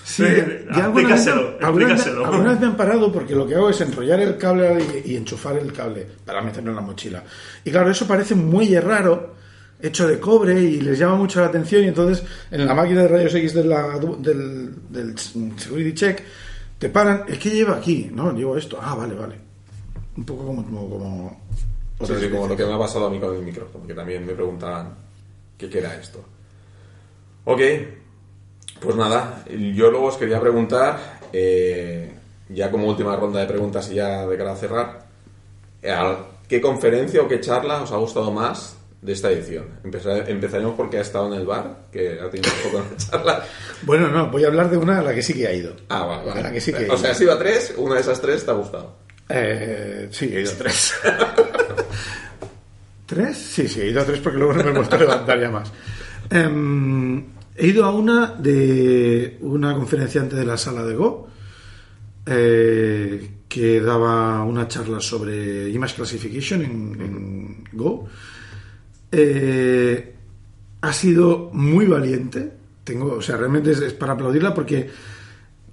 Sí, 0.07 0.23
Eh, 0.23 0.67
ya 0.69 0.85
alguna 0.85 1.09
vez, 1.09 1.15
explícaselo, 1.25 1.57
alguna 1.61 1.85
vez- 1.87 1.93
explícaselo. 1.95 2.25
alguna 2.27 2.49
vez 2.51 2.59
me 2.59 2.65
han 2.67 2.77
parado 2.77 3.11
porque 3.11 3.33
lo 3.35 3.47
que 3.47 3.55
hago 3.55 3.69
es 3.71 3.81
enrollar 3.81 4.19
el 4.19 4.37
cable 4.37 5.01
y, 5.03 5.13
y 5.13 5.15
enchufar 5.15 5.57
el 5.57 5.73
cable 5.73 6.05
para 6.23 6.41
meterlo 6.43 6.69
en 6.69 6.75
la 6.75 6.81
mochila. 6.83 7.23
Y 7.63 7.71
claro, 7.71 7.89
eso 7.89 8.05
parece 8.07 8.35
un 8.35 8.45
muelle 8.47 8.79
raro, 8.81 9.33
hecho 9.81 10.07
de 10.07 10.19
cobre 10.19 10.61
y 10.61 10.79
les 10.79 10.99
llama 10.99 11.15
mucho 11.15 11.39
la 11.41 11.47
atención 11.47 11.83
y 11.83 11.87
entonces 11.87 12.23
en 12.51 12.67
la 12.67 12.75
máquina 12.75 13.01
de 13.01 13.07
rayos 13.07 13.33
X 13.33 13.53
de 13.55 13.63
la- 13.63 13.97
del, 14.19 14.75
del 14.89 15.17
security 15.17 15.93
check 15.95 16.21
te 16.77 16.89
paran, 16.89 17.23
es 17.27 17.39
que 17.39 17.49
lleva 17.49 17.77
aquí, 17.77 18.11
¿no? 18.13 18.31
Llevo 18.31 18.57
esto, 18.57 18.77
ah, 18.79 18.93
vale, 18.95 19.15
vale. 19.15 19.35
Un 20.17 20.23
poco 20.23 20.45
como... 20.45 20.63
como, 20.65 20.89
como 20.89 21.41
Sí, 21.97 22.03
otras 22.03 22.19
sí, 22.19 22.29
como 22.29 22.47
lo 22.47 22.55
que 22.57 22.65
me 22.65 22.73
ha 22.73 22.77
pasado 22.77 23.07
a 23.07 23.09
mí 23.09 23.19
con 23.19 23.33
el 23.35 23.41
micrófono, 23.41 23.87
que 23.87 23.93
también 23.95 24.23
me 24.25 24.33
preguntaban 24.33 24.93
qué 25.57 25.67
qué 25.69 25.79
era 25.79 25.95
esto. 25.95 26.23
Ok, 27.45 27.61
pues 28.79 28.95
nada, 28.95 29.43
yo 29.49 29.89
luego 29.91 30.07
os 30.07 30.17
quería 30.17 30.39
preguntar, 30.39 31.19
eh, 31.33 32.11
ya 32.49 32.69
como 32.71 32.87
última 32.87 33.15
ronda 33.15 33.39
de 33.39 33.47
preguntas 33.47 33.89
y 33.91 33.95
ya 33.95 34.25
de 34.27 34.37
cara 34.37 34.51
a 34.53 34.55
cerrar, 34.55 35.05
eh, 35.81 35.95
¿qué 36.47 36.61
conferencia 36.61 37.21
o 37.21 37.27
qué 37.27 37.39
charla 37.39 37.81
os 37.81 37.91
ha 37.91 37.97
gustado 37.97 38.31
más 38.31 38.75
de 39.01 39.13
esta 39.13 39.31
edición? 39.31 39.65
Empezare- 39.83 40.27
empezaremos 40.27 40.75
porque 40.75 40.97
ha 40.97 41.01
estado 41.01 41.27
en 41.33 41.39
el 41.39 41.45
bar, 41.45 41.85
que 41.91 42.19
ha 42.21 42.29
tenido 42.29 42.51
un 42.63 42.71
poco 42.71 42.83
de 42.89 42.97
charla. 42.97 43.43
Bueno, 43.83 44.09
no, 44.09 44.29
voy 44.29 44.43
a 44.43 44.47
hablar 44.47 44.69
de 44.69 44.77
una 44.77 44.99
a 44.99 45.01
la 45.03 45.13
que 45.13 45.21
sí 45.23 45.33
que 45.33 45.47
ha 45.47 45.53
ido. 45.53 45.75
Ah, 45.89 46.05
vale, 46.05 46.25
vale. 46.27 46.39
A 46.39 46.43
la 46.43 46.51
que 46.51 46.61
sí 46.61 46.71
que 46.73 46.89
o 46.89 46.97
sea, 46.97 47.11
has 47.11 47.21
ido 47.21 47.31
a 47.33 47.39
tres, 47.39 47.73
una 47.77 47.95
de 47.95 48.01
esas 48.01 48.19
tres 48.21 48.45
te 48.45 48.51
ha 48.51 48.55
gustado. 48.55 48.95
Eh, 49.29 50.07
sí, 50.11 50.25
he 50.33 50.41
ido 50.41 50.51
a 50.51 50.55
tres. 50.55 50.93
¿Tres? 53.05 53.37
Sí, 53.37 53.67
sí, 53.67 53.81
he 53.81 53.89
ido 53.89 54.01
a 54.01 54.05
tres 54.05 54.19
porque 54.19 54.37
luego 54.39 54.53
no 54.53 54.63
me 54.63 54.69
he 54.71 54.73
vuelto 54.73 54.95
a 54.95 54.99
levantar 54.99 55.39
ya 55.39 55.49
más. 55.51 55.71
Em, 56.31 57.23
he 57.55 57.67
ido 57.67 57.85
a 57.85 57.91
una 57.91 58.33
de 58.33 59.37
una 59.41 59.73
conferenciante 59.73 60.35
de 60.35 60.45
la 60.45 60.57
sala 60.57 60.83
de 60.83 60.95
Go 60.95 61.27
eh, 62.25 63.29
que 63.47 63.79
daba 63.79 64.43
una 64.43 64.67
charla 64.67 64.99
sobre 64.99 65.69
Image 65.69 65.95
Classification 65.95 66.63
en, 66.63 67.63
Go. 67.71 68.07
Eh, 69.11 70.13
ha 70.81 70.93
sido 70.93 71.49
muy 71.53 71.85
valiente. 71.85 72.51
Tengo, 72.83 73.13
o 73.13 73.21
sea, 73.21 73.37
realmente 73.37 73.71
es, 73.71 73.79
es 73.79 73.93
para 73.93 74.13
aplaudirla 74.13 74.53
porque 74.53 74.89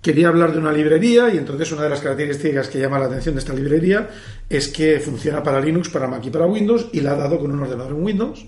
quería 0.01 0.28
hablar 0.28 0.53
de 0.53 0.59
una 0.59 0.72
librería 0.72 1.33
y 1.33 1.39
entonces 1.39 1.70
una 1.72 1.83
de 1.83 1.91
las 1.91 2.01
características 2.01 2.68
que 2.68 2.80
llama 2.80 2.99
la 2.99 3.07
atención 3.07 3.35
de 3.35 3.41
esta 3.41 3.55
librería 3.55 4.11
es 4.49 4.68
que 4.68 5.01
funciona 5.01 5.43
para 5.43 5.61
Linux, 5.61 5.89
para 5.89 6.09
Mac 6.09 6.24
y 6.26 6.30
para 6.30 6.47
Windows 6.47 6.89
y 6.93 7.01
la 7.01 7.12
ha 7.12 7.16
dado 7.16 7.39
con 7.39 7.53
un 7.53 7.61
ordenador 7.61 7.93
en 7.93 8.03
Windows 8.03 8.47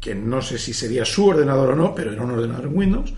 que 0.00 0.14
no 0.14 0.40
sé 0.42 0.58
si 0.58 0.72
sería 0.72 1.04
su 1.04 1.26
ordenador 1.28 1.70
o 1.70 1.76
no, 1.76 1.94
pero 1.94 2.12
era 2.12 2.22
un 2.22 2.30
ordenador 2.30 2.66
en 2.66 2.76
Windows. 2.76 3.12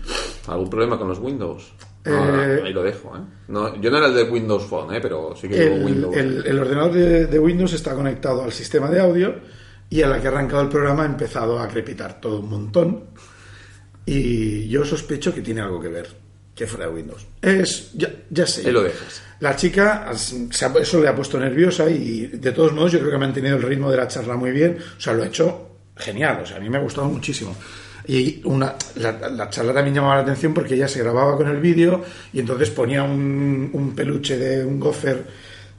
¿Algún 0.47 0.69
problema 0.69 0.97
con 0.97 1.07
los 1.07 1.19
Windows? 1.19 1.71
Eh, 2.03 2.09
No, 2.09 2.65
ahí 2.65 2.73
lo 2.73 2.81
dejo, 2.83 3.15
¿eh? 3.15 3.19
No, 3.49 3.79
yo 3.79 3.91
no 3.91 3.97
era 3.97 4.07
el 4.07 4.15
de 4.15 4.23
Windows 4.23 4.63
Phone, 4.65 4.95
¿eh? 4.95 4.99
Pero 5.01 5.35
sí 5.35 5.47
que 5.47 5.67
El, 5.75 5.83
Windows. 5.85 6.15
el- 6.17 6.43
el 6.47 6.59
ordenador 6.59 6.93
de, 6.93 7.27
de 7.27 7.39
Windows 7.39 7.73
está 7.73 7.93
conectado 7.93 8.43
al 8.43 8.51
sistema 8.51 8.89
de 8.89 8.99
audio 8.99 9.35
y 9.89 10.01
a 10.01 10.07
la 10.07 10.19
que 10.19 10.27
ha 10.27 10.31
arrancado 10.31 10.63
el 10.63 10.69
programa 10.69 11.03
ha 11.03 11.05
empezado 11.05 11.59
a 11.59 11.67
crepitar 11.67 12.19
todo 12.19 12.39
un 12.39 12.49
montón 12.49 13.03
y 14.05 14.67
yo 14.67 14.83
sospecho 14.83 15.33
que 15.33 15.41
tiene 15.41 15.61
algo 15.61 15.79
que 15.79 15.87
ver. 15.89 16.07
que 16.55 16.67
fuera 16.67 16.87
de 16.87 16.93
Windows. 16.93 17.25
Es, 17.41 17.91
ya, 17.93 18.09
ya 18.29 18.45
sé. 18.45 18.67
Ahí 18.67 18.73
lo 18.73 18.83
dejas. 18.83 19.21
La 19.39 19.55
chica, 19.55 20.11
eso 20.11 21.01
le 21.01 21.07
ha 21.07 21.15
puesto 21.15 21.39
nerviosa 21.39 21.89
y 21.89 22.27
de 22.27 22.51
todos 22.51 22.73
modos 22.73 22.91
yo 22.91 22.99
creo 22.99 23.11
que 23.11 23.15
ha 23.15 23.19
mantenido 23.19 23.55
el 23.57 23.63
ritmo 23.63 23.89
de 23.89 23.97
la 23.97 24.07
charla 24.07 24.35
muy 24.35 24.51
bien. 24.51 24.77
O 24.97 24.99
sea, 25.01 25.13
lo 25.13 25.23
ha 25.23 25.27
hecho 25.27 25.70
genial. 26.01 26.39
O 26.43 26.45
sea, 26.45 26.57
a 26.57 26.59
mí 26.59 26.69
me 26.69 26.77
ha 26.77 26.81
gustado 26.81 27.07
muchísimo. 27.07 27.55
Y 28.07 28.41
una, 28.45 28.75
la, 28.95 29.11
la 29.29 29.49
charla 29.49 29.73
también 29.73 29.95
llamaba 29.95 30.15
la 30.15 30.21
atención 30.21 30.53
porque 30.53 30.73
ella 30.73 30.87
se 30.87 30.99
grababa 31.03 31.37
con 31.37 31.47
el 31.47 31.57
vídeo 31.57 32.03
y 32.33 32.39
entonces 32.39 32.71
ponía 32.71 33.03
un, 33.03 33.69
un 33.73 33.95
peluche 33.95 34.37
de 34.37 34.65
un 34.65 34.79
gopher 34.79 35.23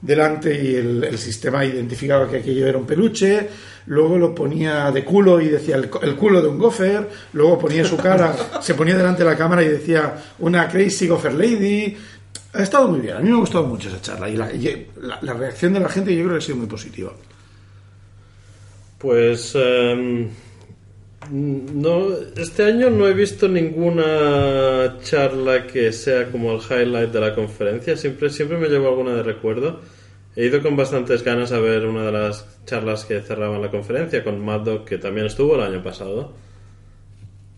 delante 0.01 0.53
y 0.61 0.75
el, 0.75 1.03
el 1.03 1.17
sistema 1.17 1.63
identificaba 1.65 2.29
que 2.29 2.37
aquello 2.37 2.67
era 2.67 2.77
un 2.77 2.85
peluche, 2.85 3.47
luego 3.87 4.17
lo 4.17 4.33
ponía 4.33 4.89
de 4.91 5.03
culo 5.03 5.39
y 5.41 5.47
decía 5.49 5.75
el, 5.75 5.89
el 6.01 6.15
culo 6.15 6.41
de 6.41 6.47
un 6.47 6.57
gopher, 6.59 7.09
luego 7.33 7.59
ponía 7.59 7.83
su 7.85 7.97
cara, 7.97 8.35
se 8.61 8.73
ponía 8.73 8.97
delante 8.97 9.23
de 9.23 9.29
la 9.29 9.37
cámara 9.37 9.63
y 9.63 9.67
decía 9.67 10.13
una 10.39 10.67
crazy 10.69 11.07
gopher 11.07 11.33
lady. 11.33 11.95
Ha 12.53 12.63
estado 12.63 12.87
muy 12.87 12.99
bien, 12.99 13.15
a 13.17 13.19
mí 13.19 13.29
me 13.29 13.35
ha 13.35 13.39
gustado 13.39 13.65
mucho 13.65 13.89
esa 13.89 13.99
charla 14.01 14.29
y 14.29 14.35
la, 14.37 14.51
y 14.53 14.87
la- 15.01 15.19
la 15.21 15.33
reacción 15.33 15.73
de 15.73 15.79
la 15.81 15.89
gente 15.89 16.13
yo 16.15 16.23
creo 16.23 16.37
que 16.37 16.43
ha 16.43 16.45
sido 16.45 16.57
muy 16.57 16.67
positiva. 16.67 17.11
Pues 19.03 19.53
em, 19.55 20.29
no, 21.29 22.07
este 22.37 22.63
año 22.63 22.89
no 22.89 23.05
he 23.05 23.13
visto 23.13 23.49
ninguna 23.49 24.97
charla 25.03 25.67
que 25.67 25.91
sea 25.91 26.31
como 26.31 26.53
el 26.53 26.61
highlight 26.61 27.11
de 27.11 27.19
la 27.19 27.35
conferencia. 27.35 27.97
Siempre, 27.97 28.29
siempre 28.29 28.57
me 28.57 28.69
llevo 28.69 28.87
alguna 28.87 29.13
de 29.13 29.23
recuerdo. 29.23 29.81
He 30.37 30.45
ido 30.45 30.61
con 30.61 30.77
bastantes 30.77 31.21
ganas 31.21 31.51
a 31.51 31.59
ver 31.59 31.85
una 31.85 32.05
de 32.05 32.13
las 32.13 32.47
charlas 32.65 33.03
que 33.03 33.19
cerraban 33.19 33.61
la 33.61 33.69
conferencia 33.69 34.23
con 34.23 34.39
Mad 34.39 34.61
Dog, 34.61 34.85
que 34.85 34.97
también 34.97 35.27
estuvo 35.27 35.55
el 35.55 35.63
año 35.63 35.83
pasado. 35.83 36.31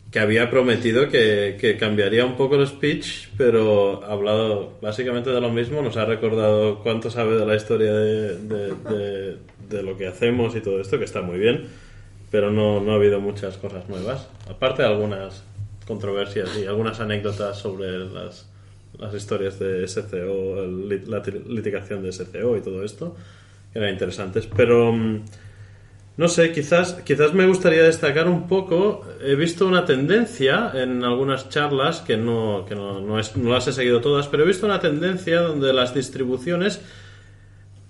Que 0.10 0.18
había 0.18 0.50
prometido 0.50 1.10
que, 1.10 1.58
que 1.62 1.78
cambiaría 1.78 2.26
un 2.26 2.38
poco 2.38 2.56
el 2.56 2.66
speech, 2.66 3.28
pero 3.38 4.04
ha 4.04 4.14
hablado 4.14 4.80
básicamente 4.82 5.30
de 5.30 5.42
lo 5.42 5.52
mismo. 5.52 5.84
Nos 5.84 5.96
ha 5.96 6.06
recordado 6.06 6.80
cuánto 6.82 7.12
sabe 7.12 7.38
de 7.38 7.46
la 7.46 7.56
historia 7.56 7.94
de, 7.94 9.38
de 9.70 9.84
lo 9.84 9.98
que 9.98 10.08
hacemos 10.08 10.56
y 10.56 10.62
todo 10.62 10.80
esto, 10.80 10.98
que 11.00 11.06
está 11.06 11.22
muy 11.22 11.38
bien 11.40 11.68
pero 12.32 12.52
no, 12.52 12.82
no 12.82 12.92
ha 12.92 12.96
habido 12.96 13.22
muchas 13.22 13.56
cosas 13.56 13.88
nuevas. 13.88 14.28
Aparte 14.50 14.82
de 14.82 14.90
algunas 14.90 15.44
controversias 15.88 16.50
y 16.62 16.66
algunas 16.66 17.00
anécdotas 17.00 17.58
sobre 17.58 18.00
las, 18.00 18.50
las 19.00 19.14
historias 19.14 19.58
de 19.60 19.86
SCO, 19.88 20.56
la 21.08 21.22
lit- 21.24 21.46
litigación 21.48 22.04
de 22.04 22.12
SCO 22.12 22.58
y 22.58 22.62
todo 22.62 22.84
esto, 22.84 23.16
que 23.72 23.80
eran 23.80 23.92
interesantes. 23.94 24.48
Pero 24.54 24.92
mm, 24.92 25.22
no 26.18 26.28
sé, 26.28 26.52
quizás, 26.52 26.94
quizás 27.06 27.34
me 27.34 27.46
gustaría 27.48 27.84
destacar 27.84 28.28
un 28.28 28.48
poco. 28.50 29.06
He 29.24 29.36
visto 29.36 29.66
una 29.66 29.86
tendencia 29.86 30.72
en 30.74 31.06
algunas 31.06 31.48
charlas 31.48 32.02
que 32.02 32.18
no, 32.18 32.66
que 32.68 32.76
no, 32.76 33.00
no, 33.00 33.18
es- 33.20 33.38
no 33.38 33.52
las 33.54 33.66
he 33.68 33.72
seguido 33.72 34.02
todas, 34.02 34.28
pero 34.28 34.44
he 34.44 34.48
visto 34.48 34.66
una 34.66 34.82
tendencia 34.82 35.40
donde 35.42 35.72
las 35.72 35.94
distribuciones 35.94 36.82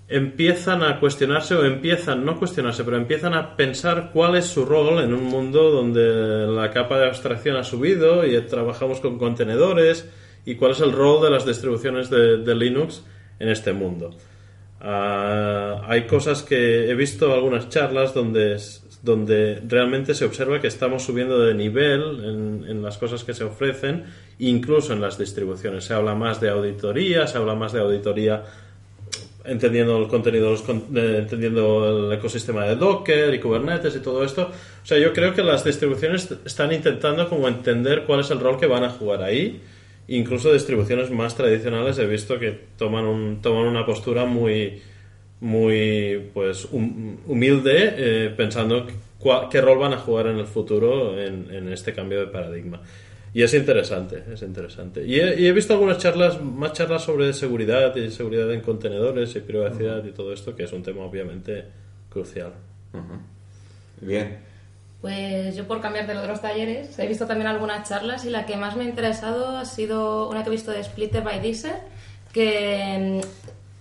empiezan 0.08 0.84
a 0.84 1.00
cuestionarse 1.00 1.56
o 1.56 1.66
empiezan, 1.66 2.26
no 2.26 2.38
cuestionarse, 2.38 2.84
pero 2.84 2.98
empiezan 2.98 3.34
a 3.34 3.56
pensar 3.56 4.12
cuál 4.14 4.36
es 4.36 4.46
su 4.46 4.66
rol 4.66 5.04
en 5.04 5.14
un 5.14 5.24
mundo 5.24 5.72
donde 5.72 6.48
la 6.48 6.70
capa 6.72 7.00
de 7.00 7.08
abstracción 7.08 7.56
ha 7.58 7.64
subido 7.64 8.26
y 8.26 8.40
trabajamos 8.42 9.00
con 9.00 9.18
contenedores 9.18 10.08
y 10.46 10.56
cuál 10.56 10.72
es 10.72 10.82
el 10.82 10.92
rol 10.92 11.24
de 11.24 11.32
las 11.32 11.46
distribuciones 11.46 12.10
de, 12.10 12.56
Linux 12.56 13.04
en 13.40 13.50
este 13.50 13.74
mundo. 13.74 14.16
Ah, 14.80 15.82
hay 15.88 16.06
cosas 16.06 16.44
que 16.44 16.92
he 16.92 16.94
visto 16.94 17.34
algunas 17.34 17.70
charlas 17.70 18.14
donde, 18.14 18.58
donde 19.02 19.60
realmente 19.68 20.14
se 20.14 20.26
observa 20.26 20.62
que 20.62 20.68
estamos 20.68 21.04
subiendo 21.04 21.40
de 21.40 21.56
nivel 21.56 22.24
en, 22.24 22.66
en 22.70 22.84
las 22.84 23.00
cosas 23.00 23.24
que 23.24 23.34
se 23.34 23.44
ofrecen, 23.44 24.04
incluso 24.38 24.94
en 24.94 25.02
las 25.02 25.18
distribuciones. 25.18 25.86
Se 25.86 25.96
habla 25.96 26.14
más 26.14 26.40
de 26.40 26.50
auditoría, 26.50 27.26
se 27.26 27.40
habla 27.40 27.56
más 27.56 27.74
de 27.74 27.80
auditoría 27.80 28.44
entendiendo 29.48 29.98
el 29.98 30.08
contenido, 30.08 30.52
los 30.52 30.62
eh, 30.62 31.18
entendiendo 31.20 32.08
el 32.10 32.18
ecosistema 32.18 32.66
de 32.66 32.76
Docker 32.76 33.34
y 33.34 33.40
Kubernetes 33.40 33.96
y 33.96 34.00
todo 34.00 34.24
esto. 34.24 34.50
O 34.84 34.86
sea, 34.86 34.98
yo 34.98 35.14
creo 35.14 35.34
que 35.34 35.44
las 35.44 35.64
distribuciones 35.64 36.30
están 36.46 36.72
intentando 36.72 37.30
como 37.30 37.48
entender 37.48 38.04
cuál 38.04 38.22
es 38.22 38.32
el 38.32 38.40
rol 38.40 38.60
que 38.60 38.68
van 38.68 38.84
a 38.84 38.90
jugar 38.90 39.24
ahí. 39.24 39.62
Incluso 40.08 40.54
distribuciones 40.54 41.10
más 41.10 41.36
tradicionales 41.36 41.98
he 41.98 42.06
visto 42.06 42.38
que 42.40 42.52
toman, 42.78 43.06
un, 43.06 43.42
toman 43.42 43.66
una 43.66 43.86
postura 43.86 44.26
muy, 44.26 44.82
muy 45.40 46.30
pues 46.34 46.68
hum- 46.72 47.18
humilde, 47.26 47.94
eh, 47.98 48.34
pensando 48.36 48.86
qué 49.50 49.62
rol 49.62 49.80
van 49.80 49.94
a 49.94 49.98
jugar 49.98 50.28
en 50.28 50.38
el 50.38 50.46
futuro 50.46 51.20
en, 51.20 51.48
en 51.52 51.72
este 51.74 51.94
cambio 51.94 52.20
de 52.20 52.28
paradigma. 52.28 52.82
Y 53.36 53.44
es 53.44 53.54
interesante, 53.54 54.24
es 54.34 54.42
interesante. 54.44 55.06
Y 55.06 55.20
he, 55.20 55.42
y 55.42 55.48
he 55.48 55.52
visto 55.52 55.74
algunas 55.74 55.98
charlas, 55.98 56.42
más 56.42 56.72
charlas 56.72 57.04
sobre 57.04 57.34
seguridad 57.34 57.94
y 57.98 58.10
seguridad 58.10 58.50
en 58.54 58.62
contenedores 58.62 59.36
y 59.36 59.42
privacidad 59.42 60.06
y 60.06 60.14
todo 60.14 60.32
esto, 60.32 60.56
que 60.56 60.64
es 60.64 60.72
un 60.72 60.82
tema 60.82 61.04
obviamente 61.04 61.66
crucial. 62.10 62.54
Bien. 64.00 64.40
Pues 65.02 65.54
yo 65.54 65.68
por 65.68 65.82
cambiar 65.82 66.08
de 66.08 66.14
lo 66.14 66.22
de 66.22 66.30
los 66.30 66.42
talleres, 66.42 66.98
he 66.98 67.08
visto 67.08 67.28
también 67.28 67.48
algunas 67.48 67.90
charlas 67.90 68.24
y 68.24 68.30
la 68.30 68.46
que 68.46 68.56
más 68.56 68.78
me 68.78 68.86
ha 68.86 68.88
interesado 68.88 69.58
ha 69.58 69.66
sido 69.66 70.30
una 70.30 70.42
que 70.42 70.48
he 70.48 70.54
visto 70.54 70.72
de 70.72 70.82
Splitter 70.82 71.22
by 71.22 71.42
Deezer, 71.42 71.76
que 72.32 73.20
mm, 73.22 73.28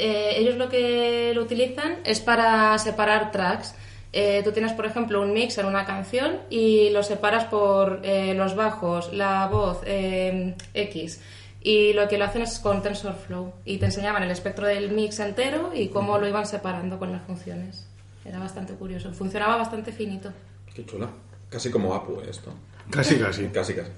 eh, 0.01 0.35
ellos 0.37 0.57
lo 0.57 0.69
que 0.69 1.31
lo 1.33 1.43
utilizan 1.43 1.99
es 2.05 2.19
para 2.19 2.77
separar 2.79 3.31
tracks. 3.31 3.77
Eh, 4.17 4.43
tú 4.45 4.53
tienes, 4.53 4.73
por 4.73 4.87
ejemplo, 4.87 5.21
un 5.21 5.33
mix 5.33 5.59
en 5.59 5.67
una 5.67 5.85
canción 5.85 6.39
y 6.49 6.91
lo 6.91 7.03
separas 7.03 7.47
por 7.47 7.99
eh, 8.05 8.33
los 8.35 8.55
bajos, 8.55 9.13
la 9.13 9.49
voz, 9.49 9.81
eh, 9.87 10.55
X. 10.73 11.21
Y 11.61 11.95
lo 11.95 12.07
que 12.07 12.17
lo 12.17 12.25
hacen 12.25 12.43
es 12.43 12.61
con 12.61 12.81
TensorFlow. 12.81 13.53
Y 13.65 13.79
te 13.79 13.87
enseñaban 13.87 14.23
el 14.23 14.31
espectro 14.31 14.69
del 14.69 14.93
mix 14.93 15.19
entero 15.19 15.73
y 15.75 15.89
cómo 15.89 16.17
lo 16.19 16.29
iban 16.29 16.47
separando 16.47 16.97
con 17.01 17.11
las 17.11 17.23
funciones. 17.23 17.89
Era 18.25 18.39
bastante 18.39 18.75
curioso. 18.75 19.13
Funcionaba 19.13 19.57
bastante 19.57 19.91
finito. 19.91 20.33
Qué 20.73 20.87
chula. 20.87 21.09
Casi 21.51 21.73
como 21.73 21.93
Apu 21.93 22.21
esto. 22.21 22.55
Casi, 22.91 23.19
casi. 23.19 23.49
Casi, 23.53 23.75
casi. 23.75 23.91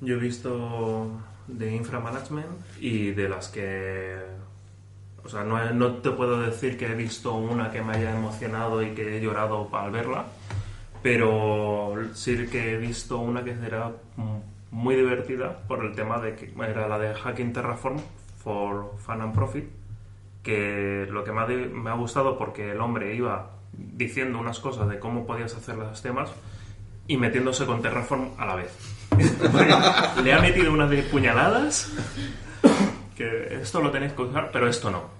Yo 0.00 0.14
he 0.14 0.18
visto 0.18 1.20
de 1.48 1.74
inframanagement 1.74 2.46
y 2.80 3.10
de 3.10 3.28
las 3.28 3.48
que... 3.48 4.16
O 5.24 5.28
sea, 5.28 5.44
no, 5.44 5.72
no 5.72 5.92
te 5.96 6.10
puedo 6.10 6.40
decir 6.40 6.78
que 6.78 6.86
he 6.86 6.94
visto 6.94 7.34
una 7.34 7.70
que 7.70 7.82
me 7.82 7.96
haya 7.96 8.16
emocionado 8.16 8.82
y 8.82 8.90
que 8.90 9.16
he 9.16 9.20
llorado 9.20 9.68
al 9.72 9.90
verla, 9.90 10.26
pero 11.02 11.94
sí 12.14 12.46
que 12.46 12.72
he 12.72 12.76
visto 12.76 13.18
una 13.18 13.44
que 13.44 13.50
era 13.64 13.92
muy 14.70 14.96
divertida 14.96 15.58
por 15.66 15.84
el 15.84 15.94
tema 15.94 16.18
de 16.18 16.34
que 16.34 16.52
era 16.62 16.88
la 16.88 16.98
de 16.98 17.14
Hacking 17.14 17.52
Terraform 17.52 17.98
for 18.42 18.94
Fun 18.98 19.20
and 19.20 19.34
Profit, 19.34 19.68
que 20.42 21.06
lo 21.10 21.24
que 21.24 21.32
me 21.32 21.40
ha, 21.40 21.46
me 21.46 21.90
ha 21.90 21.94
gustado 21.94 22.38
porque 22.38 22.72
el 22.72 22.80
hombre 22.80 23.14
iba 23.14 23.50
diciendo 23.72 24.38
unas 24.38 24.58
cosas 24.60 24.88
de 24.88 24.98
cómo 24.98 25.26
podías 25.26 25.54
hacer 25.54 25.76
los 25.76 26.00
temas 26.02 26.30
y 27.06 27.16
metiéndose 27.16 27.66
con 27.66 27.82
Terraform 27.82 28.30
a 28.38 28.46
la 28.46 28.54
vez. 28.54 28.72
Le 30.22 30.32
ha 30.32 30.40
metido 30.40 30.72
unas 30.72 30.90
de 30.90 31.02
puñaladas 31.02 31.92
que 33.18 33.54
esto 33.60 33.82
lo 33.82 33.90
tenéis 33.90 34.12
que 34.14 34.22
usar, 34.22 34.50
pero 34.52 34.68
esto 34.68 34.90
no. 34.90 35.10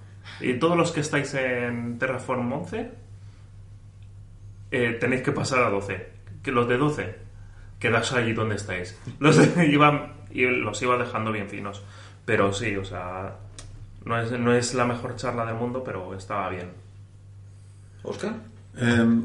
Y 0.40 0.54
todos 0.58 0.76
los 0.76 0.92
que 0.92 1.00
estáis 1.00 1.34
en 1.34 1.98
Terraform 1.98 2.52
11 2.52 2.90
eh, 4.70 4.96
tenéis 5.00 5.22
que 5.22 5.32
pasar 5.32 5.64
a 5.64 5.70
12. 5.70 6.08
Que 6.42 6.52
los 6.52 6.68
de 6.68 6.76
12 6.78 7.14
quedaos 7.78 8.12
allí 8.12 8.32
donde 8.32 8.56
estáis. 8.56 8.98
Los 9.18 9.36
de- 9.36 9.66
iban 9.72 10.12
y 10.30 10.44
los 10.46 10.80
iba 10.82 10.96
dejando 10.96 11.32
bien 11.32 11.48
finos. 11.48 11.82
Pero 12.24 12.52
sí, 12.52 12.76
o 12.76 12.84
sea, 12.84 13.36
no 14.04 14.20
es, 14.20 14.30
no 14.32 14.54
es 14.54 14.74
la 14.74 14.84
mejor 14.84 15.16
charla 15.16 15.44
del 15.46 15.54
mundo, 15.54 15.82
pero 15.84 16.14
estaba 16.14 16.48
bien. 16.50 16.70
¿Oscar? 18.02 18.34
Eh, 18.76 19.20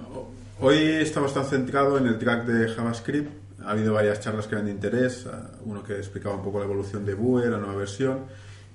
hoy 0.59 0.78
está 0.78 1.19
bastante 1.19 1.49
centrado 1.51 1.97
en 1.97 2.07
el 2.07 2.17
track 2.17 2.45
de 2.45 2.69
JavaScript. 2.74 3.30
Ha 3.65 3.71
habido 3.71 3.93
varias 3.93 4.19
charlas 4.19 4.47
que 4.47 4.55
eran 4.55 4.65
de 4.65 4.71
interés. 4.71 5.26
eh, 5.26 5.30
Uno 5.65 5.84
que 5.84 5.97
explicaba 5.97 6.36
un 6.36 6.43
poco 6.43 6.59
la 6.59 6.65
evolución 6.65 7.05
de 7.05 7.13
Vue, 7.13 7.45
la 7.49 7.57
nueva 7.57 7.76
versión. 7.76 8.21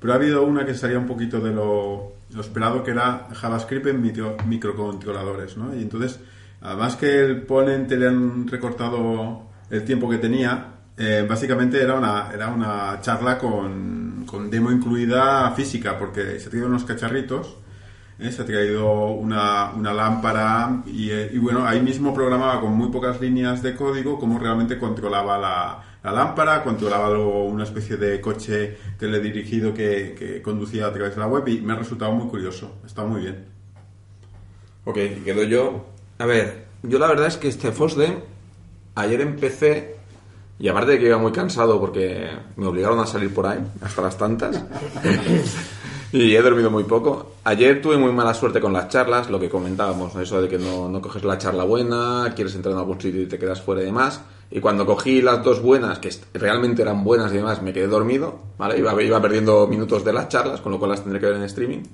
Pero 0.00 0.12
ha 0.12 0.16
habido 0.16 0.44
una 0.44 0.64
que 0.64 0.74
salía 0.74 0.98
un 0.98 1.06
poquito 1.06 1.40
de 1.40 1.52
lo, 1.52 2.12
lo 2.32 2.40
esperado, 2.40 2.84
que 2.84 2.92
era 2.92 3.28
JavaScript 3.32 3.86
en 3.86 4.02
micro- 4.02 4.36
microcontroladores. 4.46 5.56
¿no? 5.56 5.74
Y 5.74 5.82
entonces, 5.82 6.20
además 6.60 6.96
que 6.96 7.20
el 7.20 7.42
ponente 7.42 7.96
le 7.96 8.08
han 8.08 8.46
recortado 8.46 9.42
el 9.70 9.84
tiempo 9.84 10.08
que 10.08 10.18
tenía, 10.18 10.66
eh, 10.96 11.26
básicamente 11.28 11.82
era 11.82 11.94
una, 11.94 12.30
era 12.32 12.48
una 12.48 13.00
charla 13.00 13.38
con, 13.38 14.24
con 14.26 14.50
demo 14.50 14.70
incluida 14.70 15.50
física, 15.52 15.98
porque 15.98 16.38
se 16.40 16.48
traído 16.50 16.68
unos 16.68 16.84
cacharritos. 16.84 17.56
¿eh? 18.18 18.30
Se 18.32 18.42
ha 18.42 18.46
traído 18.46 19.06
una, 19.10 19.70
una 19.72 19.92
lámpara 19.92 20.82
y, 20.86 21.10
eh, 21.10 21.30
y 21.32 21.38
bueno, 21.38 21.66
ahí 21.66 21.80
mismo 21.80 22.12
programaba 22.14 22.60
con 22.60 22.72
muy 22.72 22.88
pocas 22.90 23.20
líneas 23.20 23.62
de 23.62 23.74
código 23.76 24.18
cómo 24.18 24.38
realmente 24.38 24.78
controlaba 24.78 25.38
la, 25.38 25.82
la 26.02 26.12
lámpara, 26.12 26.62
controlaba 26.62 27.10
luego 27.10 27.44
una 27.44 27.64
especie 27.64 27.96
de 27.96 28.20
coche 28.20 28.76
teledirigido 28.98 29.74
que, 29.74 30.14
que 30.18 30.42
conducía 30.42 30.86
a 30.86 30.92
través 30.92 31.14
de 31.14 31.20
la 31.20 31.26
web 31.26 31.46
y 31.48 31.60
me 31.60 31.72
ha 31.72 31.76
resultado 31.76 32.12
muy 32.12 32.28
curioso, 32.28 32.76
está 32.86 33.04
muy 33.04 33.22
bien. 33.22 33.46
Ok, 34.84 34.96
quedo 35.24 35.42
yo. 35.42 35.86
A 36.18 36.26
ver, 36.26 36.64
yo 36.82 36.98
la 36.98 37.08
verdad 37.08 37.26
es 37.26 37.36
que 37.36 37.48
este 37.48 37.72
FOSDEM, 37.72 38.20
ayer 38.94 39.20
empecé 39.20 39.98
Y 40.60 40.68
aparte 40.68 40.92
de 40.92 40.98
que 40.98 41.06
iba 41.06 41.18
muy 41.18 41.30
cansado 41.30 41.78
porque 41.78 42.30
me 42.56 42.66
obligaron 42.66 42.98
a 42.98 43.06
salir 43.06 43.32
por 43.32 43.46
ahí, 43.46 43.60
hasta 43.80 44.02
las 44.02 44.18
tantas. 44.18 44.64
y 46.12 46.34
he 46.34 46.42
dormido 46.42 46.70
muy 46.70 46.84
poco. 46.84 47.34
Ayer 47.48 47.80
tuve 47.80 47.96
muy 47.96 48.12
mala 48.12 48.34
suerte 48.34 48.60
con 48.60 48.74
las 48.74 48.88
charlas, 48.88 49.30
lo 49.30 49.40
que 49.40 49.48
comentábamos, 49.48 50.14
eso 50.16 50.42
de 50.42 50.50
que 50.50 50.58
no, 50.58 51.00
coges 51.00 51.24
la 51.24 51.38
charla 51.38 51.64
buena, 51.64 52.30
quieres 52.36 52.54
entrar 52.54 52.74
en 52.74 52.78
algún 52.78 53.00
sitio 53.00 53.22
y 53.22 53.26
te 53.26 53.38
quedas 53.38 53.62
fuera 53.62 53.80
y 53.80 53.86
demás. 53.86 54.20
Y 54.50 54.60
cuando 54.60 54.84
cogí 54.84 55.22
las 55.22 55.42
dos 55.42 55.62
buenas, 55.62 55.98
que 55.98 56.10
realmente 56.34 56.82
eran 56.82 57.02
buenas 57.02 57.32
y 57.32 57.36
demás, 57.36 57.62
me 57.62 57.72
quedé 57.72 57.86
dormido, 57.86 58.38
¿vale? 58.58 58.78
Iba, 58.78 59.22
perdiendo 59.22 59.66
minutos 59.66 60.04
de 60.04 60.12
las 60.12 60.28
charlas, 60.28 60.60
con 60.60 60.72
lo 60.72 60.78
cual 60.78 60.90
las 60.90 61.00
tendré 61.00 61.20
que 61.20 61.24
ver 61.24 61.36
en 61.36 61.44
streaming. 61.44 61.84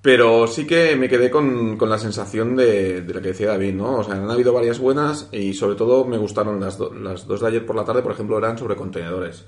Pero 0.00 0.46
sí 0.46 0.64
que 0.64 0.94
me 0.94 1.08
quedé 1.08 1.28
con, 1.28 1.76
la 1.76 1.98
sensación 1.98 2.54
de, 2.54 3.00
de 3.00 3.14
lo 3.14 3.20
que 3.20 3.28
decía 3.30 3.48
David, 3.48 3.74
¿no? 3.74 3.96
O 3.96 4.04
sea, 4.04 4.14
han 4.14 4.30
habido 4.30 4.52
varias 4.52 4.78
buenas 4.78 5.28
y 5.32 5.54
sobre 5.54 5.74
todo 5.74 6.04
me 6.04 6.18
gustaron 6.18 6.60
las 6.60 6.78
dos 6.78 7.40
de 7.40 7.48
ayer 7.48 7.66
por 7.66 7.74
la 7.74 7.84
tarde, 7.84 8.02
por 8.02 8.12
ejemplo, 8.12 8.38
eran 8.38 8.56
sobre 8.56 8.76
contenedores. 8.76 9.44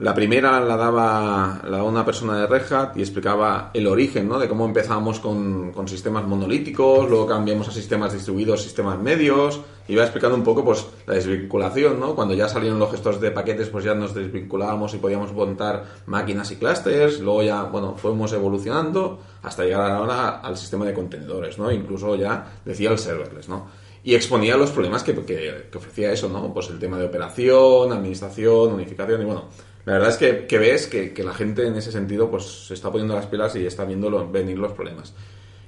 La 0.00 0.12
primera 0.12 0.58
la 0.58 0.76
daba, 0.76 1.60
la 1.62 1.76
daba 1.76 1.84
una 1.84 2.04
persona 2.04 2.36
de 2.40 2.48
Red 2.48 2.72
Hat 2.72 2.96
y 2.96 3.00
explicaba 3.00 3.70
el 3.74 3.86
origen, 3.86 4.28
¿no? 4.28 4.40
De 4.40 4.48
cómo 4.48 4.64
empezamos 4.64 5.20
con, 5.20 5.70
con 5.70 5.86
sistemas 5.86 6.24
monolíticos, 6.26 7.08
luego 7.08 7.28
cambiamos 7.28 7.68
a 7.68 7.70
sistemas 7.70 8.12
distribuidos, 8.12 8.62
sistemas 8.62 8.98
medios. 8.98 9.60
Iba 9.86 10.02
explicando 10.02 10.36
un 10.36 10.42
poco, 10.42 10.64
pues, 10.64 10.84
la 11.06 11.14
desvinculación, 11.14 12.00
¿no? 12.00 12.16
Cuando 12.16 12.34
ya 12.34 12.48
salieron 12.48 12.80
los 12.80 12.90
gestores 12.90 13.20
de 13.20 13.30
paquetes, 13.30 13.68
pues 13.68 13.84
ya 13.84 13.94
nos 13.94 14.14
desvinculábamos 14.14 14.94
y 14.94 14.98
podíamos 14.98 15.32
montar 15.32 15.84
máquinas 16.06 16.50
y 16.50 16.56
clusters. 16.56 17.20
Luego 17.20 17.44
ya, 17.44 17.62
bueno, 17.62 17.94
fuimos 17.96 18.32
evolucionando 18.32 19.20
hasta 19.42 19.62
llegar 19.62 19.92
ahora 19.92 20.40
al 20.40 20.56
sistema 20.56 20.86
de 20.86 20.94
contenedores, 20.94 21.56
¿no? 21.56 21.70
Incluso 21.70 22.16
ya 22.16 22.52
decía 22.64 22.90
el 22.90 22.98
serverless, 22.98 23.48
¿no? 23.48 23.83
Y 24.04 24.14
exponía 24.14 24.56
los 24.56 24.70
problemas 24.70 25.02
que, 25.02 25.14
que- 25.24 25.68
que 25.72 25.78
ofrecía 25.78 26.12
eso, 26.12 26.28
¿no? 26.28 26.52
Pues 26.54 26.68
el 26.70 26.78
tema 26.78 26.98
de 26.98 27.06
operación, 27.06 27.92
administración, 27.92 28.72
unificación 28.74 29.22
y 29.22 29.24
bueno. 29.24 29.46
La 29.86 29.94
verdad 29.94 30.10
es 30.10 30.16
que, 30.18 30.46
que 30.46 30.58
ves 30.58 30.86
que, 30.86 31.14
la 31.24 31.34
gente 31.34 31.66
en 31.66 31.76
ese 31.76 31.92
sentido 31.92 32.30
pues 32.30 32.44
se 32.68 32.74
está 32.74 32.90
poniendo 32.90 33.14
las 33.14 33.26
pilas 33.26 33.54
y 33.56 33.66
está 33.66 33.84
viendo 33.84 34.28
venir 34.30 34.58
los 34.58 34.72
problemas. 34.72 35.14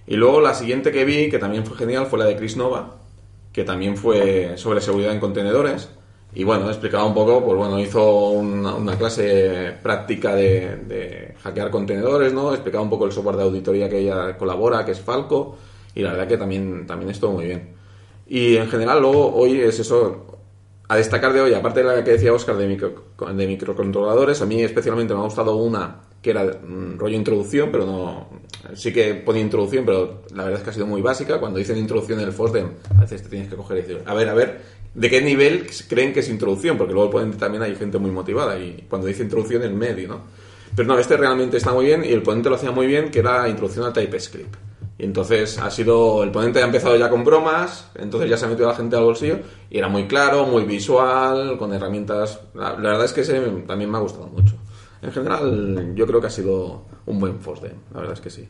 Y 0.06 0.16
luego 0.16 0.40
la 0.40 0.54
siguiente 0.54 0.92
que 0.92 1.04
vi, 1.04 1.28
que 1.30 1.38
también 1.38 1.66
fue 1.66 1.76
genial, 1.76 2.06
fue 2.06 2.18
la 2.18 2.26
de 2.26 2.36
Chris 2.36 2.56
Nova, 2.56 2.96
que 3.52 3.64
también 3.64 3.96
fue 3.96 4.54
sobre 4.56 4.80
seguridad 4.80 5.12
en 5.12 5.20
contenedores. 5.20 5.90
Y 6.34 6.44
bueno, 6.44 6.68
explicaba 6.68 7.04
un 7.06 7.14
poco, 7.14 7.44
pues 7.44 7.56
bueno, 7.56 7.80
hizo 7.80 8.30
una, 8.30 8.74
una 8.74 8.96
clase 8.98 9.72
práctica 9.82 10.34
de, 10.34 10.76
de 10.76 11.34
hackear 11.42 11.70
contenedores, 11.70 12.32
¿no? 12.34 12.52
Explicaba 12.52 12.84
un 12.84 12.90
poco 12.90 13.06
el 13.06 13.12
software 13.12 13.36
de 13.36 13.42
auditoría 13.44 13.88
que 13.88 13.98
ella 14.00 14.36
colabora, 14.36 14.84
que 14.84 14.92
es 14.92 15.00
Falco, 15.00 15.56
y 15.94 16.02
la 16.02 16.12
verdad 16.12 16.28
que 16.28 16.36
también, 16.36 16.86
también 16.86 17.10
estuvo 17.10 17.32
muy 17.32 17.46
bien. 17.46 17.75
Y 18.26 18.56
en 18.56 18.68
general, 18.68 19.00
luego, 19.00 19.34
hoy 19.34 19.60
es 19.60 19.78
eso, 19.78 20.26
a 20.88 20.96
destacar 20.96 21.32
de 21.32 21.40
hoy, 21.40 21.54
aparte 21.54 21.80
de 21.82 21.86
la 21.86 22.02
que 22.04 22.12
decía 22.12 22.32
Oscar 22.32 22.56
de, 22.56 22.68
micro- 22.68 23.04
de 23.34 23.46
microcontroladores, 23.46 24.40
a 24.42 24.46
mí 24.46 24.62
especialmente 24.62 25.14
me 25.14 25.20
ha 25.20 25.24
gustado 25.24 25.56
una 25.56 26.02
que 26.22 26.30
era 26.30 26.42
mm, 26.44 26.98
rollo 26.98 27.14
introducción, 27.16 27.70
pero 27.70 27.86
no. 27.86 28.28
Sí 28.74 28.92
que 28.92 29.14
pone 29.14 29.38
introducción, 29.38 29.84
pero 29.84 30.22
la 30.34 30.42
verdad 30.44 30.58
es 30.58 30.64
que 30.64 30.70
ha 30.70 30.72
sido 30.72 30.86
muy 30.86 31.00
básica. 31.00 31.38
Cuando 31.38 31.58
dicen 31.58 31.76
introducción 31.76 32.18
en 32.18 32.26
el 32.26 32.32
FOSDEM, 32.32 32.68
a 32.98 33.02
veces 33.02 33.22
te 33.22 33.28
tienes 33.28 33.48
que 33.48 33.54
coger 33.54 33.78
y 33.78 33.80
decir, 33.82 34.02
a 34.04 34.12
ver, 34.14 34.28
a 34.28 34.34
ver, 34.34 34.60
¿de 34.92 35.08
qué 35.10 35.20
nivel 35.20 35.68
creen 35.88 36.12
que 36.12 36.20
es 36.20 36.28
introducción? 36.28 36.76
Porque 36.76 36.92
luego 36.92 37.06
el 37.08 37.12
ponente 37.12 37.36
también 37.38 37.62
hay 37.62 37.76
gente 37.76 37.98
muy 37.98 38.10
motivada 38.10 38.58
y 38.58 38.84
cuando 38.88 39.06
dice 39.06 39.22
introducción, 39.22 39.62
el 39.62 39.74
medio, 39.74 40.08
¿no? 40.08 40.20
Pero 40.74 40.88
no, 40.88 40.98
este 40.98 41.16
realmente 41.16 41.58
está 41.58 41.72
muy 41.72 41.86
bien 41.86 42.04
y 42.04 42.08
el 42.12 42.22
ponente 42.22 42.48
lo 42.50 42.56
hacía 42.56 42.72
muy 42.72 42.88
bien, 42.88 43.10
que 43.10 43.20
era 43.20 43.48
introducción 43.48 43.86
al 43.86 43.92
TypeScript. 43.92 44.56
Y 44.98 45.04
entonces 45.04 45.58
ha 45.58 45.70
sido, 45.70 46.22
el 46.22 46.30
ponente 46.30 46.60
ha 46.62 46.64
empezado 46.64 46.96
ya 46.96 47.10
con 47.10 47.22
bromas, 47.24 47.90
entonces 47.96 48.30
ya 48.30 48.36
se 48.38 48.46
ha 48.46 48.48
metido 48.48 48.66
a 48.68 48.72
la 48.72 48.76
gente 48.78 48.96
al 48.96 49.04
bolsillo 49.04 49.40
y 49.68 49.76
era 49.78 49.88
muy 49.88 50.06
claro, 50.06 50.46
muy 50.46 50.64
visual, 50.64 51.58
con 51.58 51.72
herramientas. 51.74 52.40
La, 52.54 52.70
la 52.70 52.90
verdad 52.90 53.04
es 53.04 53.12
que 53.12 53.20
ese 53.20 53.38
también 53.66 53.90
me 53.90 53.98
ha 53.98 54.00
gustado 54.00 54.26
mucho. 54.28 54.54
En 55.02 55.12
general, 55.12 55.92
yo 55.94 56.06
creo 56.06 56.20
que 56.20 56.28
ha 56.28 56.30
sido 56.30 56.84
un 57.04 57.18
buen 57.20 57.38
FOSDEM, 57.40 57.74
la 57.92 58.00
verdad 58.00 58.14
es 58.14 58.20
que 58.22 58.30
sí. 58.30 58.48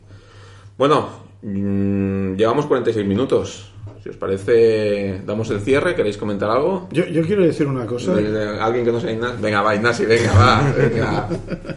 Bueno, 0.78 1.09
mm, 1.42 2.34
llevamos 2.36 2.66
46 2.66 3.05
minutos. 3.07 3.72
Si 4.05 4.11
os 4.11 4.16
parece, 4.16 5.22
damos 5.26 5.51
el 5.51 5.61
cierre. 5.61 5.97
¿Queréis 5.97 6.16
comentar 6.16 6.49
algo? 6.49 6.86
Yo, 6.92 7.05
yo 7.07 7.22
quiero 7.26 7.42
decir 7.42 7.66
una 7.66 7.86
cosa. 7.86 8.14
De- 8.14 8.30
de- 8.30 8.61
¿Alguien 8.61 8.84
que 8.84 8.92
no 8.92 9.01
sea 9.01 9.11
Ignasi? 9.11 9.42
Venga, 9.42 9.62
va, 9.62 9.74
Ignasi, 9.74 10.05
venga, 10.07 10.32
va. 10.32 10.72
venga. 10.76 11.28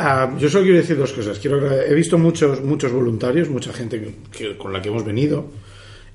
Ah, 0.00 0.32
yo 0.38 0.48
solo 0.48 0.64
quiero 0.64 0.78
decir 0.78 0.96
dos 0.96 1.12
cosas. 1.12 1.38
Quiero 1.38 1.70
he 1.82 1.92
visto 1.94 2.18
muchos 2.18 2.60
muchos 2.62 2.92
voluntarios, 2.92 3.48
mucha 3.48 3.72
gente 3.72 4.00
que- 4.00 4.14
que- 4.30 4.56
con 4.56 4.72
la 4.72 4.80
que 4.80 4.88
hemos 4.90 5.04
venido 5.04 5.46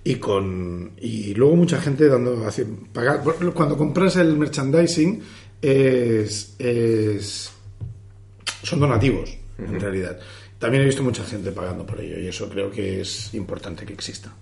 y 0.06 0.16
con 0.16 0.92
y 1.00 1.34
luego 1.34 1.56
mucha 1.58 1.80
gente 1.82 2.08
dando 2.08 2.46
pagar 2.94 3.22
cuando 3.54 3.78
compras 3.78 4.16
el 4.16 4.38
merchandising 4.38 5.22
es, 5.62 6.56
es- 6.60 7.52
son 8.64 8.80
donativos 8.80 9.38
en 9.58 9.80
realidad. 9.80 10.18
También 10.60 10.84
he 10.84 10.86
visto 10.86 11.04
mucha 11.04 11.26
gente 11.26 11.52
pagando 11.52 11.86
por 11.86 12.00
ello 12.00 12.18
y 12.20 12.28
eso 12.28 12.50
creo 12.50 12.72
que 12.72 13.02
es 13.02 13.34
importante 13.34 13.86
que 13.86 13.92
exista. 13.94 14.34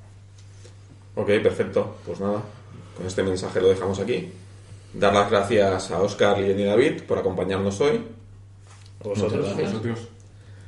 Ok, 1.16 1.28
perfecto. 1.42 1.98
Pues 2.06 2.20
nada, 2.20 2.44
con 2.96 3.08
este 3.08 3.24
mensaje 3.24 3.60
lo 3.60 3.70
dejamos 3.70 4.00
aquí. 4.00 4.30
Dar 4.94 5.14
las 5.14 5.32
gracias 5.32 5.90
a 5.90 6.00
Oscar, 6.00 6.40
y 6.40 6.64
David 6.64 7.02
por 7.08 7.18
acompañarnos 7.18 7.82
hoy. 7.82 8.02
A 9.04 9.08
vosotros. 9.08 9.58
Nosotros. 9.58 10.08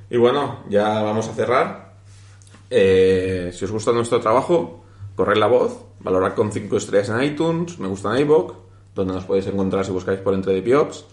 Y 0.10 0.18
bueno, 0.18 0.64
ya 0.70 1.02
vamos 1.02 1.28
a 1.28 1.34
cerrar. 1.34 1.94
Eh, 2.70 3.52
si 3.54 3.66
os 3.66 3.72
gusta 3.72 3.92
nuestro 3.92 4.20
trabajo, 4.20 4.84
corred 5.16 5.38
la 5.38 5.48
voz, 5.48 5.86
valorad 6.00 6.34
con 6.34 6.52
5 6.52 6.78
estrellas 6.78 7.10
en 7.10 7.24
iTunes, 7.24 7.78
me 7.80 7.88
gusta 7.88 8.14
en 8.16 8.22
iVoox, 8.26 8.54
donde 8.96 9.14
nos 9.14 9.26
podéis 9.26 9.48
encontrar 9.48 9.86
si 9.86 9.92
buscáis 9.92 10.20
por 10.20 10.34
Entre 10.34 10.54
de 10.54 10.62
Piops, 10.62 11.06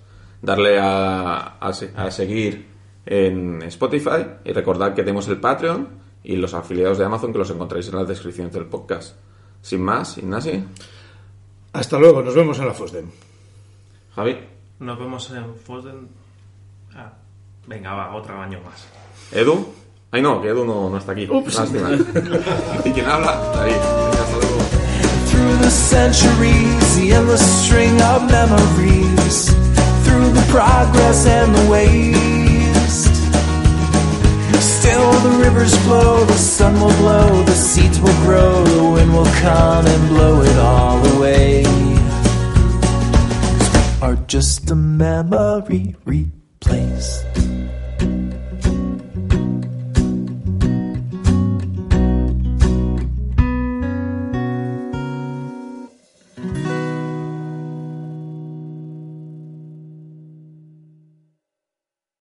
darle 0.42 0.78
a, 0.78 1.58
a 1.58 1.72
se- 1.72 1.92
a 1.96 2.10
seguir 2.10 2.66
en 3.06 3.62
Spotify 3.62 4.26
y 4.44 4.52
recordad 4.52 4.94
que 4.94 5.02
tenemos 5.02 5.28
el 5.28 5.38
Patreon 5.40 5.88
y 6.22 6.36
los 6.36 6.52
afiliados 6.54 6.98
de 6.98 7.04
Amazon 7.04 7.32
que 7.32 7.38
los 7.38 7.50
encontráis 7.50 7.88
en 7.88 7.96
las 7.96 8.08
descripciones 8.08 8.52
del 8.52 8.66
podcast. 8.66 9.16
Sin 9.62 9.82
más, 9.82 10.16
Ignasi, 10.18 10.64
Hasta 11.72 11.98
luego, 11.98 12.22
nos 12.22 12.34
vemos 12.34 12.58
en 12.58 12.66
la 12.66 12.74
FOSDEM. 12.74 13.06
Javi, 14.14 14.36
Nos 14.80 14.98
vemos 14.98 15.30
en 15.30 15.54
Fosden. 15.56 16.08
Venga, 17.66 17.94
va, 17.94 18.14
otro 18.14 18.40
año 18.40 18.61
más. 18.64 18.86
Edu. 19.32 19.72
Ay 20.12 20.22
no, 20.22 20.42
que 20.42 20.48
Edu 20.48 20.64
no, 20.64 20.90
no 20.90 20.96
está 20.98 21.12
aquí. 21.12 21.26
Lástima. 21.26 21.90
¿Y 22.84 22.90
quién 22.90 23.06
habla? 23.06 23.32
David. 23.54 23.74
Hasta 23.74 24.36
luego. 24.36 24.58
Through 25.30 25.56
the 25.62 25.70
centuries, 25.70 26.96
the 26.96 27.12
endless 27.12 27.64
string 27.64 28.00
of 28.02 28.30
memories. 28.30 29.54
Through 30.04 30.32
the 30.32 30.44
progress 30.50 31.26
and 31.26 31.54
the 31.54 31.70
waste. 31.70 33.14
Still 34.61 35.12
the 35.20 35.38
rivers 35.44 35.76
flow, 35.84 36.24
the 36.24 36.38
sun 36.38 36.74
will 36.80 36.94
glow, 36.96 37.42
the 37.44 37.54
seeds 37.54 38.00
will 38.00 38.16
grow, 38.24 38.64
the 38.64 38.82
wind 38.92 39.12
will 39.12 39.30
come 39.40 39.86
and 39.86 40.08
blow 40.08 40.42
it 40.42 40.56
all 40.56 41.16
away. 41.16 41.64
are 44.02 44.16
just 44.26 44.70
a 44.70 44.74
memory 44.74 45.94
replaced. 46.04 47.49